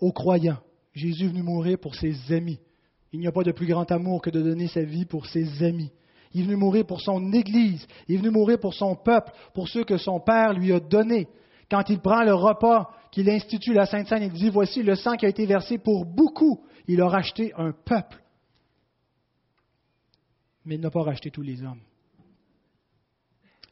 aux 0.00 0.10
croyants. 0.10 0.58
Jésus 0.94 1.24
est 1.24 1.28
venu 1.28 1.42
mourir 1.42 1.78
pour 1.78 1.94
ses 1.94 2.32
amis. 2.32 2.58
Il 3.12 3.20
n'y 3.20 3.26
a 3.26 3.32
pas 3.32 3.42
de 3.42 3.52
plus 3.52 3.66
grand 3.66 3.90
amour 3.90 4.22
que 4.22 4.30
de 4.30 4.42
donner 4.42 4.68
sa 4.68 4.82
vie 4.82 5.04
pour 5.04 5.26
ses 5.26 5.62
amis. 5.62 5.90
Il 6.32 6.42
est 6.42 6.44
venu 6.44 6.56
mourir 6.56 6.86
pour 6.86 7.00
son 7.00 7.32
Église. 7.32 7.86
Il 8.08 8.14
est 8.16 8.18
venu 8.18 8.30
mourir 8.30 8.58
pour 8.58 8.74
son 8.74 8.96
peuple, 8.96 9.32
pour 9.54 9.68
ceux 9.68 9.84
que 9.84 9.96
son 9.96 10.20
Père 10.20 10.52
lui 10.52 10.72
a 10.72 10.80
donnés. 10.80 11.28
Quand 11.70 11.88
il 11.88 12.00
prend 12.00 12.22
le 12.22 12.34
repas, 12.34 12.90
qu'il 13.10 13.30
institue 13.30 13.72
la 13.72 13.86
Sainte 13.86 14.08
Seine, 14.08 14.24
il 14.24 14.32
dit, 14.32 14.50
voici 14.50 14.82
le 14.82 14.96
sang 14.96 15.16
qui 15.16 15.26
a 15.26 15.28
été 15.28 15.46
versé 15.46 15.78
pour 15.78 16.04
beaucoup. 16.04 16.64
Il 16.88 17.00
a 17.00 17.08
racheté 17.08 17.52
un 17.56 17.72
peuple. 17.72 18.20
Mais 20.64 20.74
il 20.74 20.80
n'a 20.80 20.90
pas 20.90 21.02
racheté 21.02 21.30
tous 21.30 21.42
les 21.42 21.62
hommes. 21.62 21.80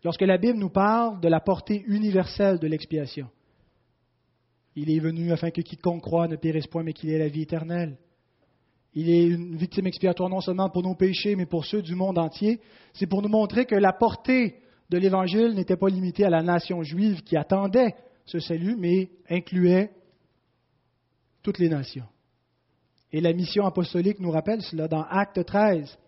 Lorsque 0.05 0.23
la 0.23 0.39
Bible 0.39 0.59
nous 0.59 0.71
parle 0.71 1.21
de 1.21 1.29
la 1.29 1.41
portée 1.41 1.83
universelle 1.87 2.59
de 2.59 2.67
l'expiation, 2.69 3.29
il 4.75 4.91
est 4.91 5.01
venu 5.01 5.33
afin 5.33 5.51
que 5.51 5.61
quiconque 5.61 6.03
croit 6.03 6.29
ne 6.29 6.37
périsse 6.37 6.67
point, 6.67 6.83
mais 6.83 6.93
qu'il 6.93 7.11
ait 7.11 7.19
la 7.19 7.29
vie 7.29 7.43
éternelle. 7.43 7.97
Il 8.95 9.09
est 9.09 9.27
une 9.27 9.57
victime 9.57 9.87
expiatoire 9.87 10.29
non 10.29 10.41
seulement 10.41 10.69
pour 10.69 10.83
nos 10.83 10.95
péchés, 10.95 11.35
mais 11.37 11.47
pour 11.47 11.65
ceux 11.65 11.83
du 11.83 11.95
monde 11.95 12.19
entier. 12.19 12.61
C'est 12.93 13.07
pour 13.07 13.23
nous 13.23 13.29
montrer 13.29 13.65
que 13.65 13.75
la 13.75 13.93
portée 13.93 14.57
de 14.91 14.99
l'Évangile 14.99 15.55
n'était 15.55 15.77
pas 15.77 15.89
limitée 15.89 16.25
à 16.25 16.31
la 16.31 16.43
nation 16.43 16.83
juive 16.83 17.23
qui 17.23 17.37
attendait 17.37 17.95
ce 18.27 18.39
salut, 18.39 18.77
mais 18.79 19.11
incluait 19.31 19.91
toutes 21.43 21.59
les 21.59 21.69
nations. 21.69 22.07
Et 23.13 23.21
la 23.21 23.33
mission 23.33 23.67
apostolique 23.67 24.21
nous 24.21 24.31
rappelle 24.31 24.63
cela 24.63 24.89
dans 24.89 25.03
Acte 25.03 25.45
13, 25.45 25.99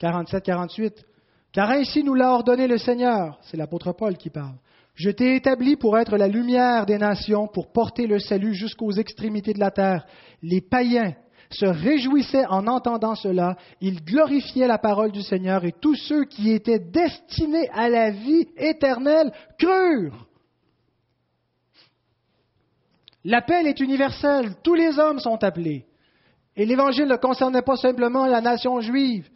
47-48. 0.00 1.04
Car 1.52 1.70
ainsi 1.70 2.04
nous 2.04 2.14
l'a 2.14 2.32
ordonné 2.32 2.66
le 2.66 2.78
Seigneur, 2.78 3.38
c'est 3.42 3.56
l'apôtre 3.56 3.92
Paul 3.92 4.16
qui 4.16 4.30
parle. 4.30 4.56
Je 4.94 5.10
t'ai 5.10 5.36
établi 5.36 5.76
pour 5.76 5.98
être 5.98 6.16
la 6.16 6.28
lumière 6.28 6.86
des 6.86 6.98
nations, 6.98 7.46
pour 7.46 7.72
porter 7.72 8.06
le 8.06 8.18
salut 8.18 8.54
jusqu'aux 8.54 8.92
extrémités 8.92 9.54
de 9.54 9.60
la 9.60 9.70
terre. 9.70 10.06
Les 10.42 10.60
païens 10.60 11.14
se 11.50 11.66
réjouissaient 11.66 12.46
en 12.46 12.66
entendant 12.66 13.14
cela, 13.14 13.56
ils 13.80 14.04
glorifiaient 14.04 14.68
la 14.68 14.78
parole 14.78 15.10
du 15.10 15.22
Seigneur 15.22 15.64
et 15.64 15.72
tous 15.72 15.96
ceux 15.96 16.24
qui 16.24 16.52
étaient 16.52 16.78
destinés 16.78 17.68
à 17.70 17.88
la 17.88 18.10
vie 18.10 18.46
éternelle 18.56 19.32
crurent. 19.58 20.26
L'appel 23.24 23.66
est 23.66 23.80
universel, 23.80 24.54
tous 24.62 24.74
les 24.74 24.98
hommes 24.98 25.18
sont 25.18 25.42
appelés. 25.42 25.86
Et 26.56 26.64
l'évangile 26.64 27.06
ne 27.06 27.16
concernait 27.16 27.62
pas 27.62 27.76
simplement 27.76 28.26
la 28.26 28.40
nation 28.40 28.80
juive. 28.80 29.28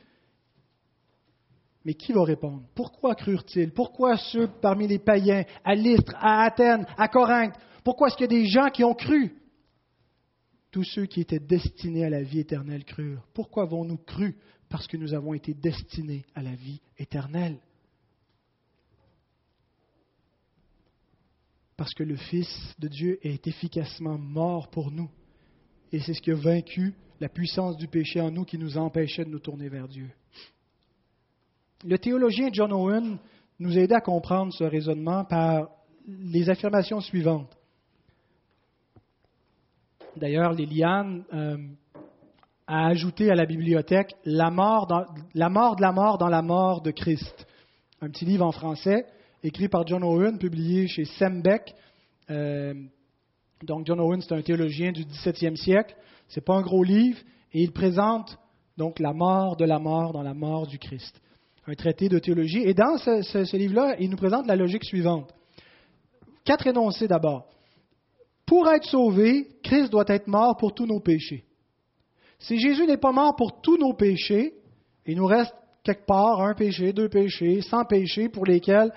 Mais 1.84 1.94
qui 1.94 2.12
va 2.12 2.24
répondre? 2.24 2.62
Pourquoi 2.74 3.14
crurent-ils? 3.14 3.72
Pourquoi 3.72 4.16
ceux 4.16 4.48
parmi 4.48 4.88
les 4.88 4.98
païens, 4.98 5.44
à 5.64 5.74
Lystre, 5.74 6.14
à 6.16 6.44
Athènes, 6.44 6.86
à 6.96 7.08
Corinthe? 7.08 7.54
Pourquoi 7.84 8.08
est-ce 8.08 8.16
qu'il 8.16 8.32
y 8.32 8.36
a 8.36 8.40
des 8.40 8.46
gens 8.46 8.70
qui 8.70 8.84
ont 8.84 8.94
cru? 8.94 9.34
Tous 10.70 10.84
ceux 10.84 11.06
qui 11.06 11.20
étaient 11.20 11.38
destinés 11.38 12.04
à 12.04 12.10
la 12.10 12.22
vie 12.22 12.40
éternelle 12.40 12.84
crurent. 12.84 13.26
Pourquoi 13.34 13.64
avons-nous 13.64 13.98
cru? 13.98 14.36
Parce 14.70 14.86
que 14.86 14.96
nous 14.96 15.12
avons 15.12 15.34
été 15.34 15.52
destinés 15.52 16.24
à 16.34 16.42
la 16.42 16.54
vie 16.54 16.80
éternelle. 16.98 17.58
Parce 21.76 21.92
que 21.92 22.02
le 22.02 22.16
Fils 22.16 22.74
de 22.78 22.88
Dieu 22.88 23.18
est 23.22 23.46
efficacement 23.46 24.16
mort 24.16 24.70
pour 24.70 24.90
nous. 24.90 25.10
Et 25.92 26.00
c'est 26.00 26.14
ce 26.14 26.22
qui 26.22 26.30
a 26.30 26.34
vaincu 26.34 26.94
la 27.20 27.28
puissance 27.28 27.76
du 27.76 27.88
péché 27.88 28.20
en 28.20 28.30
nous 28.30 28.44
qui 28.44 28.58
nous 28.58 28.78
empêchait 28.78 29.24
de 29.24 29.30
nous 29.30 29.38
tourner 29.38 29.68
vers 29.68 29.86
Dieu. 29.86 30.10
Le 31.84 31.98
théologien 31.98 32.48
John 32.50 32.72
Owen 32.72 33.18
nous 33.58 33.76
aide 33.78 33.92
à 33.92 34.00
comprendre 34.00 34.54
ce 34.54 34.64
raisonnement 34.64 35.24
par 35.24 35.68
les 36.08 36.48
affirmations 36.48 37.00
suivantes. 37.00 37.54
D'ailleurs, 40.16 40.52
Liliane 40.52 41.24
euh, 41.34 41.58
a 42.66 42.86
ajouté 42.86 43.30
à 43.30 43.34
la 43.34 43.44
bibliothèque 43.44 44.14
la 44.24 44.50
mort, 44.50 44.86
de 44.86 44.94
la 45.34 45.92
mort 45.92 46.16
dans 46.16 46.28
la 46.28 46.40
mort 46.40 46.80
de 46.80 46.90
Christ. 46.90 47.46
Un 48.00 48.08
petit 48.08 48.24
livre 48.24 48.46
en 48.46 48.52
français 48.52 49.06
écrit 49.42 49.68
par 49.68 49.86
John 49.86 50.02
Owen, 50.04 50.38
publié 50.38 50.88
chez 50.88 51.04
Sembeck. 51.04 51.74
Euh, 52.30 52.72
donc, 53.62 53.86
John 53.86 54.00
Owen, 54.00 54.22
c'est 54.22 54.34
un 54.34 54.40
théologien 54.40 54.90
du 54.90 55.04
XVIIe 55.04 55.58
siècle. 55.58 55.94
Ce 56.28 56.40
n'est 56.40 56.44
pas 56.44 56.54
un 56.54 56.62
gros 56.62 56.82
livre, 56.82 57.18
et 57.52 57.62
il 57.62 57.72
présente 57.72 58.38
donc 58.78 58.98
la 59.00 59.12
mort 59.12 59.56
de 59.56 59.66
la 59.66 59.78
mort 59.78 60.14
dans 60.14 60.22
la 60.22 60.32
mort 60.32 60.66
du 60.66 60.78
Christ. 60.78 61.20
Un 61.66 61.74
traité 61.74 62.08
de 62.08 62.18
théologie. 62.18 62.62
Et 62.62 62.74
dans 62.74 62.98
ce, 62.98 63.56
livre-là, 63.56 63.96
il 63.98 64.10
nous 64.10 64.16
présente 64.16 64.46
la 64.46 64.56
logique 64.56 64.84
suivante. 64.84 65.32
Quatre 66.44 66.66
énoncés 66.66 67.08
d'abord. 67.08 67.48
Pour 68.46 68.68
être 68.70 68.84
sauvé, 68.84 69.48
Christ 69.62 69.90
doit 69.90 70.04
être 70.08 70.26
mort 70.26 70.56
pour 70.58 70.74
tous 70.74 70.86
nos 70.86 71.00
péchés. 71.00 71.44
Si 72.38 72.58
Jésus 72.58 72.86
n'est 72.86 72.98
pas 72.98 73.12
mort 73.12 73.36
pour 73.36 73.62
tous 73.62 73.78
nos 73.78 73.94
péchés, 73.94 74.52
il 75.06 75.16
nous 75.16 75.26
reste 75.26 75.54
quelque 75.82 76.04
part 76.04 76.42
un 76.42 76.54
péché, 76.54 76.92
deux 76.92 77.08
péchés, 77.08 77.62
cent 77.62 77.84
péchés 77.84 78.28
pour 78.28 78.44
lesquels 78.44 78.92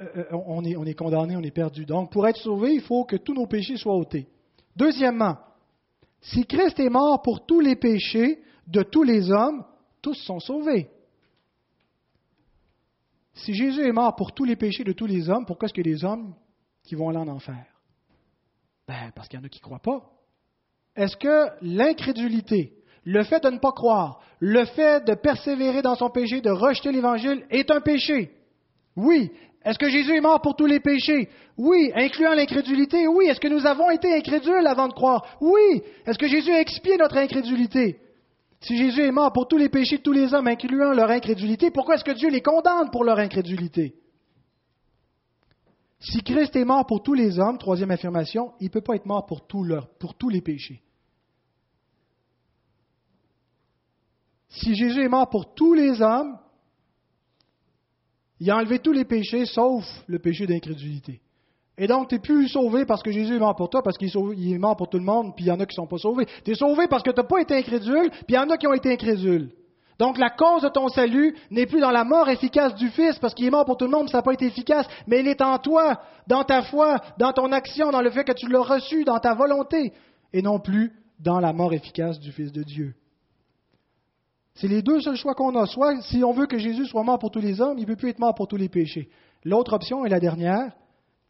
euh, 0.00 0.24
euh, 0.32 0.36
on 0.46 0.86
est 0.86 0.94
condamné, 0.94 1.36
on 1.36 1.42
est 1.42 1.52
perdu. 1.52 1.84
Donc, 1.84 2.10
pour 2.10 2.26
être 2.26 2.38
sauvé, 2.38 2.74
il 2.74 2.80
faut 2.80 3.04
que 3.04 3.16
tous 3.16 3.34
nos 3.34 3.46
péchés 3.46 3.76
soient 3.76 3.96
ôtés. 3.96 4.26
Deuxièmement, 4.74 5.36
si 6.20 6.44
Christ 6.46 6.80
est 6.80 6.90
mort 6.90 7.22
pour 7.22 7.46
tous 7.46 7.60
les 7.60 7.76
péchés 7.76 8.40
de 8.66 8.82
tous 8.82 9.02
les 9.02 9.30
hommes, 9.30 9.64
tous 10.00 10.14
sont 10.14 10.40
sauvés. 10.40 10.88
Si 13.34 13.52
Jésus 13.52 13.82
est 13.86 13.92
mort 13.92 14.14
pour 14.16 14.32
tous 14.32 14.44
les 14.44 14.56
péchés 14.56 14.84
de 14.84 14.92
tous 14.92 15.06
les 15.06 15.28
hommes, 15.28 15.44
pourquoi 15.46 15.66
est-ce 15.66 15.74
qu'il 15.74 15.86
y 15.86 15.90
a 15.90 15.94
des 15.94 16.04
hommes 16.04 16.34
qui 16.84 16.94
vont 16.94 17.08
aller 17.08 17.18
en 17.18 17.28
enfer? 17.28 17.66
Ben, 18.86 19.10
parce 19.14 19.28
qu'il 19.28 19.38
y 19.38 19.42
en 19.42 19.46
a 19.46 19.48
qui 19.48 19.60
ne 19.60 19.64
croient 19.64 19.80
pas. 19.80 20.02
Est-ce 20.94 21.16
que 21.16 21.48
l'incrédulité, 21.62 22.72
le 23.04 23.24
fait 23.24 23.42
de 23.42 23.50
ne 23.50 23.58
pas 23.58 23.72
croire, 23.72 24.20
le 24.38 24.64
fait 24.66 25.04
de 25.04 25.14
persévérer 25.14 25.82
dans 25.82 25.96
son 25.96 26.10
péché, 26.10 26.40
de 26.40 26.50
rejeter 26.50 26.92
l'Évangile, 26.92 27.44
est 27.50 27.70
un 27.70 27.80
péché? 27.80 28.30
Oui. 28.96 29.32
Est-ce 29.64 29.78
que 29.78 29.88
Jésus 29.88 30.14
est 30.14 30.20
mort 30.20 30.40
pour 30.40 30.54
tous 30.54 30.66
les 30.66 30.78
péchés? 30.78 31.28
Oui. 31.56 31.90
Incluant 31.94 32.34
l'incrédulité? 32.34 33.08
Oui. 33.08 33.26
Est-ce 33.26 33.40
que 33.40 33.48
nous 33.48 33.66
avons 33.66 33.90
été 33.90 34.14
incrédules 34.14 34.66
avant 34.66 34.86
de 34.86 34.92
croire? 34.92 35.36
Oui. 35.40 35.82
Est-ce 36.06 36.18
que 36.18 36.28
Jésus 36.28 36.52
a 36.52 36.60
expié 36.60 36.96
notre 36.98 37.16
incrédulité? 37.16 37.98
Si 38.66 38.78
Jésus 38.78 39.02
est 39.02 39.12
mort 39.12 39.32
pour 39.32 39.46
tous 39.46 39.58
les 39.58 39.68
péchés 39.68 39.98
de 39.98 40.02
tous 40.02 40.12
les 40.12 40.32
hommes, 40.32 40.46
incluant 40.46 40.92
leur 40.92 41.10
incrédulité, 41.10 41.70
pourquoi 41.70 41.96
est-ce 41.96 42.04
que 42.04 42.12
Dieu 42.12 42.30
les 42.30 42.40
condamne 42.40 42.90
pour 42.90 43.04
leur 43.04 43.18
incrédulité? 43.18 43.94
Si 46.00 46.22
Christ 46.22 46.56
est 46.56 46.64
mort 46.64 46.86
pour 46.86 47.02
tous 47.02 47.12
les 47.12 47.38
hommes, 47.38 47.58
troisième 47.58 47.90
affirmation, 47.90 48.54
il 48.60 48.64
ne 48.64 48.70
peut 48.70 48.80
pas 48.80 48.96
être 48.96 49.06
mort 49.06 49.26
pour, 49.26 49.46
pour 49.98 50.14
tous 50.14 50.28
les 50.30 50.40
péchés. 50.40 50.82
Si 54.48 54.74
Jésus 54.74 55.02
est 55.02 55.08
mort 55.08 55.28
pour 55.28 55.54
tous 55.54 55.74
les 55.74 56.00
hommes, 56.00 56.38
il 58.40 58.50
a 58.50 58.56
enlevé 58.56 58.78
tous 58.78 58.92
les 58.92 59.04
péchés 59.04 59.44
sauf 59.44 59.84
le 60.06 60.18
péché 60.18 60.46
d'incrédulité. 60.46 61.20
Et 61.76 61.86
donc, 61.86 62.08
tu 62.08 62.14
n'es 62.14 62.20
plus 62.20 62.48
sauvé 62.48 62.84
parce 62.84 63.02
que 63.02 63.10
Jésus 63.10 63.34
est 63.36 63.40
mort 63.40 63.56
pour 63.56 63.68
toi, 63.68 63.82
parce 63.82 63.98
qu'il 63.98 64.08
est 64.08 64.58
mort 64.58 64.76
pour 64.76 64.88
tout 64.88 64.98
le 64.98 65.04
monde, 65.04 65.34
puis 65.34 65.46
il 65.46 65.48
y 65.48 65.50
en 65.50 65.58
a 65.58 65.66
qui 65.66 65.76
ne 65.76 65.82
sont 65.82 65.88
pas 65.88 65.98
sauvés. 65.98 66.26
Tu 66.44 66.52
es 66.52 66.54
sauvé 66.54 66.86
parce 66.88 67.02
que 67.02 67.10
tu 67.10 67.20
n'as 67.20 67.26
pas 67.26 67.40
été 67.40 67.56
incrédule, 67.56 68.10
puis 68.10 68.24
il 68.30 68.34
y 68.34 68.38
en 68.38 68.48
a 68.48 68.56
qui 68.56 68.66
ont 68.66 68.74
été 68.74 68.92
incrédules. 68.92 69.50
Donc, 69.98 70.18
la 70.18 70.30
cause 70.30 70.62
de 70.62 70.68
ton 70.68 70.88
salut 70.88 71.36
n'est 71.50 71.66
plus 71.66 71.80
dans 71.80 71.90
la 71.90 72.04
mort 72.04 72.28
efficace 72.28 72.74
du 72.74 72.88
Fils, 72.90 73.18
parce 73.18 73.34
qu'il 73.34 73.46
est 73.46 73.50
mort 73.50 73.64
pour 73.64 73.76
tout 73.76 73.84
le 73.84 73.90
monde, 73.90 74.08
ça 74.08 74.18
n'a 74.18 74.22
pas 74.22 74.32
été 74.32 74.46
efficace, 74.46 74.86
mais 75.06 75.20
il 75.20 75.28
est 75.28 75.42
en 75.42 75.58
toi, 75.58 76.00
dans 76.26 76.44
ta 76.44 76.62
foi, 76.62 77.00
dans 77.18 77.32
ton 77.32 77.50
action, 77.52 77.90
dans 77.90 78.02
le 78.02 78.10
fait 78.10 78.24
que 78.24 78.32
tu 78.32 78.48
l'as 78.48 78.62
reçu, 78.62 79.04
dans 79.04 79.18
ta 79.18 79.34
volonté, 79.34 79.92
et 80.32 80.42
non 80.42 80.58
plus 80.58 80.92
dans 81.20 81.40
la 81.40 81.52
mort 81.52 81.72
efficace 81.72 82.18
du 82.20 82.32
Fils 82.32 82.52
de 82.52 82.62
Dieu. 82.62 82.94
C'est 84.54 84.68
les 84.68 84.82
deux 84.82 85.00
seuls 85.00 85.16
choix 85.16 85.34
qu'on 85.34 85.56
a. 85.56 85.66
Soit, 85.66 86.00
si 86.02 86.22
on 86.22 86.32
veut 86.32 86.46
que 86.46 86.58
Jésus 86.58 86.86
soit 86.86 87.02
mort 87.02 87.18
pour 87.18 87.32
tous 87.32 87.40
les 87.40 87.60
hommes, 87.60 87.78
il 87.78 87.82
ne 87.82 87.86
peut 87.86 87.96
plus 87.96 88.10
être 88.10 88.20
mort 88.20 88.34
pour 88.34 88.46
tous 88.46 88.56
les 88.56 88.68
péchés. 88.68 89.08
L'autre 89.44 89.72
option 89.72 90.04
est 90.04 90.10
la 90.10 90.20
dernière. 90.20 90.72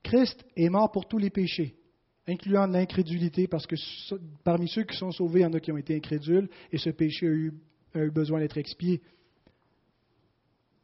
Christ 0.05 0.45
est 0.57 0.69
mort 0.69 0.93
pour 0.93 1.09
tous 1.09 1.19
les 1.19 1.31
péchés, 1.31 1.75
incluant 2.29 2.67
l'incrédulité, 2.67 3.49
parce 3.49 3.67
que 3.67 3.75
parmi 4.45 4.69
ceux 4.69 4.85
qui 4.85 4.97
sont 4.97 5.11
sauvés, 5.11 5.41
il 5.41 5.43
y 5.43 5.47
en 5.47 5.53
a 5.53 5.59
qui 5.59 5.73
ont 5.73 5.77
été 5.77 5.97
incrédules, 5.97 6.49
et 6.71 6.79
ce 6.79 6.91
péché 6.91 7.27
a 7.27 7.31
eu, 7.31 7.53
besoin 8.13 8.39
d'être 8.39 8.59
expié. 8.59 9.03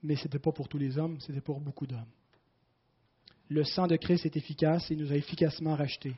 Mais 0.02 0.16
ce 0.16 0.24
n'était 0.24 0.40
pas 0.40 0.50
pour 0.50 0.68
tous 0.68 0.78
les 0.78 0.98
hommes, 0.98 1.20
c'était 1.20 1.40
pour 1.40 1.60
beaucoup 1.60 1.86
d'hommes. 1.86 2.10
Le 3.48 3.62
sang 3.62 3.86
de 3.86 3.96
Christ 3.96 4.26
est 4.26 4.36
efficace 4.36 4.90
et 4.90 4.96
nous 4.96 5.12
a 5.12 5.16
efficacement 5.16 5.76
rachetés. 5.76 6.14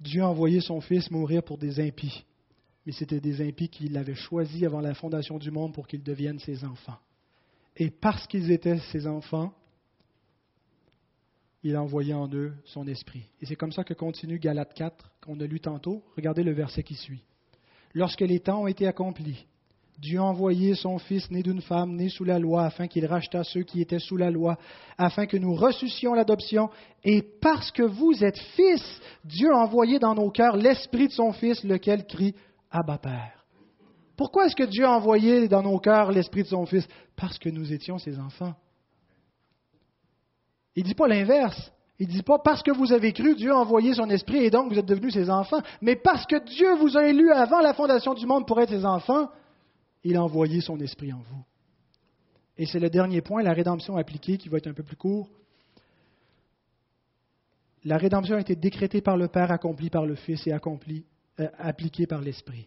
Dieu 0.00 0.22
a 0.22 0.28
envoyé 0.28 0.60
son 0.60 0.80
Fils 0.80 1.10
mourir 1.10 1.42
pour 1.42 1.58
des 1.58 1.80
impies 1.80 2.24
mais 2.86 2.92
c'était 2.92 3.20
des 3.20 3.40
impies 3.40 3.68
qu'il 3.68 3.96
avait 3.96 4.14
choisis 4.14 4.62
avant 4.64 4.80
la 4.80 4.94
fondation 4.94 5.38
du 5.38 5.50
monde 5.50 5.72
pour 5.72 5.86
qu'ils 5.86 6.02
deviennent 6.02 6.38
ses 6.38 6.64
enfants. 6.64 6.98
Et 7.76 7.90
parce 7.90 8.26
qu'ils 8.26 8.50
étaient 8.50 8.78
ses 8.92 9.06
enfants, 9.06 9.54
il 11.64 11.76
a 11.76 11.82
envoyé 11.82 12.12
en 12.12 12.28
eux 12.32 12.52
son 12.66 12.86
esprit. 12.86 13.24
Et 13.40 13.46
c'est 13.46 13.56
comme 13.56 13.72
ça 13.72 13.84
que 13.84 13.94
continue 13.94 14.38
Galate 14.38 14.74
4, 14.74 15.10
qu'on 15.22 15.40
a 15.40 15.46
lu 15.46 15.60
tantôt. 15.60 16.02
Regardez 16.14 16.42
le 16.42 16.52
verset 16.52 16.82
qui 16.82 16.94
suit. 16.94 17.24
Lorsque 17.94 18.20
les 18.20 18.40
temps 18.40 18.62
ont 18.62 18.66
été 18.66 18.86
accomplis, 18.86 19.46
Dieu 19.98 20.18
a 20.18 20.24
envoyé 20.24 20.74
son 20.74 20.98
Fils 20.98 21.30
né 21.30 21.42
d'une 21.42 21.62
femme, 21.62 21.96
né 21.96 22.10
sous 22.10 22.24
la 22.24 22.38
loi, 22.38 22.64
afin 22.64 22.86
qu'il 22.86 23.06
rachetât 23.06 23.44
ceux 23.44 23.62
qui 23.62 23.80
étaient 23.80 23.98
sous 23.98 24.18
la 24.18 24.30
loi, 24.30 24.58
afin 24.98 25.24
que 25.24 25.38
nous 25.38 25.54
ressuscions 25.54 26.12
l'adoption. 26.12 26.68
Et 27.02 27.22
parce 27.22 27.70
que 27.70 27.82
vous 27.82 28.22
êtes 28.22 28.38
fils, 28.56 29.00
Dieu 29.24 29.50
a 29.50 29.58
envoyé 29.58 29.98
dans 29.98 30.14
nos 30.14 30.30
cœurs 30.30 30.56
l'Esprit 30.56 31.08
de 31.08 31.12
son 31.12 31.32
Fils, 31.32 31.64
lequel 31.64 32.06
crie 32.06 32.34
Abba 32.70 32.98
Père. 32.98 33.46
Pourquoi 34.16 34.46
est-ce 34.46 34.56
que 34.56 34.64
Dieu 34.64 34.84
a 34.84 34.96
envoyé 34.96 35.48
dans 35.48 35.62
nos 35.62 35.78
cœurs 35.78 36.12
l'Esprit 36.12 36.42
de 36.42 36.48
son 36.48 36.66
Fils? 36.66 36.86
Parce 37.16 37.38
que 37.38 37.48
nous 37.48 37.72
étions 37.72 37.98
ses 37.98 38.18
enfants. 38.18 38.54
Il 40.76 40.82
ne 40.82 40.88
dit 40.88 40.94
pas 40.94 41.08
l'inverse. 41.08 41.72
Il 41.98 42.08
ne 42.08 42.12
dit 42.12 42.22
pas 42.22 42.38
parce 42.38 42.62
que 42.62 42.72
vous 42.72 42.92
avez 42.92 43.12
cru, 43.12 43.36
Dieu 43.36 43.52
a 43.52 43.56
envoyé 43.56 43.94
son 43.94 44.10
esprit 44.10 44.38
et 44.38 44.50
donc 44.50 44.72
vous 44.72 44.78
êtes 44.78 44.86
devenus 44.86 45.14
ses 45.14 45.30
enfants, 45.30 45.60
mais 45.80 45.94
parce 45.94 46.26
que 46.26 46.44
Dieu 46.44 46.74
vous 46.74 46.96
a 46.96 47.06
élus 47.06 47.30
avant 47.30 47.60
la 47.60 47.72
fondation 47.72 48.14
du 48.14 48.26
monde 48.26 48.46
pour 48.48 48.60
être 48.60 48.70
ses 48.70 48.84
enfants, 48.84 49.30
il 50.02 50.16
a 50.16 50.22
envoyé 50.22 50.60
son 50.60 50.78
esprit 50.80 51.12
en 51.12 51.20
vous. 51.20 51.44
Et 52.58 52.66
c'est 52.66 52.80
le 52.80 52.90
dernier 52.90 53.20
point, 53.20 53.42
la 53.42 53.52
rédemption 53.52 53.96
appliquée, 53.96 54.38
qui 54.38 54.48
va 54.48 54.58
être 54.58 54.66
un 54.66 54.74
peu 54.74 54.82
plus 54.82 54.96
court. 54.96 55.28
La 57.84 57.96
rédemption 57.96 58.36
a 58.36 58.40
été 58.40 58.56
décrétée 58.56 59.00
par 59.00 59.16
le 59.16 59.28
Père, 59.28 59.50
accomplie 59.50 59.90
par 59.90 60.06
le 60.06 60.14
Fils 60.14 60.46
et 60.46 60.52
accomplie, 60.52 61.04
euh, 61.40 61.48
appliquée 61.58 62.06
par 62.06 62.20
l'Esprit. 62.20 62.66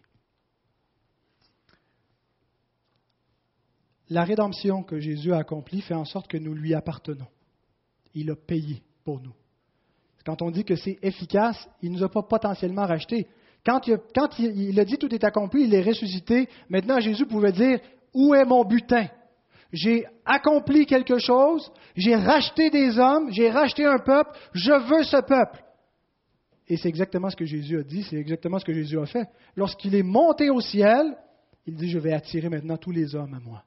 La 4.10 4.24
rédemption 4.24 4.82
que 4.82 5.00
Jésus 5.00 5.32
a 5.32 5.38
accomplie 5.38 5.82
fait 5.82 5.94
en 5.94 6.06
sorte 6.06 6.28
que 6.28 6.38
nous 6.38 6.54
lui 6.54 6.74
appartenons. 6.74 7.26
Il 8.14 8.30
a 8.30 8.36
payé 8.36 8.82
pour 9.04 9.20
nous. 9.20 9.34
Quand 10.24 10.42
on 10.42 10.50
dit 10.50 10.64
que 10.64 10.76
c'est 10.76 10.98
efficace, 11.02 11.68
il 11.82 11.90
ne 11.90 11.98
nous 11.98 12.04
a 12.04 12.10
pas 12.10 12.22
potentiellement 12.22 12.86
racheté. 12.86 13.26
Quand, 13.64 13.80
il, 14.38 14.80
a 14.80 14.84
dit 14.84 14.96
tout 14.98 15.14
est 15.14 15.24
accompli, 15.24 15.64
il 15.64 15.74
est 15.74 15.82
ressuscité, 15.82 16.48
maintenant 16.68 17.00
Jésus 17.00 17.26
pouvait 17.26 17.52
dire 17.52 17.80
Où 18.14 18.34
est 18.34 18.44
mon 18.44 18.64
butin? 18.64 19.08
J'ai 19.72 20.06
accompli 20.24 20.86
quelque 20.86 21.18
chose, 21.18 21.70
j'ai 21.94 22.14
racheté 22.14 22.70
des 22.70 22.98
hommes, 22.98 23.30
j'ai 23.30 23.50
racheté 23.50 23.84
un 23.84 23.98
peuple, 23.98 24.30
je 24.52 24.72
veux 24.72 25.02
ce 25.02 25.20
peuple. 25.20 25.62
Et 26.66 26.76
c'est 26.76 26.88
exactement 26.88 27.30
ce 27.30 27.36
que 27.36 27.44
Jésus 27.44 27.78
a 27.78 27.82
dit, 27.82 28.02
c'est 28.04 28.16
exactement 28.16 28.58
ce 28.58 28.64
que 28.64 28.72
Jésus 28.72 28.98
a 28.98 29.06
fait. 29.06 29.28
Lorsqu'il 29.56 29.94
est 29.94 30.02
monté 30.02 30.50
au 30.50 30.60
ciel, 30.60 31.16
il 31.66 31.74
dit 31.74 31.90
Je 31.90 31.98
vais 31.98 32.12
attirer 32.12 32.48
maintenant 32.48 32.76
tous 32.76 32.92
les 32.92 33.14
hommes 33.14 33.34
à 33.34 33.40
moi. 33.40 33.64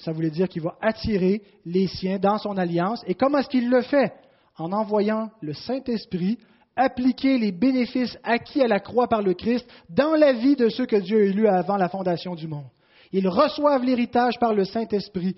Ça 0.00 0.12
voulait 0.12 0.30
dire 0.30 0.48
qu'il 0.48 0.62
va 0.62 0.76
attirer 0.80 1.42
les 1.66 1.86
siens 1.86 2.18
dans 2.18 2.38
son 2.38 2.56
alliance. 2.56 3.04
Et 3.06 3.14
comment 3.14 3.38
est-ce 3.38 3.48
qu'il 3.48 3.68
le 3.68 3.82
fait? 3.82 4.12
En 4.56 4.72
envoyant 4.72 5.30
le 5.40 5.52
Saint-Esprit 5.52 6.38
appliquer 6.74 7.38
les 7.38 7.52
bénéfices 7.52 8.16
acquis 8.22 8.62
à 8.62 8.68
la 8.68 8.80
croix 8.80 9.08
par 9.08 9.22
le 9.22 9.34
Christ 9.34 9.66
dans 9.90 10.14
la 10.14 10.32
vie 10.32 10.56
de 10.56 10.70
ceux 10.70 10.86
que 10.86 10.96
Dieu 10.96 11.18
a 11.18 11.24
élus 11.24 11.46
avant 11.46 11.76
la 11.76 11.90
fondation 11.90 12.34
du 12.34 12.48
monde. 12.48 12.68
Ils 13.12 13.28
reçoivent 13.28 13.84
l'héritage 13.84 14.38
par 14.38 14.54
le 14.54 14.64
Saint-Esprit. 14.64 15.36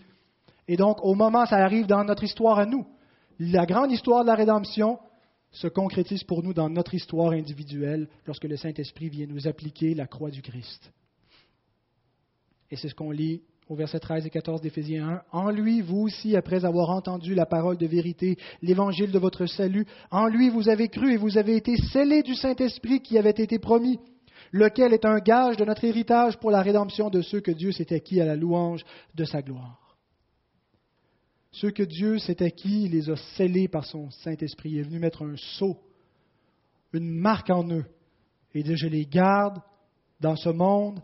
Et 0.68 0.76
donc, 0.76 0.98
au 1.02 1.14
moment, 1.14 1.46
ça 1.46 1.56
arrive 1.56 1.86
dans 1.86 2.04
notre 2.04 2.22
histoire 2.22 2.58
à 2.58 2.66
nous. 2.66 2.86
La 3.40 3.66
grande 3.66 3.90
histoire 3.90 4.22
de 4.22 4.28
la 4.28 4.36
rédemption 4.36 4.98
se 5.50 5.66
concrétise 5.66 6.22
pour 6.22 6.44
nous 6.44 6.54
dans 6.54 6.68
notre 6.68 6.94
histoire 6.94 7.32
individuelle 7.32 8.08
lorsque 8.26 8.44
le 8.44 8.56
Saint-Esprit 8.56 9.08
vient 9.08 9.26
nous 9.26 9.48
appliquer 9.48 9.94
la 9.94 10.06
croix 10.06 10.30
du 10.30 10.42
Christ. 10.42 10.92
Et 12.70 12.76
c'est 12.76 12.88
ce 12.88 12.94
qu'on 12.94 13.10
lit 13.10 13.42
au 13.72 13.74
verset 13.74 14.00
13 14.00 14.26
et 14.26 14.30
14 14.30 14.60
d'Éphésiens 14.60 15.08
1. 15.08 15.22
En 15.32 15.50
lui, 15.50 15.80
vous 15.80 16.02
aussi, 16.02 16.36
après 16.36 16.66
avoir 16.66 16.90
entendu 16.90 17.34
la 17.34 17.46
parole 17.46 17.78
de 17.78 17.86
vérité, 17.86 18.36
l'évangile 18.60 19.10
de 19.10 19.18
votre 19.18 19.46
salut, 19.46 19.86
en 20.10 20.26
lui 20.26 20.50
vous 20.50 20.68
avez 20.68 20.88
cru 20.88 21.14
et 21.14 21.16
vous 21.16 21.38
avez 21.38 21.56
été 21.56 21.76
scellés 21.76 22.22
du 22.22 22.34
Saint-Esprit 22.34 23.00
qui 23.00 23.16
avait 23.16 23.30
été 23.30 23.58
promis, 23.58 23.98
lequel 24.52 24.92
est 24.92 25.06
un 25.06 25.20
gage 25.20 25.56
de 25.56 25.64
notre 25.64 25.84
héritage 25.84 26.36
pour 26.38 26.50
la 26.50 26.60
rédemption 26.60 27.08
de 27.08 27.22
ceux 27.22 27.40
que 27.40 27.50
Dieu 27.50 27.72
s'est 27.72 27.94
acquis 27.94 28.20
à 28.20 28.26
la 28.26 28.36
louange 28.36 28.84
de 29.14 29.24
sa 29.24 29.40
gloire. 29.40 29.96
Ceux 31.52 31.70
que 31.70 31.82
Dieu 31.82 32.18
s'est 32.18 32.42
acquis, 32.42 32.84
il 32.84 32.92
les 32.92 33.08
a 33.08 33.16
scellés 33.36 33.68
par 33.68 33.86
son 33.86 34.10
Saint-Esprit. 34.10 34.72
Il 34.72 34.78
est 34.80 34.82
venu 34.82 34.98
mettre 34.98 35.22
un 35.24 35.36
sceau, 35.36 35.78
une 36.92 37.08
marque 37.08 37.48
en 37.48 37.66
eux, 37.70 37.86
et 38.54 38.62
dire, 38.62 38.76
je 38.76 38.86
les 38.86 39.06
garde 39.06 39.62
dans 40.20 40.36
ce 40.36 40.50
monde 40.50 41.00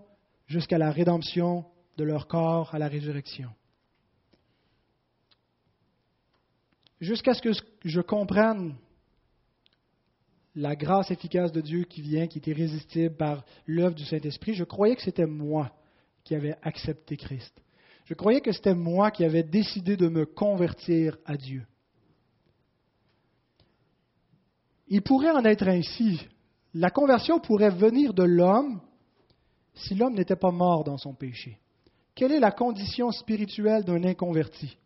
jusqu'à 0.47 0.77
la 0.77 0.91
rédemption 0.91 1.65
de 1.99 2.05
leur 2.05 2.29
corps 2.29 2.73
à 2.75 2.79
la 2.79 2.87
résurrection. 2.87 3.51
Jusqu'à 7.01 7.35
ce 7.35 7.43
que 7.43 7.51
je 7.85 8.01
comprenne 8.01 8.77
la 10.55 10.77
grâce 10.77 11.11
efficace 11.11 11.53
de 11.53 11.61
Dieu 11.61 11.85
qui 11.85 12.01
vient, 12.01 12.29
qui 12.29 12.39
est 12.39 12.47
irrésistible 12.47 13.17
par 13.17 13.45
l'œuvre 13.67 13.97
du 13.97 14.05
Saint-Esprit, 14.05 14.55
je 14.55 14.65
croyais 14.65 14.95
que 14.97 15.03
c'était 15.03 15.27
moi 15.27 15.73
qui 16.25 16.35
avais 16.35 16.57
accepté 16.63 17.17
Christ. 17.17 17.53
Je 18.05 18.15
croyais 18.15 18.41
que 18.41 18.53
c'était 18.53 18.75
moi 18.75 19.11
qui 19.11 19.25
avais 19.25 19.43
décidé 19.43 19.97
de 19.97 20.09
me 20.09 20.25
convertir 20.25 21.19
à 21.27 21.37
Dieu. 21.37 21.67
Il 24.87 25.03
pourrait 25.03 25.31
en 25.31 25.45
être 25.45 25.69
ainsi. 25.69 26.27
La 26.75 26.91
conversion 26.91 27.41
pourrait 27.41 27.71
venir 27.71 28.15
de 28.15 28.23
l'homme 28.23 28.81
si 29.75 29.95
l'homme 29.95 30.15
n'était 30.15 30.37
pas 30.37 30.51
mort 30.51 30.85
dans 30.85 30.97
son 30.97 31.15
péché. 31.15 31.59
Quelle 32.19 32.33
est 32.33 32.41
la 32.41 32.51
condition 32.51 33.13
spirituelle 33.13 33.85
d'un 33.85 34.03
inconverti? 34.03 34.77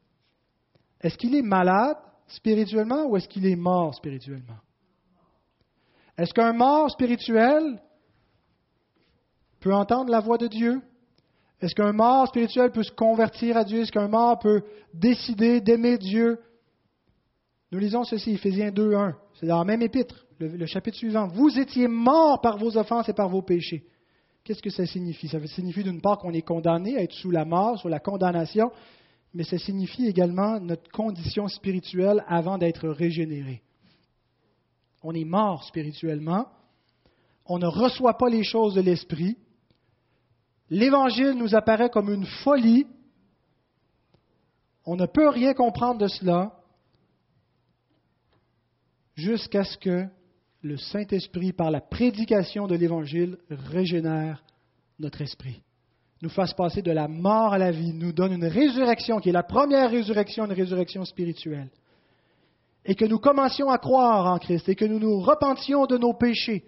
Est-ce 1.01 1.17
qu'il 1.17 1.35
est 1.35 1.41
malade 1.41 1.97
spirituellement 2.27 3.07
ou 3.07 3.17
est-ce 3.17 3.27
qu'il 3.27 3.47
est 3.47 3.57
mort 3.57 3.95
spirituellement? 3.95 4.59
Est-ce 6.19 6.35
qu'un 6.35 6.53
mort 6.53 6.91
spirituel 6.91 7.81
peut 9.61 9.73
entendre 9.73 10.11
la 10.11 10.21
voix 10.21 10.37
de 10.37 10.47
Dieu? 10.47 10.83
Est-ce 11.63 11.75
qu'un 11.75 11.95
mort 11.95 12.29
spirituel 12.29 12.71
peut 12.71 12.83
se 12.83 12.93
convertir 12.93 13.57
à 13.57 13.65
Dieu? 13.65 13.81
Est-ce 13.81 13.93
qu'un 13.93 14.09
mort 14.09 14.39
peut 14.39 14.63
décider 14.93 15.63
d'aimer 15.63 15.97
Dieu? 15.97 16.39
Nous 17.71 17.79
lisons 17.79 18.05
ceci, 18.05 18.33
Éphésiens 18.33 18.73
2.1. 18.73 19.15
C'est 19.41 19.47
dans 19.47 19.61
la 19.61 19.65
même 19.65 19.81
épître, 19.81 20.27
le, 20.39 20.49
le 20.49 20.67
chapitre 20.67 20.99
suivant. 20.99 21.29
Vous 21.29 21.59
étiez 21.59 21.89
morts 21.89 22.43
par 22.43 22.59
vos 22.59 22.77
offenses 22.77 23.09
et 23.09 23.15
par 23.15 23.31
vos 23.31 23.41
péchés. 23.41 23.87
Qu'est-ce 24.45 24.63
que 24.63 24.71
ça 24.71 24.87
signifie? 24.87 25.29
Ça 25.29 25.45
signifie 25.47 25.85
d'une 25.85 26.01
part 26.01 26.19
qu'on 26.19 26.33
est 26.33 26.43
condamné 26.43 26.97
à 26.97 27.03
être 27.03 27.13
sous 27.13 27.31
la 27.31 27.45
mort, 27.45 27.79
sous 27.79 27.89
la 27.89 28.01
condamnation, 28.01 28.73
mais 29.35 29.45
ça 29.45 29.57
signifie 29.59 30.07
également 30.07 30.59
notre 30.59 30.91
condition 30.91 31.47
spirituelle 31.47 32.25
avant 32.27 32.59
d'être 32.59 32.89
régénéré. 32.89 33.63
On 35.03 35.15
est 35.15 35.25
mort 35.25 35.65
spirituellement, 35.65 36.47
on 37.47 37.59
ne 37.59 37.67
reçoit 37.67 38.19
pas 38.19 38.29
les 38.29 38.43
choses 38.43 38.75
de 38.75 38.81
l'esprit, 38.81 39.37
l'Évangile 40.71 41.33
nous 41.33 41.55
apparaît 41.55 41.91
comme 41.91 42.13
une 42.13 42.27
folie, 42.27 42.87
on 44.85 44.97
ne 44.97 45.07
peut 45.07 45.29
rien 45.29 45.55
comprendre 45.55 46.01
de 46.01 46.09
cela 46.09 46.59
jusqu'à 49.15 49.65
ce 49.65 49.79
que 49.79 50.07
le 50.63 50.77
Saint-Esprit, 50.77 51.53
par 51.53 51.71
la 51.71 51.81
prédication 51.81 52.67
de 52.67 52.77
l'Évangile, 52.77 53.37
régénère 53.51 54.45
notre 54.99 55.21
esprit, 55.21 55.61
nous 56.23 56.29
fasse 56.29 56.55
passer 56.55 56.83
de 56.83 56.93
la 56.93 57.09
mort 57.09 57.53
à 57.53 57.59
la 57.59 57.73
vie, 57.73 57.93
nous 57.93 58.13
donne 58.13 58.33
une 58.33 58.47
résurrection 58.47 59.19
qui 59.19 59.31
est 59.31 59.33
la 59.33 59.43
première 59.43 59.91
résurrection, 59.91 60.45
une 60.47 60.53
résurrection 60.53 61.05
spirituelle, 61.05 61.69
et 62.85 62.95
que 62.95 63.05
nous 63.05 63.19
commencions 63.19 63.69
à 63.69 63.79
croire 63.79 64.27
en 64.33 64.39
Christ, 64.39 64.69
et 64.69 64.77
que 64.77 64.85
nous 64.85 65.01
nous 65.01 65.21
repentions 65.21 65.87
de 65.87 65.99
nos 65.99 66.15
péchés, 66.15 66.65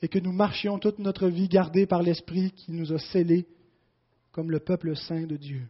et 0.00 0.08
que 0.08 0.20
nous 0.20 0.32
marchions 0.32 0.78
toute 0.78 1.00
notre 1.00 1.26
vie 1.26 1.48
gardée 1.48 1.86
par 1.86 2.02
l'Esprit 2.02 2.52
qui 2.52 2.72
nous 2.72 2.92
a 2.92 2.98
scellés 2.98 3.46
comme 4.30 4.50
le 4.52 4.60
peuple 4.60 4.96
saint 4.96 5.26
de 5.26 5.36
Dieu. 5.36 5.68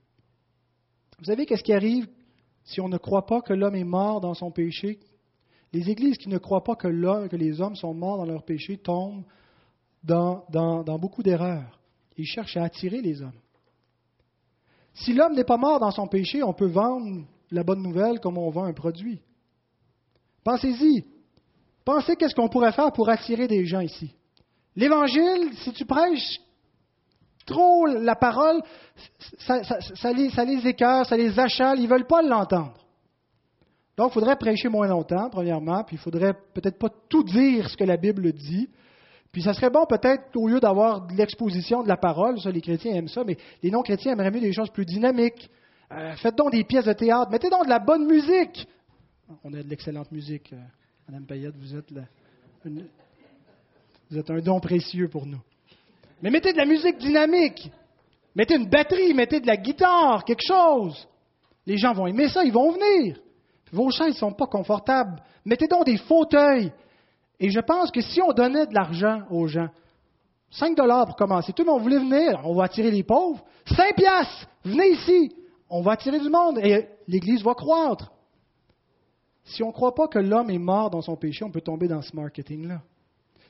Vous 1.18 1.24
savez 1.24 1.46
qu'est-ce 1.46 1.64
qui 1.64 1.72
arrive 1.72 2.06
si 2.64 2.80
on 2.80 2.88
ne 2.88 2.98
croit 2.98 3.26
pas 3.26 3.40
que 3.40 3.54
l'homme 3.54 3.74
est 3.74 3.84
mort 3.84 4.20
dans 4.20 4.34
son 4.34 4.50
péché, 4.50 5.00
les 5.72 5.88
églises 5.88 6.16
qui 6.16 6.28
ne 6.28 6.38
croient 6.38 6.64
pas 6.64 6.74
que, 6.74 7.28
que 7.28 7.36
les 7.36 7.60
hommes 7.60 7.76
sont 7.76 7.94
morts 7.94 8.18
dans 8.18 8.26
leur 8.26 8.44
péché 8.44 8.78
tombent 8.78 9.24
dans, 10.02 10.98
beaucoup 10.98 11.22
d'erreurs. 11.22 11.78
Ils 12.16 12.26
cherchent 12.26 12.56
à 12.56 12.64
attirer 12.64 13.00
les 13.00 13.22
hommes. 13.22 13.38
Si 14.94 15.12
l'homme 15.12 15.34
n'est 15.34 15.44
pas 15.44 15.56
mort 15.56 15.78
dans 15.78 15.92
son 15.92 16.08
péché, 16.08 16.42
on 16.42 16.52
peut 16.52 16.66
vendre 16.66 17.24
la 17.50 17.62
bonne 17.62 17.82
nouvelle 17.82 18.20
comme 18.20 18.38
on 18.38 18.50
vend 18.50 18.64
un 18.64 18.72
produit. 18.72 19.20
Pensez-y. 20.42 21.04
Pensez 21.84 22.16
qu'est-ce 22.16 22.34
qu'on 22.34 22.48
pourrait 22.48 22.72
faire 22.72 22.92
pour 22.92 23.08
attirer 23.08 23.46
des 23.46 23.64
gens 23.64 23.80
ici. 23.80 24.14
L'Évangile, 24.76 25.52
si 25.58 25.72
tu 25.72 25.84
prêches 25.84 26.40
trop 27.46 27.86
la 27.86 28.16
parole, 28.16 28.62
ça, 29.38 30.12
les, 30.12 30.30
ça 30.30 30.44
les 30.44 30.66
écœure, 30.66 31.06
ça 31.06 31.16
les 31.16 31.38
achale, 31.38 31.78
ils 31.78 31.84
ne 31.84 31.88
veulent 31.88 32.06
pas 32.06 32.22
l'entendre. 32.22 32.74
Donc, 34.00 34.12
il 34.12 34.14
faudrait 34.14 34.36
prêcher 34.36 34.70
moins 34.70 34.88
longtemps, 34.88 35.28
premièrement, 35.28 35.84
puis 35.84 35.96
il 35.96 35.98
faudrait 35.98 36.32
peut-être 36.54 36.78
pas 36.78 36.88
tout 37.10 37.22
dire 37.22 37.68
ce 37.68 37.76
que 37.76 37.84
la 37.84 37.98
Bible 37.98 38.32
dit. 38.32 38.66
Puis 39.30 39.42
ça 39.42 39.52
serait 39.52 39.68
bon 39.68 39.84
peut-être, 39.84 40.34
au 40.36 40.48
lieu 40.48 40.58
d'avoir 40.58 41.06
de 41.06 41.12
l'exposition 41.12 41.82
de 41.82 41.88
la 41.88 41.98
parole, 41.98 42.40
ça 42.40 42.50
les 42.50 42.62
chrétiens 42.62 42.94
aiment 42.94 43.08
ça, 43.08 43.24
mais 43.24 43.36
les 43.62 43.70
non-chrétiens 43.70 44.12
aimeraient 44.12 44.30
mieux 44.30 44.40
des 44.40 44.54
choses 44.54 44.70
plus 44.70 44.86
dynamiques. 44.86 45.50
Euh, 45.92 46.14
faites 46.14 46.34
donc 46.34 46.52
des 46.52 46.64
pièces 46.64 46.86
de 46.86 46.94
théâtre, 46.94 47.30
mettez 47.30 47.50
donc 47.50 47.64
de 47.64 47.68
la 47.68 47.78
bonne 47.78 48.06
musique. 48.06 48.66
On 49.44 49.52
a 49.52 49.62
de 49.62 49.68
l'excellente 49.68 50.10
musique. 50.10 50.50
Euh, 50.54 50.56
Madame 51.06 51.26
Payette, 51.26 51.56
vous 51.58 51.76
êtes, 51.76 51.92
vous 52.64 54.18
êtes 54.18 54.30
un 54.30 54.40
don 54.40 54.60
précieux 54.60 55.08
pour 55.08 55.26
nous. 55.26 55.42
Mais 56.22 56.30
mettez 56.30 56.54
de 56.54 56.58
la 56.58 56.64
musique 56.64 56.96
dynamique. 56.96 57.70
Mettez 58.34 58.54
une 58.54 58.70
batterie, 58.70 59.12
mettez 59.12 59.40
de 59.40 59.46
la 59.46 59.58
guitare, 59.58 60.24
quelque 60.24 60.46
chose. 60.46 61.06
Les 61.66 61.76
gens 61.76 61.92
vont 61.92 62.06
aimer 62.06 62.28
ça, 62.30 62.44
ils 62.44 62.52
vont 62.52 62.72
venir. 62.72 63.20
Vos 63.72 63.90
chaises 63.90 64.14
ne 64.14 64.18
sont 64.18 64.32
pas 64.32 64.46
confortables. 64.46 65.22
Mettez 65.44 65.66
donc 65.66 65.86
des 65.86 65.96
fauteuils. 65.96 66.72
Et 67.38 67.50
je 67.50 67.60
pense 67.60 67.90
que 67.90 68.00
si 68.00 68.20
on 68.20 68.32
donnait 68.32 68.66
de 68.66 68.74
l'argent 68.74 69.22
aux 69.30 69.46
gens, 69.46 69.68
5 70.50 70.76
dollars 70.76 71.06
pour 71.06 71.16
commencer, 71.16 71.52
tout 71.52 71.62
le 71.62 71.70
monde 71.70 71.82
voulait 71.82 71.98
venir, 71.98 72.40
on 72.44 72.54
va 72.54 72.64
attirer 72.64 72.90
les 72.90 73.04
pauvres. 73.04 73.42
5 73.66 73.94
piastres, 73.94 74.48
venez 74.64 74.90
ici, 74.90 75.32
on 75.68 75.80
va 75.80 75.92
attirer 75.92 76.18
du 76.18 76.28
monde 76.28 76.58
et 76.58 76.88
l'Église 77.06 77.42
va 77.42 77.54
croître. 77.54 78.12
Si 79.44 79.62
on 79.62 79.68
ne 79.68 79.72
croit 79.72 79.94
pas 79.94 80.08
que 80.08 80.18
l'homme 80.18 80.50
est 80.50 80.58
mort 80.58 80.90
dans 80.90 81.00
son 81.00 81.16
péché, 81.16 81.44
on 81.44 81.50
peut 81.50 81.60
tomber 81.60 81.88
dans 81.88 82.02
ce 82.02 82.14
marketing-là. 82.14 82.82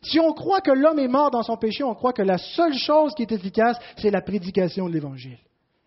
Si 0.03 0.19
on 0.19 0.33
croit 0.33 0.61
que 0.61 0.71
l'homme 0.71 0.99
est 0.99 1.09
mort 1.09 1.31
dans 1.31 1.43
son 1.43 1.57
péché, 1.57 1.85
on 1.85 1.95
croit 1.95 2.13
que 2.13 2.23
la 2.23 2.39
seule 2.39 2.75
chose 2.75 3.15
qui 3.15 3.23
est 3.23 3.33
efficace, 3.33 3.77
c'est 3.97 4.11
la 4.11 4.23
prédication 4.23 4.89
de 4.89 4.93
l'Évangile. 4.93 5.39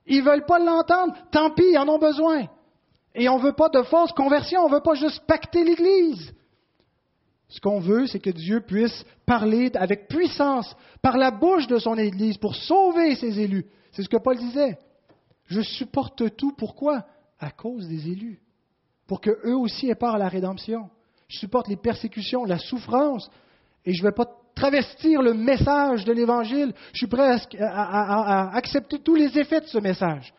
Ils 0.06 0.20
ne 0.20 0.30
veulent 0.30 0.46
pas 0.46 0.60
l'entendre, 0.60 1.16
tant 1.32 1.52
pis, 1.52 1.64
ils 1.72 1.78
en 1.78 1.88
ont 1.88 2.00
besoin. 2.00 2.48
Et 3.16 3.30
on 3.30 3.38
ne 3.38 3.44
veut 3.44 3.54
pas 3.54 3.70
de 3.70 3.84
fausse 3.84 4.12
conversion, 4.12 4.62
on 4.62 4.70
ne 4.70 4.76
veut 4.76 4.82
pas 4.82 4.96
juste 4.96 5.26
pacter 5.28 5.64
l'Église. 5.64 6.34
Ce 7.50 7.60
qu'on 7.60 7.80
veut, 7.80 8.08
c'est 8.08 8.20
que 8.20 8.32
Dieu 8.32 8.62
puisse 8.62 9.06
parler 9.26 9.72
avec 9.76 10.08
puissance 10.08 10.76
par 11.02 11.18
la 11.18 11.30
bouche 11.30 11.68
de 11.68 11.78
son 11.78 11.98
Église 11.98 12.38
pour 12.38 12.56
sauver 12.56 13.16
ses 13.16 13.40
élus. 13.40 13.68
C'est 13.92 14.02
ce 14.02 14.10
que 14.10 14.18
Paul 14.18 14.38
disait. 14.38 14.80
Je 15.46 15.62
supporte 15.62 16.36
tout. 16.36 16.54
Pourquoi? 16.58 17.06
À 17.40 17.52
cause 17.52 17.88
des 17.88 18.10
élus. 18.10 18.40
Pour 19.06 19.22
qu'eux 19.22 19.56
aussi 19.56 19.90
aient 19.90 19.96
part 19.96 20.16
à 20.16 20.18
la 20.18 20.30
rédemption. 20.30 20.90
Je 21.28 21.38
supporte 21.38 21.68
les 21.68 21.78
persécutions, 21.78 22.46
la 22.46 22.58
souffrance, 22.58 23.30
et 23.86 23.94
je 23.94 24.02
ne 24.02 24.08
vais 24.08 24.16
pas 24.16 24.28
travestir 24.56 25.22
le 25.22 25.34
message 25.34 26.06
de 26.06 26.14
l'Évangile. 26.14 26.74
Je 26.94 27.00
suis 27.00 27.08
prêt 27.08 27.38
à, 27.60 28.50
à, 28.50 28.56
accepter 28.56 29.00
tous 29.00 29.16
les 29.16 29.38
effets 29.38 29.62
de 29.62 29.68
ce 29.68 29.80
message, 29.80 30.34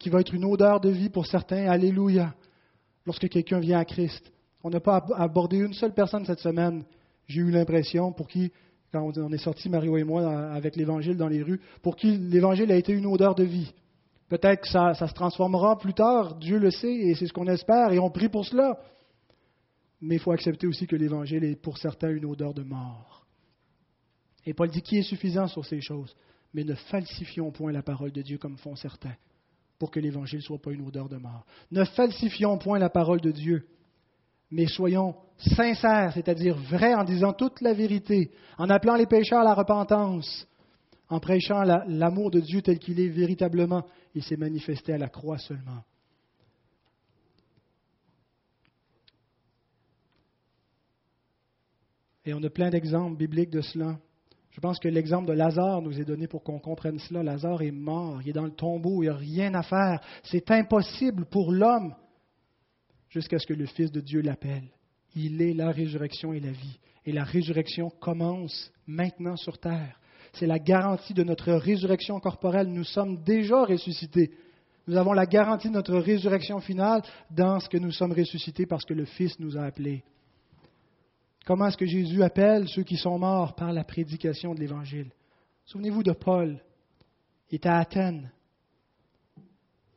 qui 0.00 0.08
va 0.08 0.20
être 0.20 0.34
une 0.34 0.46
odeur 0.46 0.80
de 0.80 0.88
vie 0.88 1.10
pour 1.10 1.26
certains. 1.26 1.68
Alléluia. 1.68 2.34
Lorsque 3.06 3.28
quelqu'un 3.28 3.60
vient 3.60 3.78
à 3.78 3.84
Christ. 3.84 4.32
On 4.64 4.70
n'a 4.70 4.80
pas 4.80 5.06
abordé 5.14 5.58
une 5.58 5.74
seule 5.74 5.94
personne 5.94 6.24
cette 6.24 6.40
semaine, 6.40 6.84
j'ai 7.28 7.40
eu 7.40 7.50
l'impression, 7.50 8.12
pour 8.12 8.26
qui, 8.26 8.50
quand 8.92 9.16
on 9.16 9.32
est 9.32 9.38
sorti, 9.38 9.68
Mario 9.70 9.96
et 9.96 10.04
moi, 10.04 10.52
avec 10.52 10.76
l'Évangile 10.76 11.16
dans 11.16 11.28
les 11.28 11.42
rues, 11.42 11.60
pour 11.82 11.96
qui 11.96 12.16
l'Évangile 12.18 12.72
a 12.72 12.76
été 12.76 12.92
une 12.92 13.06
odeur 13.06 13.34
de 13.34 13.44
vie. 13.44 13.72
Peut-être 14.28 14.62
que 14.62 14.68
ça, 14.68 14.94
ça 14.94 15.08
se 15.08 15.14
transformera 15.14 15.78
plus 15.78 15.94
tard, 15.94 16.36
Dieu 16.36 16.58
le 16.58 16.70
sait, 16.70 16.92
et 16.92 17.14
c'est 17.14 17.26
ce 17.26 17.32
qu'on 17.32 17.46
espère, 17.46 17.92
et 17.92 17.98
on 17.98 18.10
prie 18.10 18.28
pour 18.28 18.44
cela. 18.44 18.80
Mais 20.00 20.16
il 20.16 20.20
faut 20.20 20.32
accepter 20.32 20.66
aussi 20.66 20.86
que 20.86 20.96
l'Évangile 20.96 21.44
est 21.44 21.56
pour 21.56 21.78
certains 21.78 22.10
une 22.10 22.24
odeur 22.24 22.52
de 22.52 22.62
mort. 22.62 23.26
Et 24.44 24.54
Paul 24.54 24.70
dit 24.70 24.82
qui 24.82 24.98
est 24.98 25.02
suffisant 25.02 25.46
sur 25.46 25.64
ces 25.64 25.80
choses, 25.80 26.14
mais 26.52 26.64
ne 26.64 26.74
falsifions 26.74 27.50
point 27.50 27.72
la 27.72 27.82
parole 27.82 28.12
de 28.12 28.22
Dieu 28.22 28.38
comme 28.38 28.56
font 28.56 28.76
certains, 28.76 29.16
pour 29.80 29.90
que 29.90 29.98
l'Évangile 29.98 30.40
ne 30.40 30.44
soit 30.44 30.60
pas 30.60 30.72
une 30.72 30.86
odeur 30.86 31.08
de 31.08 31.16
mort. 31.16 31.46
Ne 31.72 31.84
falsifions 31.84 32.58
point 32.58 32.78
la 32.78 32.90
parole 32.90 33.22
de 33.22 33.30
Dieu, 33.30 33.66
mais 34.50 34.66
soyons 34.66 35.16
sincères, 35.38 36.12
c'est-à-dire 36.12 36.54
vrais 36.54 36.94
en 36.94 37.02
disant 37.02 37.32
toute 37.32 37.62
la 37.62 37.72
vérité, 37.72 38.30
en 38.58 38.68
appelant 38.68 38.96
les 38.96 39.06
pécheurs 39.06 39.40
à 39.40 39.44
la 39.44 39.54
repentance, 39.54 40.46
en 41.08 41.18
prêchant 41.18 41.62
l'amour 41.62 42.30
de 42.30 42.40
Dieu 42.40 42.60
tel 42.60 42.78
qu'il 42.78 43.00
est 43.00 43.08
véritablement. 43.08 43.86
Il 44.14 44.22
s'est 44.22 44.36
manifesté 44.36 44.92
à 44.92 44.98
la 44.98 45.08
croix 45.08 45.38
seulement. 45.38 45.82
Et 52.26 52.34
on 52.34 52.42
a 52.42 52.50
plein 52.50 52.68
d'exemples 52.68 53.16
bibliques 53.16 53.50
de 53.50 53.62
cela. 53.62 53.98
Je 54.50 54.60
pense 54.60 54.80
que 54.80 54.88
l'exemple 54.88 55.28
de 55.28 55.32
Lazare 55.32 55.80
nous 55.80 56.00
est 56.00 56.04
donné 56.04 56.26
pour 56.26 56.42
qu'on 56.42 56.58
comprenne 56.58 56.98
cela. 56.98 57.22
Lazare 57.22 57.62
est 57.62 57.70
mort, 57.70 58.20
il 58.22 58.30
est 58.30 58.32
dans 58.32 58.44
le 58.44 58.50
tombeau, 58.50 59.02
il 59.02 59.06
n'y 59.06 59.08
a 59.08 59.14
rien 59.14 59.54
à 59.54 59.62
faire. 59.62 60.00
C'est 60.24 60.50
impossible 60.50 61.24
pour 61.26 61.52
l'homme 61.52 61.94
jusqu'à 63.08 63.38
ce 63.38 63.46
que 63.46 63.54
le 63.54 63.66
Fils 63.66 63.92
de 63.92 64.00
Dieu 64.00 64.20
l'appelle. 64.20 64.68
Il 65.14 65.40
est 65.40 65.54
la 65.54 65.70
résurrection 65.70 66.32
et 66.32 66.40
la 66.40 66.50
vie. 66.50 66.78
Et 67.06 67.12
la 67.12 67.24
résurrection 67.24 67.90
commence 68.00 68.72
maintenant 68.86 69.36
sur 69.36 69.58
terre. 69.58 69.98
C'est 70.32 70.46
la 70.46 70.58
garantie 70.58 71.14
de 71.14 71.24
notre 71.24 71.52
résurrection 71.52 72.20
corporelle. 72.20 72.68
Nous 72.68 72.84
sommes 72.84 73.22
déjà 73.22 73.64
ressuscités. 73.64 74.30
Nous 74.86 74.96
avons 74.96 75.12
la 75.12 75.26
garantie 75.26 75.68
de 75.68 75.74
notre 75.74 75.96
résurrection 75.96 76.60
finale 76.60 77.02
dans 77.30 77.60
ce 77.60 77.68
que 77.68 77.78
nous 77.78 77.92
sommes 77.92 78.12
ressuscités 78.12 78.66
parce 78.66 78.84
que 78.84 78.94
le 78.94 79.04
Fils 79.04 79.38
nous 79.38 79.56
a 79.56 79.62
appelés. 79.62 80.04
Comment 81.50 81.66
est-ce 81.66 81.76
que 81.76 81.84
Jésus 81.84 82.22
appelle 82.22 82.68
ceux 82.68 82.84
qui 82.84 82.96
sont 82.96 83.18
morts 83.18 83.56
par 83.56 83.72
la 83.72 83.82
prédication 83.82 84.54
de 84.54 84.60
l'Évangile? 84.60 85.10
Souvenez-vous 85.64 86.04
de 86.04 86.12
Paul. 86.12 86.60
Il 87.50 87.56
est 87.56 87.66
à 87.66 87.78
Athènes. 87.78 88.30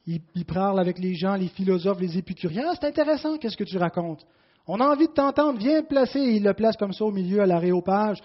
Il, 0.07 0.19
parle 0.47 0.79
avec 0.79 0.97
les 0.97 1.13
gens, 1.13 1.35
les 1.35 1.49
philosophes, 1.49 1.99
les 1.99 2.17
épicuriens. 2.17 2.69
Ah, 2.71 2.73
c'est 2.73 2.87
intéressant, 2.87 3.37
qu'est-ce 3.37 3.55
que 3.55 3.65
tu 3.65 3.77
racontes? 3.77 4.25
On 4.65 4.79
a 4.79 4.87
envie 4.87 5.07
de 5.07 5.13
t'entendre, 5.13 5.59
viens 5.59 5.83
placer. 5.83 6.21
il 6.21 6.41
le 6.41 6.55
place 6.55 6.75
comme 6.75 6.91
ça 6.91 7.05
au 7.05 7.11
milieu, 7.11 7.39
à 7.39 7.45
l'aréopage. 7.45 8.17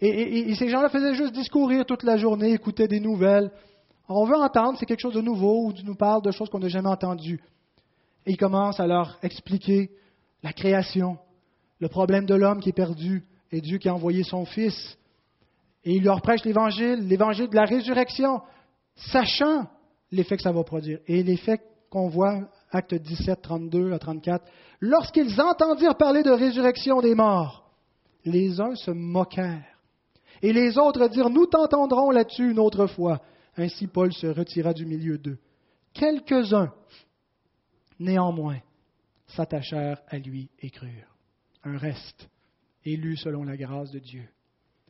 et, 0.00 0.50
et, 0.50 0.54
ces 0.54 0.70
gens-là 0.70 0.88
faisaient 0.88 1.16
juste 1.16 1.34
discourir 1.34 1.84
toute 1.84 2.02
la 2.02 2.16
journée, 2.16 2.54
écoutaient 2.54 2.88
des 2.88 3.00
nouvelles. 3.00 3.50
on 4.08 4.24
veut 4.24 4.36
entendre, 4.36 4.78
c'est 4.78 4.86
quelque 4.86 5.02
chose 5.02 5.12
de 5.12 5.20
nouveau, 5.20 5.66
ou 5.66 5.74
tu 5.74 5.84
nous 5.84 5.96
parles 5.96 6.22
de 6.22 6.30
choses 6.30 6.48
qu'on 6.48 6.60
n'a 6.60 6.68
jamais 6.68 6.88
entendues. 6.88 7.42
Et 8.24 8.30
il 8.30 8.36
commence 8.38 8.80
à 8.80 8.86
leur 8.86 9.18
expliquer 9.22 9.90
la 10.42 10.54
création, 10.54 11.18
le 11.80 11.88
problème 11.88 12.26
de 12.26 12.34
l'homme 12.34 12.60
qui 12.60 12.70
est 12.70 12.72
perdu, 12.72 13.24
et 13.50 13.60
Dieu 13.60 13.78
qui 13.78 13.88
a 13.88 13.94
envoyé 13.94 14.22
son 14.24 14.44
Fils. 14.44 14.98
Et 15.84 15.92
il 15.92 16.04
leur 16.04 16.20
prêche 16.20 16.44
l'Évangile, 16.44 17.06
l'Évangile 17.06 17.48
de 17.48 17.56
la 17.56 17.64
résurrection, 17.64 18.42
sachant 18.96 19.68
l'effet 20.10 20.36
que 20.36 20.42
ça 20.42 20.52
va 20.52 20.64
produire. 20.64 20.98
Et 21.06 21.22
l'effet 21.22 21.60
qu'on 21.90 22.08
voit, 22.08 22.48
acte 22.70 22.94
17, 22.94 23.40
32 23.40 23.92
à 23.92 23.98
34, 23.98 24.44
lorsqu'ils 24.80 25.40
entendirent 25.40 25.96
parler 25.96 26.22
de 26.22 26.30
résurrection 26.30 27.00
des 27.00 27.14
morts, 27.14 27.70
les 28.24 28.60
uns 28.60 28.74
se 28.74 28.90
moquèrent. 28.90 29.78
Et 30.42 30.52
les 30.52 30.78
autres 30.78 31.08
dirent, 31.08 31.30
nous 31.30 31.46
t'entendrons 31.46 32.10
là-dessus 32.10 32.50
une 32.50 32.58
autre 32.58 32.86
fois. 32.86 33.20
Ainsi 33.56 33.86
Paul 33.86 34.12
se 34.12 34.26
retira 34.26 34.72
du 34.72 34.86
milieu 34.86 35.18
d'eux. 35.18 35.38
Quelques-uns, 35.94 36.72
néanmoins, 37.98 38.60
s'attachèrent 39.26 40.00
à 40.08 40.18
lui 40.18 40.48
et 40.60 40.70
crurent. 40.70 41.17
Un 41.64 41.76
reste, 41.76 42.28
élu 42.84 43.16
selon 43.16 43.44
la 43.44 43.56
grâce 43.56 43.90
de 43.90 43.98
Dieu. 43.98 44.24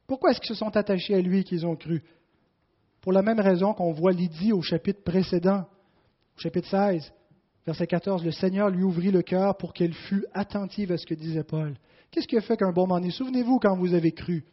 Pourquoi 0.07 0.31
est-ce 0.31 0.41
qu'ils 0.41 0.55
se 0.55 0.61
sont 0.61 0.77
attachés 0.77 1.15
à 1.15 1.21
lui 1.21 1.45
qu'ils 1.45 1.67
ont 1.67 1.77
cru? 1.77 2.03
Pour 3.01 3.13
la 3.13 3.23
même 3.23 3.41
raison 3.41 3.75
qu'on 3.75 3.93
voit 3.93 4.13
Lydie 4.13 4.53
au 4.53 4.63
chapitre 4.63 5.03
précédent, 5.03 5.67
au 6.37 6.41
chapitre 6.41 6.69
16, 6.69 7.13
verset 7.67 7.87
14, 7.87 8.25
le 8.25 8.33
Seigneur 8.33 8.71
lui 8.71 8.83
ouvrit 8.83 9.11
le 9.11 9.23
cœur 9.23 9.57
pour 9.57 9.73
qu'elle 9.73 9.95
fût 9.95 10.25
attentive 10.35 10.93
à 10.93 10.99
ce 10.99 11.07
que 11.07 11.15
disait 11.15 11.45
Paul. 11.45 11.77
Qu'est-ce 12.11 12.27
qui 12.27 12.37
a 12.37 12.41
fait 12.41 12.57
qu'un 12.57 12.73
bon 12.73 12.87
moment 12.87 13.11
Souvenez-vous 13.11 13.59
quand 13.59 13.77
vous 13.77 13.95
avez 13.95 14.13
cru. 14.13 14.45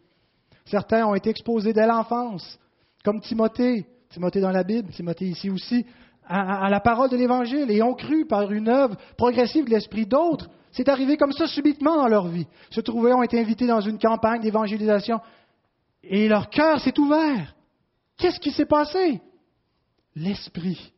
Certains 0.66 1.05
ont 1.05 1.16
été 1.16 1.30
exposés 1.30 1.74
dès 1.74 1.86
l'enfance, 1.86 2.59
comme 3.03 3.22
Timothée, 3.22 3.86
Timothée 4.09 4.41
dans 4.41 4.51
la 4.51 4.63
Bible, 4.63 4.91
Timothée 4.91 5.28
ici 5.28 5.49
aussi, 5.49 5.86
à, 6.28 6.70
la 6.70 6.80
parole 6.80 7.09
de 7.09 7.18
l'Évangile 7.18 7.70
et 7.70 7.84
ont 7.84 7.93
cru 7.93 8.26
par 8.26 8.51
une 8.51 8.68
œuvre 8.68 8.97
progressive 9.16 9.66
de 9.66 9.70
l'Esprit. 9.70 10.05
D'autres, 10.05 10.49
c'est 10.76 10.89
arrivé 10.89 11.15
comme 11.15 11.32
ça 11.32 11.47
subitement 11.47 11.95
dans 11.95 12.09
leur 12.09 12.28
vie. 12.28 12.47
Se 12.69 12.82
trouvaient, 12.82 13.13
ont 13.13 13.23
été 13.23 13.39
invités 13.39 13.65
dans 13.65 13.80
une 13.80 13.97
campagne 13.97 14.41
d'évangélisation 14.41 15.21
et 16.03 16.28
leur 16.28 16.49
cœur 16.49 16.82
s'est 16.82 16.99
ouvert. 16.99 17.55
Qu'est-ce 18.17 18.41
qui 18.41 18.51
s'est 18.51 18.65
passé? 18.65 19.21
L'Esprit, 20.15 20.91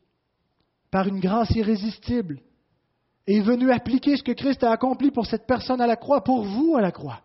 par 0.90 1.06
une 1.06 1.20
grâce 1.20 1.50
irrésistible, 1.50 2.40
est 3.28 3.40
venu 3.40 3.70
appliquer 3.70 4.16
ce 4.16 4.24
que 4.24 4.32
Christ 4.32 4.64
a 4.64 4.72
accompli 4.72 5.12
pour 5.12 5.26
cette 5.26 5.46
personne 5.46 5.80
à 5.80 5.86
la 5.86 5.96
croix, 5.96 6.24
pour 6.24 6.42
vous 6.42 6.74
à 6.76 6.80
la 6.80 6.90
croix. 6.90 7.20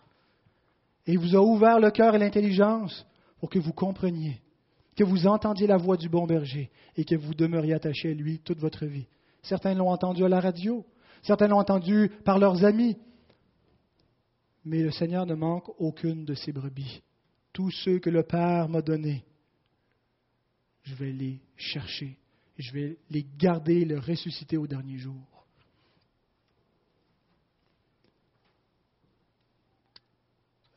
Et 1.07 1.13
il 1.13 1.19
vous 1.19 1.35
a 1.35 1.41
ouvert 1.41 1.79
le 1.79 1.89
cœur 1.89 2.13
et 2.13 2.19
l'intelligence 2.19 3.03
pour 3.39 3.49
que 3.49 3.57
vous 3.57 3.73
compreniez, 3.73 4.41
que 4.95 5.03
vous 5.03 5.25
entendiez 5.25 5.65
la 5.65 5.77
voix 5.77 5.97
du 5.97 6.07
bon 6.07 6.27
berger 6.27 6.69
et 6.97 7.03
que 7.03 7.15
vous 7.15 7.33
demeuriez 7.33 7.73
attaché 7.73 8.11
à 8.11 8.13
lui 8.13 8.39
toute 8.39 8.59
votre 8.59 8.85
vie. 8.85 9.07
Certains 9.41 9.73
l'ont 9.73 9.89
entendu 9.89 10.23
à 10.23 10.29
la 10.29 10.39
radio, 10.39 10.85
certains 11.23 11.47
l'ont 11.47 11.59
entendu 11.59 12.11
par 12.23 12.37
leurs 12.37 12.63
amis, 12.63 12.97
mais 14.65 14.81
le 14.81 14.91
Seigneur 14.91 15.25
ne 15.25 15.33
manque 15.33 15.69
aucune 15.79 16.25
de 16.25 16.35
ses 16.35 16.51
brebis. 16.51 17.01
Tous 17.51 17.71
ceux 17.71 17.99
que 17.99 18.09
le 18.09 18.23
Père 18.23 18.69
m'a 18.69 18.81
donnés, 18.81 19.25
je 20.83 20.95
vais 20.95 21.11
les 21.11 21.41
chercher. 21.55 22.17
Je 22.57 22.71
vais 22.71 22.97
les 23.09 23.25
garder 23.37 23.81
et 23.81 23.85
les 23.85 23.97
ressusciter 23.97 24.57
au 24.57 24.67
dernier 24.67 24.97
jour. 24.97 25.47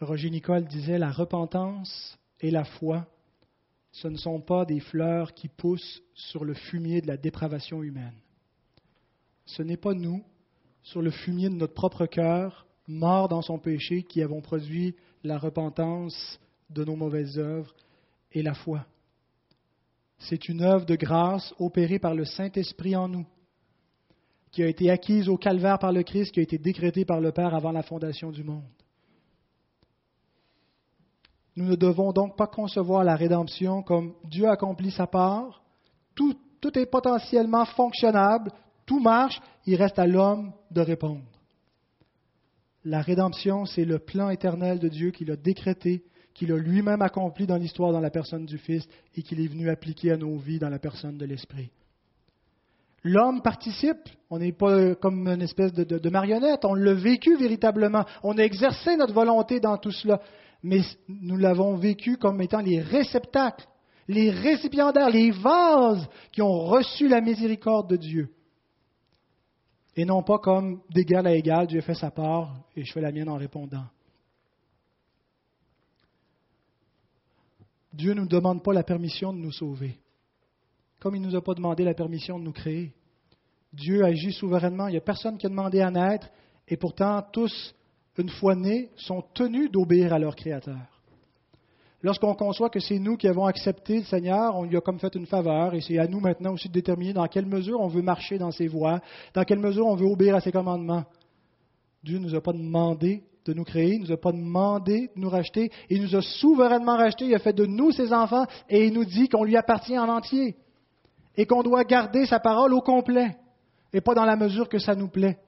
Roger 0.00 0.30
Nicole 0.30 0.66
disait, 0.66 0.98
la 0.98 1.10
repentance 1.10 2.18
et 2.40 2.50
la 2.50 2.64
foi, 2.64 3.06
ce 3.92 4.08
ne 4.08 4.16
sont 4.16 4.40
pas 4.40 4.66
des 4.66 4.80
fleurs 4.80 5.32
qui 5.32 5.48
poussent 5.48 6.02
sur 6.14 6.44
le 6.44 6.52
fumier 6.54 7.00
de 7.00 7.06
la 7.06 7.16
dépravation 7.16 7.82
humaine. 7.82 8.16
Ce 9.46 9.62
n'est 9.62 9.78
pas 9.78 9.94
nous, 9.94 10.22
sur 10.86 11.02
le 11.02 11.10
fumier 11.10 11.48
de 11.48 11.54
notre 11.54 11.74
propre 11.74 12.06
cœur, 12.06 12.64
morts 12.86 13.28
dans 13.28 13.42
son 13.42 13.58
péché, 13.58 14.04
qui 14.04 14.22
avons 14.22 14.40
produit 14.40 14.94
la 15.24 15.36
repentance 15.36 16.38
de 16.70 16.84
nos 16.84 16.94
mauvaises 16.94 17.38
œuvres 17.38 17.74
et 18.30 18.40
la 18.40 18.54
foi. 18.54 18.86
C'est 20.18 20.48
une 20.48 20.62
œuvre 20.62 20.86
de 20.86 20.94
grâce 20.94 21.52
opérée 21.58 21.98
par 21.98 22.14
le 22.14 22.24
Saint-Esprit 22.24 22.94
en 22.94 23.08
nous, 23.08 23.26
qui 24.52 24.62
a 24.62 24.68
été 24.68 24.88
acquise 24.88 25.28
au 25.28 25.36
calvaire 25.36 25.80
par 25.80 25.92
le 25.92 26.04
Christ, 26.04 26.30
qui 26.30 26.38
a 26.38 26.44
été 26.44 26.56
décrétée 26.56 27.04
par 27.04 27.20
le 27.20 27.32
Père 27.32 27.54
avant 27.54 27.72
la 27.72 27.82
fondation 27.82 28.30
du 28.30 28.44
monde. 28.44 28.62
Nous 31.56 31.64
ne 31.64 31.74
devons 31.74 32.12
donc 32.12 32.36
pas 32.36 32.46
concevoir 32.46 33.02
la 33.02 33.16
rédemption 33.16 33.82
comme 33.82 34.14
Dieu 34.22 34.48
accomplit 34.48 34.92
sa 34.92 35.08
part, 35.08 35.64
tout, 36.14 36.36
tout 36.60 36.78
est 36.78 36.86
potentiellement 36.86 37.64
fonctionnable, 37.64 38.52
tout 38.86 39.00
marche, 39.00 39.40
il 39.66 39.74
reste 39.74 39.98
à 39.98 40.06
l'homme 40.06 40.52
de 40.70 40.80
répondre. 40.80 41.24
La 42.84 43.02
rédemption, 43.02 43.66
c'est 43.66 43.84
le 43.84 43.98
plan 43.98 44.30
éternel 44.30 44.78
de 44.78 44.88
Dieu 44.88 45.10
qu'il 45.10 45.30
a 45.32 45.36
décrété, 45.36 46.04
qu'il 46.34 46.52
a 46.52 46.56
lui-même 46.56 47.02
accompli 47.02 47.46
dans 47.46 47.56
l'histoire 47.56 47.92
dans 47.92 48.00
la 48.00 48.10
personne 48.10 48.46
du 48.46 48.58
Fils 48.58 48.86
et 49.16 49.22
qu'il 49.22 49.40
est 49.40 49.48
venu 49.48 49.68
appliquer 49.68 50.12
à 50.12 50.16
nos 50.16 50.36
vies 50.36 50.60
dans 50.60 50.68
la 50.68 50.78
personne 50.78 51.18
de 51.18 51.24
l'Esprit. 51.24 51.70
L'homme 53.02 53.42
participe, 53.42 54.08
on 54.30 54.38
n'est 54.38 54.52
pas 54.52 54.94
comme 54.96 55.26
une 55.26 55.42
espèce 55.42 55.72
de, 55.72 55.84
de 55.84 56.10
marionnette, 56.10 56.64
on 56.64 56.74
l'a 56.74 56.94
vécu 56.94 57.36
véritablement, 57.36 58.04
on 58.22 58.38
a 58.38 58.42
exercé 58.42 58.96
notre 58.96 59.14
volonté 59.14 59.60
dans 59.60 59.78
tout 59.78 59.92
cela, 59.92 60.20
mais 60.62 60.80
nous 61.08 61.36
l'avons 61.36 61.76
vécu 61.76 62.16
comme 62.16 62.40
étant 62.40 62.60
les 62.60 62.80
réceptacles, 62.80 63.66
les 64.08 64.30
récipiendaires, 64.30 65.10
les 65.10 65.30
vases 65.30 66.08
qui 66.32 66.42
ont 66.42 66.58
reçu 66.66 67.08
la 67.08 67.20
miséricorde 67.20 67.90
de 67.90 67.96
Dieu. 67.96 68.35
Et 69.96 70.04
non 70.04 70.22
pas 70.22 70.38
comme 70.38 70.82
d'égal 70.90 71.26
à 71.26 71.34
égal, 71.34 71.66
Dieu 71.66 71.80
fait 71.80 71.94
sa 71.94 72.10
part 72.10 72.54
et 72.76 72.84
je 72.84 72.92
fais 72.92 73.00
la 73.00 73.12
mienne 73.12 73.30
en 73.30 73.36
répondant. 73.36 73.86
Dieu 77.94 78.12
ne 78.12 78.20
nous 78.20 78.28
demande 78.28 78.62
pas 78.62 78.74
la 78.74 78.82
permission 78.82 79.32
de 79.32 79.38
nous 79.38 79.52
sauver, 79.52 79.98
comme 81.00 81.16
il 81.16 81.22
ne 81.22 81.28
nous 81.28 81.36
a 81.36 81.42
pas 81.42 81.54
demandé 81.54 81.82
la 81.82 81.94
permission 81.94 82.38
de 82.38 82.44
nous 82.44 82.52
créer. 82.52 82.92
Dieu 83.72 84.04
agit 84.04 84.32
souverainement, 84.32 84.88
il 84.88 84.92
n'y 84.92 84.98
a 84.98 85.02
personne 85.02 85.38
qui 85.38 85.46
a 85.46 85.48
demandé 85.48 85.80
à 85.80 85.90
naître, 85.90 86.28
et 86.68 86.76
pourtant 86.76 87.22
tous 87.32 87.74
une 88.18 88.28
fois 88.28 88.54
nés, 88.54 88.90
sont 88.96 89.22
tenus 89.34 89.70
d'obéir 89.70 90.12
à 90.12 90.18
leur 90.18 90.36
Créateur. 90.36 90.95
Lorsqu'on 92.06 92.34
conçoit 92.34 92.70
que 92.70 92.78
c'est 92.78 93.00
nous 93.00 93.16
qui 93.16 93.26
avons 93.26 93.46
accepté 93.46 93.96
le 93.96 94.04
Seigneur, 94.04 94.54
on 94.54 94.62
lui 94.62 94.76
a 94.76 94.80
comme 94.80 95.00
fait 95.00 95.12
une 95.16 95.26
faveur, 95.26 95.74
et 95.74 95.80
c'est 95.80 95.98
à 95.98 96.06
nous 96.06 96.20
maintenant 96.20 96.52
aussi 96.52 96.68
de 96.68 96.72
déterminer 96.72 97.12
dans 97.12 97.26
quelle 97.26 97.46
mesure 97.46 97.80
on 97.80 97.88
veut 97.88 98.00
marcher 98.00 98.38
dans 98.38 98.52
ses 98.52 98.68
voies, 98.68 99.00
dans 99.34 99.42
quelle 99.42 99.58
mesure 99.58 99.86
on 99.86 99.96
veut 99.96 100.06
obéir 100.06 100.36
à 100.36 100.40
ses 100.40 100.52
commandements. 100.52 101.02
Dieu 102.04 102.18
ne 102.18 102.22
nous 102.22 102.36
a 102.36 102.40
pas 102.40 102.52
demandé 102.52 103.24
de 103.44 103.52
nous 103.52 103.64
créer, 103.64 103.94
il 103.94 104.02
ne 104.02 104.06
nous 104.06 104.12
a 104.12 104.16
pas 104.18 104.30
demandé 104.30 105.10
de 105.16 105.20
nous 105.20 105.28
racheter, 105.28 105.72
il 105.90 106.00
nous 106.00 106.14
a 106.14 106.22
souverainement 106.22 106.96
racheté, 106.96 107.24
il 107.24 107.34
a 107.34 107.40
fait 107.40 107.52
de 107.52 107.66
nous 107.66 107.90
ses 107.90 108.12
enfants, 108.12 108.46
et 108.70 108.86
il 108.86 108.92
nous 108.92 109.04
dit 109.04 109.28
qu'on 109.28 109.42
lui 109.42 109.56
appartient 109.56 109.98
en 109.98 110.08
entier, 110.08 110.54
et 111.36 111.44
qu'on 111.44 111.64
doit 111.64 111.82
garder 111.82 112.24
sa 112.26 112.38
parole 112.38 112.72
au 112.72 112.82
complet, 112.82 113.36
et 113.92 114.00
pas 114.00 114.14
dans 114.14 114.24
la 114.24 114.36
mesure 114.36 114.68
que 114.68 114.78
ça 114.78 114.94
nous 114.94 115.08
plaît. 115.08 115.38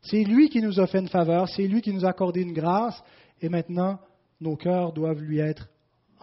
C'est 0.00 0.24
lui 0.24 0.48
qui 0.48 0.62
nous 0.62 0.80
a 0.80 0.86
fait 0.86 1.00
une 1.00 1.08
faveur, 1.08 1.50
c'est 1.50 1.66
lui 1.66 1.82
qui 1.82 1.92
nous 1.92 2.06
a 2.06 2.08
accordé 2.08 2.40
une 2.40 2.54
grâce, 2.54 2.98
et 3.42 3.50
maintenant, 3.50 3.98
nos 4.40 4.56
cœurs 4.56 4.94
doivent 4.94 5.20
lui 5.20 5.38
être 5.38 5.68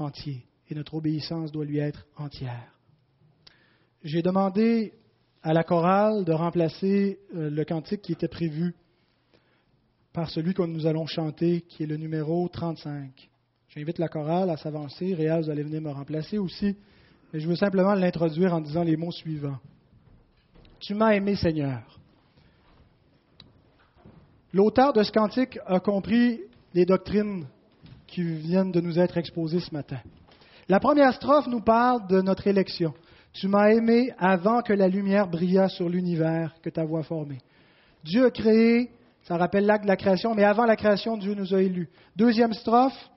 entiers, 0.02 0.46
et 0.70 0.76
notre 0.76 0.96
obéissance 0.96 1.52
doit 1.52 1.66
lui 1.66 1.80
être 1.80 2.06
entière. 2.18 2.74
J'ai 4.04 4.22
demandé 4.22 4.94
à 5.42 5.54
la 5.54 5.64
chorale 5.64 6.26
de 6.26 6.32
remplacer 6.32 7.20
euh, 7.36 7.50
le 7.50 7.66
cantique 7.66 8.02
qui 8.02 8.14
était 8.14 8.28
prévu 8.28 8.76
par 10.14 10.30
celui 10.30 10.54
que 10.54 10.64
nous 10.64 10.86
allons 10.86 11.06
chanter, 11.06 11.62
qui 11.62 11.84
est 11.84 11.88
le 11.88 11.98
numéro 11.98 12.48
35. 12.48 13.30
J'invite 13.70 14.00
la 14.00 14.08
chorale 14.08 14.50
à 14.50 14.58
s'avancer. 14.58 15.14
Réal, 15.14 15.44
vous 15.44 15.50
allez 15.50 15.64
venir 15.64 15.82
me 15.82 15.92
remplacer 15.92 16.38
aussi. 16.38 16.76
Mais 17.32 17.40
je 17.40 17.48
veux 17.48 17.56
simplement 17.56 17.94
l'introduire 17.94 18.54
en 18.54 18.62
disant 18.62 18.84
les 18.84 18.98
mots 18.98 19.12
suivants. 19.12 19.60
Tu 20.80 20.96
m'as 20.96 21.14
aimé, 21.14 21.36
Seigneur. 21.36 22.00
L'auteur 24.52 24.94
de 24.94 25.04
ce 25.04 25.12
cantique 25.12 25.60
a 25.68 25.80
compris 25.80 26.42
les 26.74 26.86
doctrines 26.86 27.46
qui 28.10 28.24
viennent 28.24 28.72
de 28.72 28.82
nous 28.82 29.00
être 29.00 29.18
exposées 29.18 29.60
ce 29.60 29.74
matin. 29.74 30.00
La 30.68 30.80
première 30.80 31.14
strophe 31.14 31.48
nous 31.48 31.62
parle 31.62 32.08
de 32.08 32.22
notre 32.22 32.48
élection. 32.48 32.94
Tu 33.34 33.48
m'as 33.48 33.72
aimé 33.72 34.12
avant 34.18 34.62
que 34.62 34.74
la 34.74 34.88
lumière 34.88 35.28
brillât 35.28 35.70
sur 35.70 35.90
l'univers 35.90 36.56
que 36.62 36.70
ta 36.70 36.84
voix 36.84 37.04
formé. 37.04 37.40
Dieu 38.04 38.26
a 38.26 38.32
créé, 38.32 38.92
ça 39.24 39.38
rappelle 39.38 39.66
l'acte 39.66 39.84
de 39.84 39.90
la 39.90 39.98
création, 39.98 40.34
mais 40.36 40.44
avant 40.44 40.66
la 40.66 40.76
création, 40.76 41.18
Dieu 41.18 41.36
nous 41.36 41.54
a 41.54 41.62
élus. 41.62 41.90
Deuxième 42.16 42.54
strophe, 42.54 43.10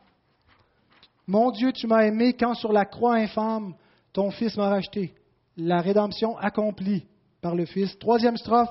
Mon 1.26 1.50
Dieu, 1.50 1.72
tu 1.72 1.86
m'as 1.86 2.04
aimé 2.04 2.34
quand 2.34 2.54
sur 2.54 2.72
la 2.72 2.84
croix 2.84 3.14
infâme, 3.14 3.74
ton 4.12 4.30
Fils 4.30 4.56
m'a 4.56 4.68
racheté. 4.68 5.14
La 5.56 5.80
rédemption 5.80 6.36
accomplie 6.38 7.06
par 7.40 7.54
le 7.54 7.64
Fils. 7.64 7.98
Troisième 7.98 8.36
strophe, 8.36 8.70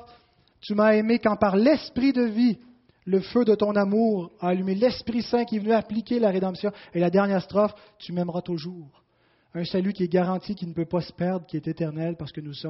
tu 0.60 0.76
m'as 0.76 0.96
aimé 0.96 1.20
quand 1.20 1.36
par 1.38 1.56
l'esprit 1.56 2.14
de 2.14 2.24
vie, 2.24 2.60
le 3.06 3.20
feu 3.20 3.46
de 3.46 3.56
ton 3.56 3.76
amour 3.76 4.32
a 4.40 4.50
allumé 4.50 4.76
l'Esprit 4.76 5.22
Saint 5.24 5.46
qui 5.46 5.56
est 5.56 5.60
venu 5.60 5.74
appliquer 5.74 6.20
la 6.20 6.30
rédemption. 6.30 6.72
Et 6.94 7.00
la 7.00 7.10
dernière 7.10 7.42
strophe, 7.42 7.74
tu 7.98 8.14
m'aimeras 8.14 8.42
toujours. 8.42 9.04
Un 9.54 9.66
salut 9.66 9.92
qui 9.92 10.04
est 10.04 10.12
garanti, 10.12 10.56
qui 10.56 10.66
ne 10.66 10.74
peut 10.74 10.86
pas 10.86 11.02
se 11.02 11.12
perdre, 11.12 11.46
qui 11.46 11.58
est 11.58 11.68
éternel 11.68 12.16
parce 12.18 12.32
que 12.32 12.42
nous 12.42 12.54
sommes 12.54 12.70